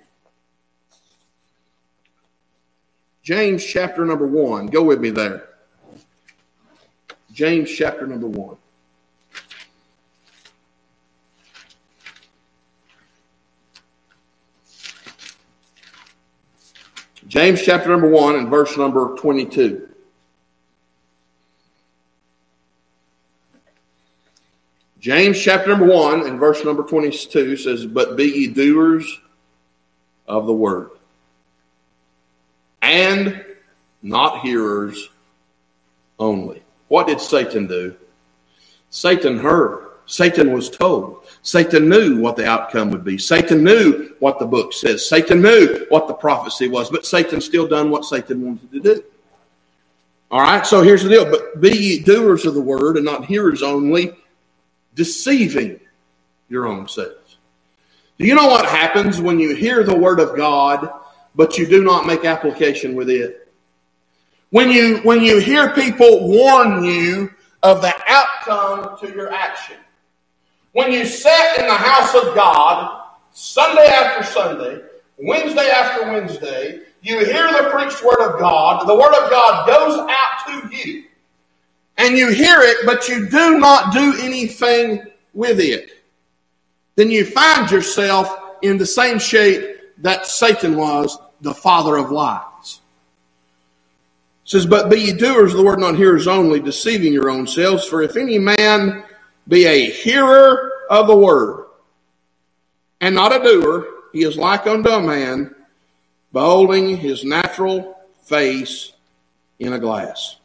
James 3.24 3.66
chapter 3.66 4.06
number 4.06 4.28
one. 4.28 4.68
Go 4.68 4.84
with 4.84 5.02
me 5.02 5.10
there. 5.10 5.50
James 7.32 7.70
chapter 7.72 8.06
number 8.06 8.28
one. 8.28 8.58
James 17.28 17.64
chapter 17.64 17.90
number 17.90 18.10
one 18.10 18.36
and 18.36 18.50
verse 18.50 18.78
number 18.78 19.16
22. 19.16 19.93
James 25.04 25.38
chapter 25.38 25.68
number 25.68 25.86
1 25.86 26.28
and 26.28 26.40
verse 26.40 26.64
number 26.64 26.82
22 26.82 27.58
says, 27.58 27.86
But 27.86 28.16
be 28.16 28.24
ye 28.24 28.48
doers 28.48 29.20
of 30.30 30.46
the 30.46 30.54
word, 30.54 30.92
and 32.82 33.44
not 34.02 34.40
hearers 34.40 35.10
only. 36.18 36.64
What 36.88 37.08
did 37.08 37.20
Satan 37.20 37.68
do? 37.68 37.94
Satan 38.92 39.38
heard. 39.38 39.90
Satan 40.06 40.54
was 40.54 40.70
told. 40.70 41.26
Satan 41.42 41.90
knew 41.90 42.22
what 42.22 42.38
the 42.38 42.48
outcome 42.48 42.90
would 42.92 43.04
be. 43.04 43.18
Satan 43.18 43.62
knew 43.62 44.16
what 44.20 44.40
the 44.40 44.46
book 44.46 44.72
says. 44.72 45.06
Satan 45.06 45.42
knew 45.42 45.86
what 45.90 46.08
the 46.08 46.14
prophecy 46.14 46.70
was, 46.70 46.90
but 46.90 47.06
Satan 47.06 47.42
still 47.42 47.68
done 47.68 47.90
what 47.90 48.06
Satan 48.06 48.42
wanted 48.42 48.72
to 48.72 48.80
do. 48.80 49.04
All 50.32 50.40
right, 50.40 50.66
so 50.66 50.82
here's 50.82 51.04
the 51.04 51.10
deal. 51.10 51.30
But 51.30 51.60
be 51.60 51.78
ye 51.78 52.00
doers 52.00 52.46
of 52.46 52.54
the 52.54 52.62
word 52.62 52.96
and 52.96 53.04
not 53.04 53.26
hearers 53.26 53.62
only, 53.62 54.16
deceiving 54.96 55.80
your 56.50 56.68
own 56.68 56.88
selves. 56.88 57.38
Do 58.18 58.26
you 58.26 58.36
know 58.36 58.48
what 58.48 58.66
happens 58.66 59.20
when 59.20 59.40
you 59.40 59.56
hear 59.56 59.84
the 59.84 59.98
word 59.98 60.20
of 60.20 60.36
God, 60.36 60.90
but 61.36 61.58
you 61.58 61.66
do 61.66 61.84
not 61.84 62.06
make 62.06 62.26
application 62.26 62.96
with 62.96 63.10
it? 63.10 63.52
When 64.52 64.70
you 64.70 64.98
when 65.00 65.22
you 65.24 65.40
hear 65.40 65.74
people 65.74 66.30
warn 66.30 66.84
you 66.84 67.32
of 67.64 67.82
the 67.82 67.94
outcome 68.08 68.98
to 69.00 69.08
your 69.16 69.32
action. 69.32 69.78
When 70.74 70.92
you 70.92 71.06
sit 71.06 71.60
in 71.60 71.68
the 71.68 71.74
house 71.74 72.14
of 72.14 72.36
God 72.36 73.06
Sunday 73.32 73.88
after 73.88 74.24
Sunday, 74.24 74.82
Wednesday 75.18 75.70
after 75.70 76.12
Wednesday, 76.12 76.82
you 77.02 77.26
hear 77.26 77.48
the 77.48 77.70
preached 77.72 78.04
word 78.04 78.20
of 78.20 78.40
God, 78.40 78.88
the 78.88 78.96
word 78.96 79.14
of 79.14 79.30
God 79.30 79.68
goes 79.68 80.08
out 80.10 80.70
to 80.70 80.76
you, 80.76 81.06
and 81.98 82.18
you 82.18 82.32
hear 82.32 82.62
it, 82.62 82.86
but 82.86 83.08
you 83.08 83.28
do 83.28 83.60
not 83.60 83.94
do 83.94 84.16
anything 84.20 85.06
with 85.34 85.60
it, 85.60 86.04
then 86.96 87.10
you 87.10 87.26
find 87.26 87.70
yourself 87.70 88.30
in 88.62 88.78
the 88.78 88.86
same 88.86 89.20
shape 89.20 89.78
that 90.00 90.26
Satan 90.26 90.76
was, 90.76 91.18
the 91.42 91.54
father 91.54 91.98
of 91.98 92.12
lies. 92.12 92.82
It 94.46 94.50
says, 94.50 94.66
But 94.66 94.90
be 94.90 95.00
ye 95.00 95.14
doers 95.14 95.52
of 95.52 95.58
the 95.58 95.64
word, 95.64 95.80
not 95.80 95.96
hearers 95.96 96.28
only, 96.28 96.60
deceiving 96.60 97.14
your 97.14 97.30
own 97.30 97.48
selves. 97.48 97.86
For 97.86 98.02
if 98.02 98.16
any 98.16 98.40
man 98.40 99.04
be 99.48 99.66
a 99.66 99.90
hearer 99.90 100.72
of 100.90 101.08
the 101.08 101.16
word, 101.16 101.66
and 103.02 103.16
not 103.16 103.36
a 103.36 103.44
doer, 103.44 103.86
he 104.14 104.24
is 104.24 104.38
like 104.38 104.66
unto 104.66 104.90
a 104.90 105.02
man 105.02 105.54
beholding 106.32 106.98
his 106.98 107.24
natural 107.24 107.98
face 108.24 108.94
in 109.60 109.74
a 109.74 109.80
glass. 109.80 110.38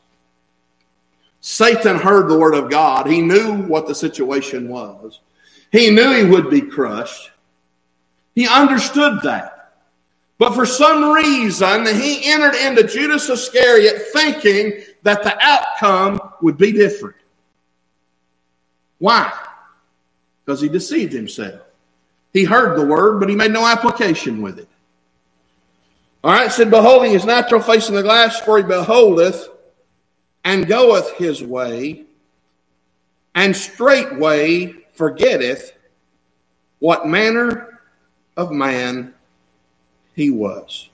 Satan 1.41 1.97
heard 1.97 2.29
the 2.29 2.39
word 2.39 2.55
of 2.55 2.71
God. 2.71 3.07
He 3.07 3.21
knew 3.21 3.63
what 3.63 3.87
the 3.87 3.95
situation 3.95 4.69
was. 4.69 5.21
He 5.71 5.91
knew 5.91 6.13
he 6.13 6.25
would 6.25 6.51
be 6.51 6.61
crushed. 6.61 7.31
He 8.35 8.49
understood 8.49 9.21
that. 9.23 9.55
But 10.39 10.55
for 10.55 10.65
some 10.67 11.13
reason, 11.13 11.87
he 11.87 12.31
entered 12.31 12.55
into 12.55 12.85
Judas 12.85 13.29
Iscariot 13.29 14.03
thinking 14.13 14.81
that 15.03 15.23
the 15.23 15.37
outcome 15.41 16.21
would 16.41 16.57
be 16.57 16.73
different. 16.73 17.17
Why? 18.99 19.33
Because 20.45 20.61
he 20.61 20.69
deceived 20.69 21.13
himself. 21.13 21.61
He 22.33 22.45
heard 22.45 22.79
the 22.79 22.87
word, 22.87 23.19
but 23.19 23.29
he 23.29 23.35
made 23.35 23.53
no 23.53 23.67
application 23.67 24.43
with 24.43 24.59
it. 24.59 24.69
All 26.23 26.33
right, 26.33 26.51
said, 26.51 26.71
beholding 26.71 27.13
his 27.13 27.25
natural 27.25 27.61
face 27.61 27.89
in 27.89 27.95
the 27.95 28.03
glass, 28.03 28.41
for 28.41 28.59
he 28.59 28.65
beholdeth 28.65 29.49
and 30.49 30.67
goeth 30.67 31.13
his 31.19 31.43
way, 31.43 32.07
and 33.35 33.55
straightway 33.55 34.73
forgetteth 34.95 35.77
what 36.79 37.07
manner 37.07 37.81
of 38.35 38.51
man 38.51 39.13
he 40.15 40.31
was. 40.31 40.89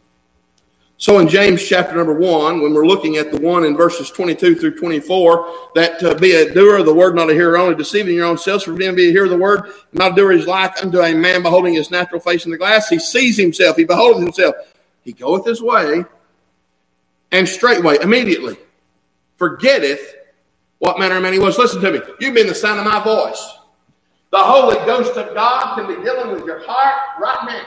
So 0.96 1.20
in 1.20 1.28
James 1.28 1.64
chapter 1.64 1.94
number 1.94 2.14
one, 2.14 2.62
when 2.62 2.74
we're 2.74 2.84
looking 2.84 3.16
at 3.16 3.30
the 3.30 3.40
one 3.40 3.64
in 3.64 3.76
verses 3.76 4.10
22 4.10 4.56
through 4.56 4.76
24, 4.76 5.70
that 5.76 6.02
uh, 6.02 6.14
be 6.14 6.32
a 6.32 6.52
doer 6.52 6.78
of 6.78 6.86
the 6.86 6.94
word, 6.94 7.14
not 7.14 7.30
a 7.30 7.32
hearer 7.32 7.56
only, 7.56 7.76
deceiving 7.76 8.16
your 8.16 8.26
own 8.26 8.38
selves, 8.38 8.64
for 8.64 8.72
being 8.72 8.96
be 8.96 9.10
a 9.10 9.12
hearer 9.12 9.26
of 9.26 9.30
the 9.30 9.36
word, 9.36 9.70
not 9.92 10.12
a 10.12 10.14
doer 10.16 10.32
is 10.32 10.48
like 10.48 10.82
unto 10.82 11.00
a 11.00 11.14
man 11.14 11.44
beholding 11.44 11.74
his 11.74 11.92
natural 11.92 12.20
face 12.20 12.44
in 12.44 12.50
the 12.50 12.58
glass. 12.58 12.88
He 12.88 12.98
sees 12.98 13.36
himself, 13.36 13.76
he 13.76 13.84
beholdeth 13.84 14.20
himself. 14.20 14.56
He 15.04 15.12
goeth 15.12 15.46
his 15.46 15.62
way, 15.62 16.04
and 17.30 17.48
straightway, 17.48 17.98
immediately, 18.02 18.56
forgetteth 19.44 20.14
what 20.78 20.98
manner 20.98 21.16
of 21.16 21.22
man 21.22 21.34
he 21.34 21.38
was. 21.38 21.58
Listen 21.58 21.78
to 21.82 21.92
me. 21.92 22.00
You've 22.18 22.34
been 22.34 22.46
the 22.46 22.54
sound 22.54 22.78
of 22.78 22.86
my 22.86 23.02
voice. 23.04 23.58
The 24.32 24.38
Holy 24.38 24.76
Ghost 24.86 25.14
of 25.18 25.34
God 25.34 25.76
can 25.76 25.86
be 25.86 26.02
dealing 26.02 26.32
with 26.32 26.46
your 26.46 26.64
heart 26.64 27.20
right 27.20 27.44
now. 27.46 27.66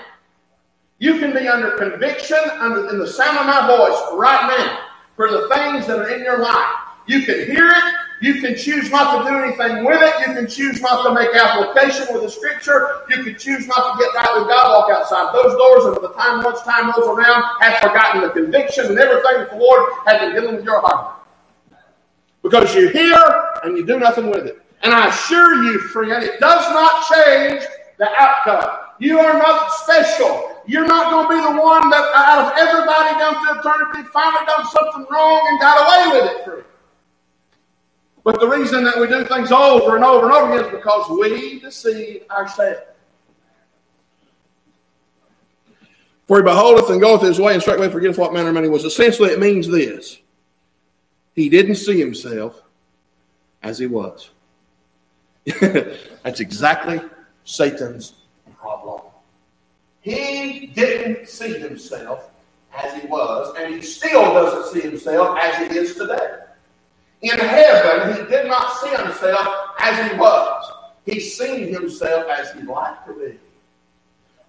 You 0.98 1.20
can 1.20 1.34
be 1.34 1.48
under 1.48 1.78
conviction 1.78 2.40
under 2.58 2.90
in 2.90 2.98
the 2.98 3.06
sound 3.06 3.38
of 3.38 3.46
my 3.46 3.68
voice 3.68 4.18
right 4.18 4.58
now 4.58 4.88
for 5.16 5.30
the 5.30 5.48
things 5.54 5.86
that 5.86 6.00
are 6.00 6.10
in 6.10 6.24
your 6.24 6.40
life. 6.40 6.74
You 7.06 7.22
can 7.26 7.46
hear 7.46 7.70
it. 7.70 7.94
You 8.24 8.42
can 8.42 8.58
choose 8.58 8.90
not 8.90 9.24
to 9.24 9.30
do 9.30 9.38
anything 9.38 9.86
with 9.86 10.02
it. 10.02 10.28
You 10.28 10.34
can 10.34 10.48
choose 10.48 10.82
not 10.82 11.06
to 11.06 11.14
make 11.14 11.30
application 11.36 12.12
with 12.12 12.24
the 12.24 12.30
scripture. 12.30 13.06
You 13.08 13.24
can 13.24 13.38
choose 13.38 13.68
not 13.68 13.94
to 13.94 14.04
get 14.04 14.16
right 14.16 14.40
with 14.40 14.48
God, 14.48 14.74
walk 14.74 14.98
outside 14.98 15.32
those 15.36 15.54
doors, 15.56 15.86
and 15.86 15.96
by 15.96 16.02
the 16.02 16.14
time 16.16 16.44
once 16.44 16.62
time 16.64 16.90
rolls 16.90 17.08
around, 17.08 17.44
have 17.62 17.78
forgotten 17.78 18.22
the 18.22 18.32
conviction 18.32 18.88
and 18.88 18.98
everything 18.98 19.46
that 19.46 19.52
the 19.52 19.58
Lord 19.58 19.92
had 20.08 20.20
been 20.22 20.34
dealing 20.34 20.56
with 20.56 20.66
your 20.66 20.82
heart. 20.82 21.17
Because 22.50 22.74
you 22.74 22.88
hear 22.88 23.18
and 23.64 23.76
you 23.76 23.86
do 23.86 24.00
nothing 24.00 24.30
with 24.30 24.46
it. 24.46 24.62
And 24.82 24.94
I 24.94 25.08
assure 25.08 25.64
you, 25.64 25.80
friend, 25.80 26.24
it 26.24 26.40
does 26.40 26.72
not 26.72 27.06
change 27.12 27.62
the 27.98 28.10
outcome. 28.18 28.70
You 29.00 29.20
are 29.20 29.38
not 29.38 29.70
special. 29.74 30.56
You're 30.66 30.86
not 30.86 31.12
going 31.12 31.28
to 31.28 31.30
be 31.30 31.54
the 31.54 31.62
one 31.62 31.90
that 31.90 32.12
out 32.16 32.46
of 32.46 32.58
everybody 32.58 33.20
down 33.20 33.34
to 33.34 33.60
eternity 33.60 34.10
finally 34.14 34.46
done 34.46 34.66
something 34.68 35.06
wrong 35.12 35.46
and 35.50 35.60
got 35.60 35.76
away 35.84 36.20
with 36.20 36.32
it, 36.32 36.46
friend. 36.46 36.64
But 38.24 38.40
the 38.40 38.48
reason 38.48 38.86
that 38.86 38.98
we 38.98 39.08
do 39.08 39.26
things 39.26 39.52
over 39.52 39.98
and 39.98 40.06
over 40.06 40.28
and 40.28 40.34
over 40.34 40.54
again 40.54 40.66
is 40.68 40.72
because 40.72 41.10
we 41.10 41.60
deceive 41.60 42.24
ourselves. 42.32 42.80
For 46.28 46.38
he 46.38 46.44
beholdeth 46.44 46.90
and 46.90 47.02
goeth 47.02 47.24
his 47.24 47.40
way 47.40 47.56
and 47.56 47.62
straightway 47.62 47.90
forgetteth 47.90 48.18
what 48.18 48.32
manner 48.32 48.50
of 48.50 48.54
man 48.54 48.64
he 48.64 48.70
was. 48.70 48.86
Essentially, 48.86 49.32
it 49.32 49.40
means 49.40 49.68
this. 49.68 50.20
He 51.38 51.50
didn't 51.50 51.76
see 51.76 52.00
himself 52.00 52.64
as 53.62 53.78
he 53.78 53.86
was. 53.86 54.32
That's 55.62 56.40
exactly 56.40 57.00
Satan's 57.44 58.14
problem. 58.60 59.02
He 60.02 60.72
didn't 60.74 61.30
see 61.30 61.60
himself 61.60 62.32
as 62.76 63.00
he 63.00 63.08
was, 63.08 63.56
and 63.60 63.76
he 63.76 63.84
still 63.84 64.34
doesn't 64.34 64.74
see 64.74 64.90
himself 64.90 65.38
as 65.40 65.72
he 65.72 65.78
is 65.78 65.94
today. 65.94 66.40
In 67.22 67.38
heaven, 67.38 68.16
he 68.16 68.30
did 68.32 68.48
not 68.48 68.74
see 68.78 68.90
himself 68.90 69.48
as 69.80 70.12
he 70.12 70.18
was. 70.18 70.72
He 71.06 71.20
seen 71.20 71.72
himself 71.72 72.26
as 72.30 72.52
he 72.54 72.64
liked 72.64 73.08
to 73.10 73.14
be. 73.14 73.38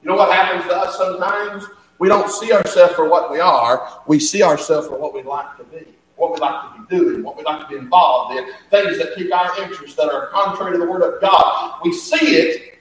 You 0.02 0.10
know 0.10 0.16
what 0.16 0.32
happens 0.32 0.64
to 0.64 0.74
us 0.74 0.96
sometimes? 0.96 1.64
We 1.98 2.08
don't 2.08 2.30
see 2.30 2.50
ourselves 2.50 2.94
for 2.94 3.10
what 3.10 3.30
we 3.30 3.40
are. 3.40 4.02
We 4.06 4.18
see 4.18 4.42
ourselves 4.42 4.88
for 4.88 4.96
what 4.96 5.12
we'd 5.12 5.26
like 5.26 5.54
to 5.58 5.64
be, 5.64 5.84
what 6.18 6.32
we 6.32 6.38
like 6.38 6.60
to 6.62 6.80
be 6.80 6.96
doing, 6.96 7.22
what 7.22 7.36
we 7.36 7.44
like 7.44 7.62
to 7.62 7.68
be 7.68 7.76
involved 7.76 8.36
in, 8.36 8.44
things 8.70 8.98
that 8.98 9.14
pique 9.16 9.32
our 9.32 9.62
interest 9.62 9.96
that 9.96 10.12
are 10.12 10.26
contrary 10.26 10.72
to 10.72 10.78
the 10.78 10.86
Word 10.86 11.02
of 11.02 11.20
God. 11.20 11.80
We 11.84 11.92
see 11.92 12.36
it, 12.36 12.78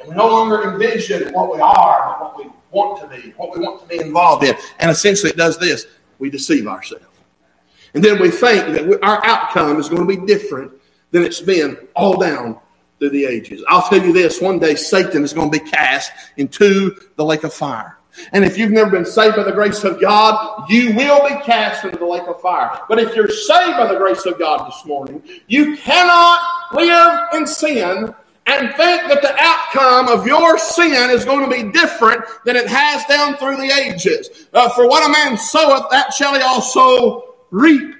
and 0.00 0.08
we 0.08 0.14
no 0.14 0.26
longer 0.26 0.72
envision 0.72 1.32
what 1.32 1.54
we 1.54 1.60
are, 1.60 2.16
but 2.18 2.22
what 2.22 2.36
we 2.44 2.50
want 2.70 3.00
to 3.00 3.08
be, 3.08 3.30
what 3.36 3.56
we 3.56 3.62
want 3.62 3.82
to 3.82 3.86
be 3.86 4.00
involved 4.00 4.44
in. 4.44 4.56
And 4.78 4.90
essentially, 4.90 5.30
it 5.30 5.36
does 5.36 5.58
this 5.58 5.86
we 6.18 6.30
deceive 6.30 6.66
ourselves. 6.66 7.04
And 7.94 8.02
then 8.02 8.20
we 8.20 8.30
think 8.30 8.74
that 8.74 8.98
our 9.02 9.24
outcome 9.24 9.78
is 9.78 9.88
going 9.88 10.06
to 10.06 10.16
be 10.16 10.26
different 10.26 10.72
than 11.10 11.22
it's 11.22 11.40
been 11.40 11.76
all 11.94 12.18
down 12.18 12.58
through 12.98 13.10
the 13.10 13.26
ages. 13.26 13.62
I'll 13.68 13.88
tell 13.88 14.02
you 14.02 14.12
this 14.12 14.40
one 14.40 14.58
day 14.58 14.74
Satan 14.74 15.24
is 15.24 15.32
going 15.32 15.50
to 15.50 15.58
be 15.58 15.70
cast 15.70 16.10
into 16.36 16.96
the 17.16 17.24
lake 17.24 17.44
of 17.44 17.52
fire. 17.52 17.95
And 18.32 18.44
if 18.44 18.56
you've 18.58 18.72
never 18.72 18.90
been 18.90 19.06
saved 19.06 19.36
by 19.36 19.42
the 19.42 19.52
grace 19.52 19.84
of 19.84 20.00
God, 20.00 20.68
you 20.70 20.94
will 20.94 21.28
be 21.28 21.34
cast 21.44 21.84
into 21.84 21.98
the 21.98 22.06
lake 22.06 22.26
of 22.26 22.40
fire. 22.40 22.80
But 22.88 22.98
if 22.98 23.14
you're 23.14 23.28
saved 23.28 23.76
by 23.76 23.92
the 23.92 23.98
grace 23.98 24.26
of 24.26 24.38
God 24.38 24.66
this 24.66 24.84
morning, 24.84 25.22
you 25.46 25.76
cannot 25.76 26.40
live 26.74 27.28
in 27.34 27.46
sin 27.46 28.14
and 28.46 28.74
think 28.74 29.08
that 29.08 29.22
the 29.22 29.34
outcome 29.38 30.08
of 30.08 30.26
your 30.26 30.56
sin 30.58 31.10
is 31.10 31.24
going 31.24 31.48
to 31.48 31.64
be 31.64 31.70
different 31.72 32.24
than 32.44 32.54
it 32.54 32.68
has 32.68 33.04
down 33.06 33.36
through 33.36 33.56
the 33.56 33.72
ages. 33.72 34.48
Uh, 34.52 34.68
for 34.70 34.88
what 34.88 35.06
a 35.06 35.12
man 35.12 35.36
soweth, 35.36 35.90
that 35.90 36.14
shall 36.14 36.34
he 36.34 36.40
also 36.40 37.34
reap. 37.50 37.94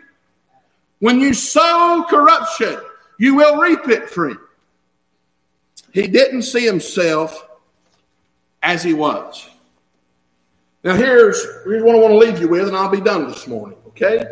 When 1.00 1.20
you 1.20 1.34
sow 1.34 2.04
corruption, 2.08 2.78
you 3.18 3.34
will 3.34 3.60
reap 3.60 3.88
it 3.88 4.08
free. 4.08 4.36
He 5.92 6.06
didn't 6.06 6.42
see 6.42 6.64
himself 6.64 7.48
as 8.62 8.82
he 8.82 8.94
was. 8.94 9.48
Now, 10.86 10.94
here's, 10.94 11.44
here's 11.64 11.82
what 11.82 11.96
I 11.96 11.98
want 11.98 12.12
to 12.12 12.16
leave 12.16 12.38
you 12.38 12.46
with, 12.46 12.68
and 12.68 12.76
I'll 12.76 12.88
be 12.88 13.00
done 13.00 13.26
this 13.26 13.48
morning, 13.48 13.76
okay? 13.88 14.24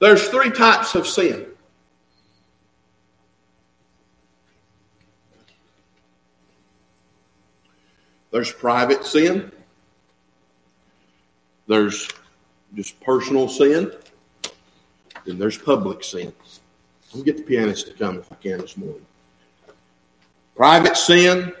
There's 0.00 0.26
three 0.26 0.50
types 0.50 0.96
of 0.96 1.06
sin. 1.06 1.46
There's 8.32 8.50
private 8.50 9.04
sin. 9.04 9.52
There's 11.68 12.08
just 12.74 13.00
personal 13.02 13.48
sin. 13.48 13.92
Then 15.24 15.38
there's 15.38 15.58
public 15.58 16.02
sin. 16.02 16.32
Me 17.14 17.22
get 17.22 17.36
the 17.36 17.44
pianist 17.44 17.86
to 17.86 17.92
come 17.92 18.18
if 18.18 18.32
I 18.32 18.34
can 18.34 18.58
this 18.58 18.76
morning. 18.76 19.06
Private 20.56 20.96
sin, 20.96 21.52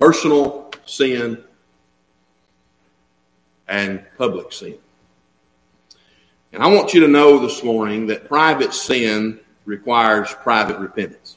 personal 0.00 0.65
sin, 0.86 1.42
and 3.68 4.04
public 4.16 4.52
sin. 4.52 4.78
And 6.52 6.62
I 6.62 6.68
want 6.68 6.94
you 6.94 7.00
to 7.00 7.08
know 7.08 7.38
this 7.38 7.62
morning 7.62 8.06
that 8.06 8.28
private 8.28 8.72
sin 8.72 9.40
requires 9.64 10.32
private 10.42 10.78
repentance. 10.78 11.36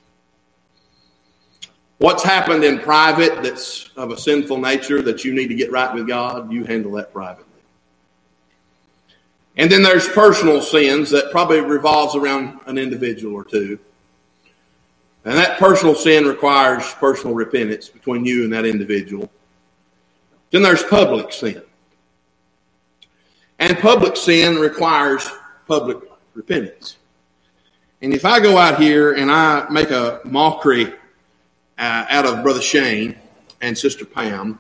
What's 1.98 2.24
happened 2.24 2.64
in 2.64 2.80
private 2.80 3.44
that's 3.44 3.90
of 3.98 4.12
a 4.12 4.18
sinful 4.18 4.60
nature 4.60 5.02
that 5.02 5.26
you 5.26 5.34
need 5.34 5.48
to 5.48 5.56
get 5.56 5.72
right 5.72 5.94
with 5.94 6.08
God, 6.08 6.52
you 6.52 6.64
handle 6.64 6.94
that 6.94 7.12
privately. 7.12 7.46
And 9.58 9.70
then 9.70 9.84
there's 9.84 10.08
personal 10.08 10.62
sins 10.62 11.10
that 11.10 11.32
probably 11.32 11.60
revolves 11.60 12.16
around 12.16 12.62
an 12.68 12.78
individual 12.78 13.36
or 13.36 13.44
two. 13.44 13.78
And 15.26 15.38
that 15.38 15.60
personal 15.60 15.96
sin 15.96 16.26
requires 16.26 16.94
personal 16.94 17.36
repentance 17.36 17.90
between 17.90 18.24
you 18.24 18.46
and 18.46 18.54
that 18.54 18.66
individual. 18.66 19.30
Then 20.52 20.64
there's 20.64 20.84
public 20.84 21.32
sin. 21.32 21.62
And 23.60 23.78
public 23.80 24.16
sin 24.16 24.56
requires 24.56 25.30
public 25.68 25.98
repentance. 26.34 26.98
And 28.02 28.14
if 28.14 28.24
I 28.24 28.40
go 28.40 28.58
out 28.58 28.82
here 28.82 29.14
and 29.14 29.30
I 29.30 29.68
make 29.70 29.92
a 29.92 30.22
mockery 30.24 30.94
uh, 31.78 32.06
out 32.10 32.26
of 32.26 32.42
Brother 32.42 32.62
Shane 32.62 33.16
and 33.62 33.78
Sister 33.78 34.06
Pam, 34.06 34.58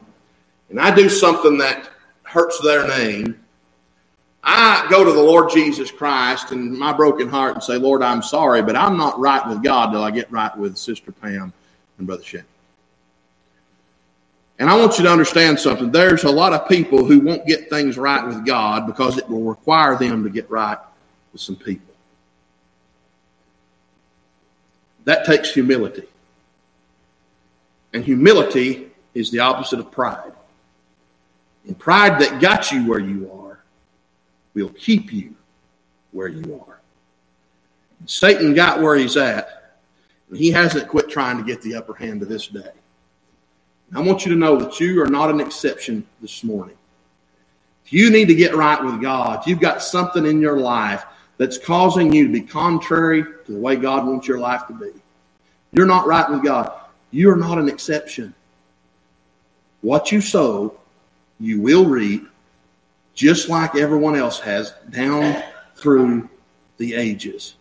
and 0.69 0.79
I 0.79 0.93
do 0.93 1.09
something 1.09 1.57
that 1.59 1.89
hurts 2.23 2.59
their 2.61 2.87
name, 2.87 3.39
I 4.43 4.85
go 4.89 5.03
to 5.03 5.11
the 5.11 5.21
Lord 5.21 5.49
Jesus 5.49 5.91
Christ 5.91 6.51
and 6.51 6.77
my 6.77 6.93
broken 6.93 7.27
heart 7.27 7.55
and 7.55 7.63
say, 7.63 7.77
Lord, 7.77 8.01
I'm 8.01 8.21
sorry, 8.21 8.61
but 8.61 8.75
I'm 8.75 8.97
not 8.97 9.19
right 9.19 9.45
with 9.47 9.63
God 9.63 9.91
till 9.91 10.03
I 10.03 10.11
get 10.11 10.31
right 10.31 10.55
with 10.57 10.77
Sister 10.77 11.11
Pam 11.11 11.53
and 11.97 12.07
Brother 12.07 12.23
Shane. 12.23 12.43
And 14.59 14.69
I 14.69 14.75
want 14.77 14.97
you 14.97 15.05
to 15.05 15.11
understand 15.11 15.57
something. 15.57 15.89
There's 15.89 16.25
a 16.25 16.29
lot 16.29 16.51
of 16.51 16.67
people 16.67 17.05
who 17.05 17.21
won't 17.21 17.47
get 17.47 17.69
things 17.69 17.97
right 17.97 18.25
with 18.27 18.45
God 18.45 18.85
because 18.85 19.17
it 19.17 19.27
will 19.29 19.43
require 19.43 19.97
them 19.97 20.23
to 20.23 20.29
get 20.29 20.49
right 20.49 20.77
with 21.31 21.41
some 21.41 21.55
people. 21.55 21.93
That 25.05 25.25
takes 25.25 25.53
humility. 25.53 26.03
And 27.93 28.03
humility 28.03 28.91
is 29.13 29.31
the 29.31 29.39
opposite 29.39 29.79
of 29.79 29.91
pride. 29.91 30.33
And 31.65 31.79
pride 31.79 32.19
that 32.21 32.41
got 32.41 32.71
you 32.71 32.85
where 32.85 32.99
you 32.99 33.31
are 33.31 33.59
will 34.53 34.69
keep 34.69 35.13
you 35.13 35.35
where 36.11 36.27
you 36.27 36.63
are. 36.67 36.79
Satan 38.05 38.53
got 38.53 38.81
where 38.81 38.95
he's 38.95 39.15
at, 39.15 39.77
and 40.29 40.37
he 40.37 40.51
hasn't 40.51 40.89
quit 40.89 41.09
trying 41.09 41.37
to 41.37 41.43
get 41.43 41.61
the 41.61 41.75
upper 41.75 41.93
hand 41.93 42.19
to 42.19 42.25
this 42.25 42.47
day. 42.47 42.71
I 43.95 44.01
want 44.01 44.25
you 44.25 44.31
to 44.31 44.37
know 44.37 44.57
that 44.57 44.79
you 44.79 45.01
are 45.01 45.07
not 45.07 45.29
an 45.29 45.39
exception 45.39 46.05
this 46.21 46.43
morning. 46.43 46.75
If 47.85 47.93
you 47.93 48.11
need 48.11 48.27
to 48.27 48.35
get 48.35 48.55
right 48.55 48.83
with 48.83 49.01
God, 49.01 49.45
you've 49.47 49.59
got 49.59 49.81
something 49.81 50.25
in 50.25 50.39
your 50.39 50.59
life 50.59 51.05
that's 51.37 51.57
causing 51.57 52.13
you 52.13 52.27
to 52.27 52.33
be 52.33 52.41
contrary 52.41 53.23
to 53.23 53.51
the 53.51 53.57
way 53.57 53.75
God 53.75 54.05
wants 54.05 54.27
your 54.27 54.39
life 54.39 54.67
to 54.67 54.73
be. 54.73 54.91
You're 55.71 55.87
not 55.87 56.05
right 56.05 56.29
with 56.29 56.43
God. 56.43 56.71
You're 57.11 57.35
not 57.35 57.57
an 57.57 57.67
exception. 57.67 58.35
What 59.81 60.11
you 60.11 60.21
sow, 60.21 60.77
you 61.39 61.61
will 61.61 61.85
reap, 61.85 62.27
just 63.15 63.49
like 63.49 63.75
everyone 63.75 64.15
else 64.15 64.39
has 64.39 64.73
down 64.91 65.41
through 65.75 66.29
the 66.77 66.93
ages. 66.93 67.55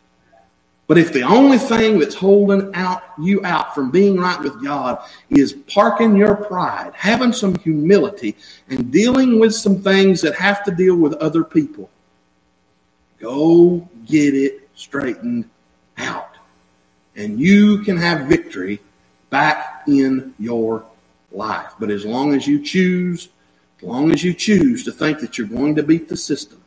But 0.89 0.97
if 0.97 1.13
the 1.13 1.23
only 1.23 1.59
thing 1.59 1.99
that's 1.99 2.15
holding 2.15 2.75
out 2.75 3.03
you 3.19 3.45
out 3.45 3.75
from 3.75 3.91
being 3.91 4.17
right 4.17 4.41
with 4.41 4.65
God 4.65 4.99
is 5.29 5.53
parking 5.53 6.17
your 6.17 6.35
pride, 6.35 6.93
having 6.95 7.33
some 7.33 7.57
humility, 7.59 8.35
and 8.71 8.91
dealing 8.91 9.39
with 9.39 9.55
some 9.55 9.83
things 9.83 10.23
that 10.23 10.35
have 10.37 10.65
to 10.65 10.71
deal 10.71 10.97
with 10.97 11.13
other 11.15 11.45
people, 11.45 11.91
go 13.21 13.87
get 14.07 14.35
it 14.35 14.71
straightened 14.75 15.45
out. 15.99 16.31
And 17.17 17.39
you 17.39 17.83
can 17.83 17.99
have 17.99 18.27
victory 18.27 18.81
back 19.29 19.83
in 19.87 20.35
your 20.39 20.87
life. 21.31 21.73
But 21.79 21.91
as 21.91 22.07
long 22.07 22.33
as 22.33 22.47
you 22.47 22.65
choose, 22.65 23.29
as 23.77 23.83
long 23.83 24.11
as 24.11 24.25
you 24.25 24.33
choose 24.33 24.85
to 24.85 24.93
think 24.93 25.21
that 25.21 25.37
you're 25.37 25.49
going 25.49 25.75
to 25.75 25.83
beat 25.83 26.09
the 26.09 26.17
system, 26.17 26.63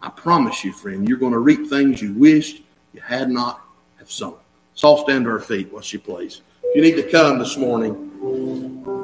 I 0.00 0.08
promise 0.10 0.62
you, 0.62 0.72
friend, 0.72 1.08
you're 1.08 1.18
going 1.18 1.32
to 1.32 1.40
reap 1.40 1.68
things 1.68 2.00
you 2.00 2.14
wished 2.14 2.62
you 2.92 3.00
had 3.00 3.30
not 3.30 3.60
have 3.98 4.10
sown. 4.10 4.36
Let's 4.72 4.84
all 4.84 5.04
stand 5.04 5.24
to 5.24 5.30
our 5.30 5.40
feet 5.40 5.72
while 5.72 5.82
she 5.82 5.98
plays. 5.98 6.40
If 6.62 6.76
you 6.76 6.82
need 6.82 7.02
to 7.02 7.10
come 7.10 7.38
this 7.38 7.56
morning, 7.56 7.94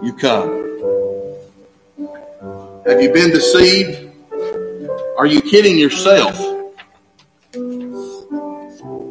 you 0.03 0.15
come. 0.19 0.67
Have 2.87 3.03
you 3.03 3.13
been 3.13 3.31
deceived? 3.31 4.11
Are 5.19 5.27
you 5.27 5.43
kidding 5.43 5.79
yourself? 5.79 6.39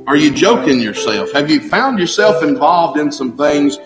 Are 0.08 0.16
you 0.16 0.32
joking 0.32 0.80
yourself? 0.80 1.32
Have 1.34 1.50
you 1.50 1.60
found 1.60 2.00
yourself 2.00 2.42
involved 2.42 2.98
in 2.98 3.12
some 3.12 3.36
things 3.36 3.78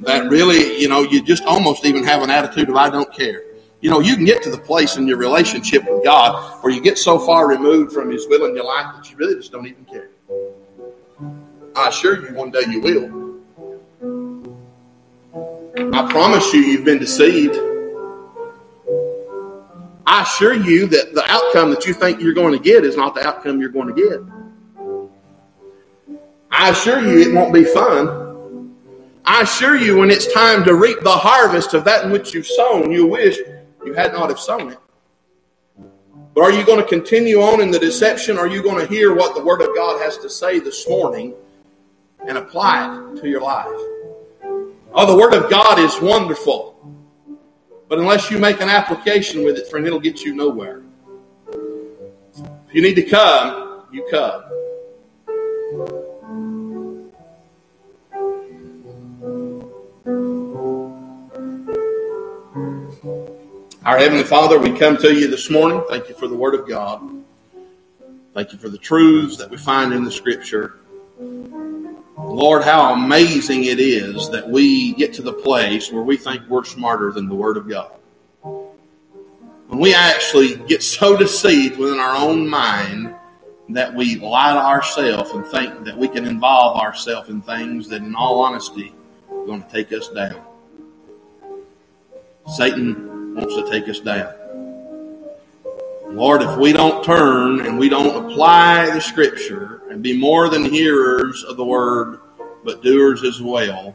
that 0.00 0.30
really, 0.30 0.80
you 0.80 0.88
know, 0.88 1.02
you 1.02 1.22
just 1.22 1.44
almost 1.44 1.84
even 1.84 2.02
have 2.02 2.22
an 2.22 2.30
attitude 2.30 2.70
of 2.70 2.76
I 2.76 2.88
don't 2.88 3.12
care? 3.12 3.42
You 3.80 3.90
know, 3.90 4.00
you 4.00 4.16
can 4.16 4.24
get 4.24 4.42
to 4.44 4.50
the 4.50 4.58
place 4.58 4.96
in 4.96 5.06
your 5.06 5.18
relationship 5.18 5.84
with 5.88 6.02
God 6.02 6.62
where 6.62 6.72
you 6.72 6.80
get 6.80 6.96
so 6.96 7.18
far 7.18 7.46
removed 7.46 7.92
from 7.92 8.10
His 8.10 8.26
will 8.26 8.46
in 8.46 8.56
your 8.56 8.64
life 8.64 8.86
that 8.96 9.10
you 9.10 9.16
really 9.16 9.34
just 9.34 9.52
don't 9.52 9.66
even 9.66 9.84
care. 9.84 10.08
I 11.76 11.88
assure 11.88 12.26
you 12.26 12.34
one 12.34 12.50
day 12.50 12.62
you 12.70 12.80
will. 12.80 13.26
I 15.94 16.10
promise 16.10 16.50
you, 16.54 16.60
you've 16.60 16.86
been 16.86 16.98
deceived. 16.98 17.54
I 20.06 20.22
assure 20.22 20.54
you 20.54 20.86
that 20.86 21.12
the 21.14 21.22
outcome 21.30 21.68
that 21.72 21.84
you 21.84 21.92
think 21.92 22.22
you're 22.22 22.32
going 22.32 22.54
to 22.54 22.58
get 22.58 22.86
is 22.86 22.96
not 22.96 23.14
the 23.14 23.26
outcome 23.26 23.60
you're 23.60 23.68
going 23.68 23.94
to 23.94 24.08
get. 24.08 24.22
I 26.50 26.70
assure 26.70 27.02
you 27.02 27.30
it 27.30 27.34
won't 27.34 27.52
be 27.52 27.64
fun. 27.64 28.74
I 29.26 29.42
assure 29.42 29.76
you 29.76 29.98
when 29.98 30.10
it's 30.10 30.32
time 30.32 30.64
to 30.64 30.74
reap 30.74 31.00
the 31.02 31.10
harvest 31.10 31.74
of 31.74 31.84
that 31.84 32.06
in 32.06 32.10
which 32.10 32.32
you've 32.32 32.46
sown, 32.46 32.90
you 32.90 33.06
wish 33.06 33.36
you 33.84 33.92
had 33.92 34.14
not 34.14 34.30
have 34.30 34.40
sown 34.40 34.72
it. 34.72 34.78
But 36.34 36.40
are 36.40 36.52
you 36.52 36.64
going 36.64 36.80
to 36.80 36.88
continue 36.88 37.42
on 37.42 37.60
in 37.60 37.70
the 37.70 37.78
deception? 37.78 38.38
Are 38.38 38.46
you 38.46 38.62
going 38.62 38.78
to 38.78 38.86
hear 38.90 39.14
what 39.14 39.34
the 39.34 39.44
Word 39.44 39.60
of 39.60 39.74
God 39.74 40.00
has 40.00 40.16
to 40.18 40.30
say 40.30 40.58
this 40.58 40.88
morning 40.88 41.34
and 42.28 42.38
apply 42.38 43.12
it 43.12 43.20
to 43.20 43.28
your 43.28 43.40
life. 43.40 43.66
Oh, 44.92 45.06
the 45.06 45.16
Word 45.16 45.34
of 45.34 45.50
God 45.50 45.78
is 45.78 46.00
wonderful. 46.00 46.74
But 47.88 47.98
unless 47.98 48.30
you 48.30 48.38
make 48.38 48.60
an 48.60 48.68
application 48.68 49.44
with 49.44 49.58
it, 49.58 49.68
friend, 49.68 49.86
it'll 49.86 50.00
get 50.00 50.22
you 50.22 50.34
nowhere. 50.34 50.82
If 51.48 52.74
you 52.74 52.82
need 52.82 52.94
to 52.94 53.02
come, 53.02 53.86
you 53.92 54.06
come. 54.10 54.42
Our 63.84 63.98
Heavenly 63.98 64.24
Father, 64.24 64.58
we 64.58 64.76
come 64.76 64.96
to 64.96 65.14
you 65.14 65.28
this 65.28 65.48
morning. 65.48 65.84
Thank 65.88 66.08
you 66.08 66.16
for 66.16 66.26
the 66.26 66.34
Word 66.34 66.56
of 66.56 66.66
God. 66.66 67.00
Thank 68.34 68.52
you 68.52 68.58
for 68.58 68.68
the 68.68 68.78
truths 68.78 69.36
that 69.36 69.48
we 69.48 69.56
find 69.56 69.92
in 69.92 70.02
the 70.02 70.10
Scripture. 70.10 70.80
Lord, 72.36 72.64
how 72.64 72.92
amazing 72.92 73.64
it 73.64 73.80
is 73.80 74.28
that 74.28 74.46
we 74.46 74.92
get 74.92 75.14
to 75.14 75.22
the 75.22 75.32
place 75.32 75.90
where 75.90 76.02
we 76.02 76.18
think 76.18 76.42
we're 76.50 76.64
smarter 76.64 77.10
than 77.10 77.30
the 77.30 77.34
Word 77.34 77.56
of 77.56 77.66
God. 77.66 77.92
When 78.42 79.80
we 79.80 79.94
actually 79.94 80.56
get 80.66 80.82
so 80.82 81.16
deceived 81.16 81.78
within 81.78 81.98
our 81.98 82.14
own 82.14 82.46
mind 82.46 83.14
that 83.70 83.94
we 83.94 84.16
lie 84.16 84.52
to 84.52 84.60
ourselves 84.60 85.30
and 85.30 85.46
think 85.46 85.84
that 85.84 85.96
we 85.96 86.08
can 86.08 86.26
involve 86.26 86.76
ourselves 86.78 87.30
in 87.30 87.40
things 87.40 87.88
that, 87.88 88.02
in 88.02 88.14
all 88.14 88.40
honesty, 88.40 88.92
are 89.30 89.46
going 89.46 89.62
to 89.62 89.70
take 89.70 89.90
us 89.94 90.10
down. 90.10 90.44
Satan 92.54 93.34
wants 93.34 93.54
to 93.54 93.70
take 93.70 93.88
us 93.88 94.00
down. 94.00 94.34
Lord, 96.10 96.42
if 96.42 96.54
we 96.58 96.74
don't 96.74 97.02
turn 97.02 97.64
and 97.64 97.78
we 97.78 97.88
don't 97.88 98.30
apply 98.30 98.90
the 98.90 99.00
scripture 99.00 99.80
and 99.88 100.02
be 100.02 100.14
more 100.18 100.50
than 100.50 100.66
hearers 100.66 101.42
of 101.42 101.56
the 101.56 101.64
word, 101.64 102.20
but 102.66 102.82
doers 102.82 103.22
as 103.22 103.40
well, 103.40 103.94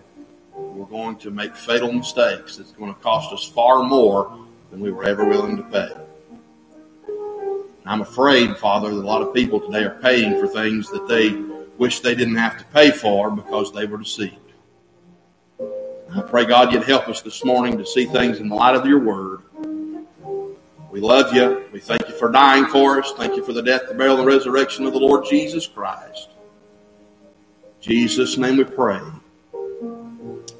we're 0.55 0.85
going 0.85 1.17
to 1.17 1.29
make 1.29 1.55
fatal 1.55 1.91
mistakes. 1.91 2.57
It's 2.57 2.71
going 2.71 2.93
to 2.93 2.99
cost 3.01 3.33
us 3.33 3.43
far 3.43 3.83
more 3.83 4.39
than 4.71 4.79
we 4.79 4.91
were 4.91 5.03
ever 5.03 5.25
willing 5.25 5.57
to 5.57 5.63
pay. 5.63 5.91
I'm 7.85 8.01
afraid, 8.01 8.57
Father, 8.57 8.89
that 8.89 9.01
a 9.01 9.07
lot 9.07 9.21
of 9.21 9.33
people 9.33 9.59
today 9.59 9.83
are 9.83 9.99
paying 10.01 10.39
for 10.39 10.47
things 10.47 10.89
that 10.91 11.07
they 11.07 11.31
wish 11.77 11.99
they 11.99 12.15
didn't 12.15 12.37
have 12.37 12.57
to 12.59 12.63
pay 12.65 12.91
for 12.91 13.29
because 13.29 13.73
they 13.73 13.85
were 13.85 13.97
deceived. 13.97 14.37
I 16.15 16.21
pray, 16.21 16.45
God, 16.45 16.73
you'd 16.73 16.83
help 16.83 17.09
us 17.09 17.21
this 17.21 17.43
morning 17.43 17.77
to 17.77 17.85
see 17.85 18.05
things 18.05 18.39
in 18.39 18.49
the 18.49 18.55
light 18.55 18.75
of 18.75 18.85
your 18.85 18.99
word 18.99 19.41
We 20.91 20.99
love 20.99 21.33
you. 21.33 21.65
We 21.71 21.79
thank 21.79 22.07
you 22.09 22.15
for 22.15 22.31
dying 22.31 22.65
for 22.67 23.01
us. 23.01 23.13
Thank 23.17 23.37
you 23.37 23.45
for 23.45 23.53
the 23.53 23.61
death, 23.61 23.83
the 23.87 23.93
burial, 23.93 24.17
and 24.17 24.27
the 24.27 24.31
resurrection 24.31 24.85
of 24.85 24.93
the 24.93 24.99
Lord 24.99 25.25
Jesus 25.25 25.67
Christ. 25.67 26.30
Jesus' 27.81 28.37
name 28.37 28.57
we 28.57 28.63
pray. 28.63 29.01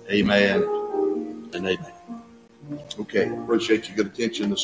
Amen 0.09 0.63
and 1.53 1.67
amen. 1.67 1.93
Okay, 2.99 3.29
appreciate 3.29 3.87
your 3.87 3.97
good 3.97 4.07
attention 4.07 4.49
this 4.49 4.59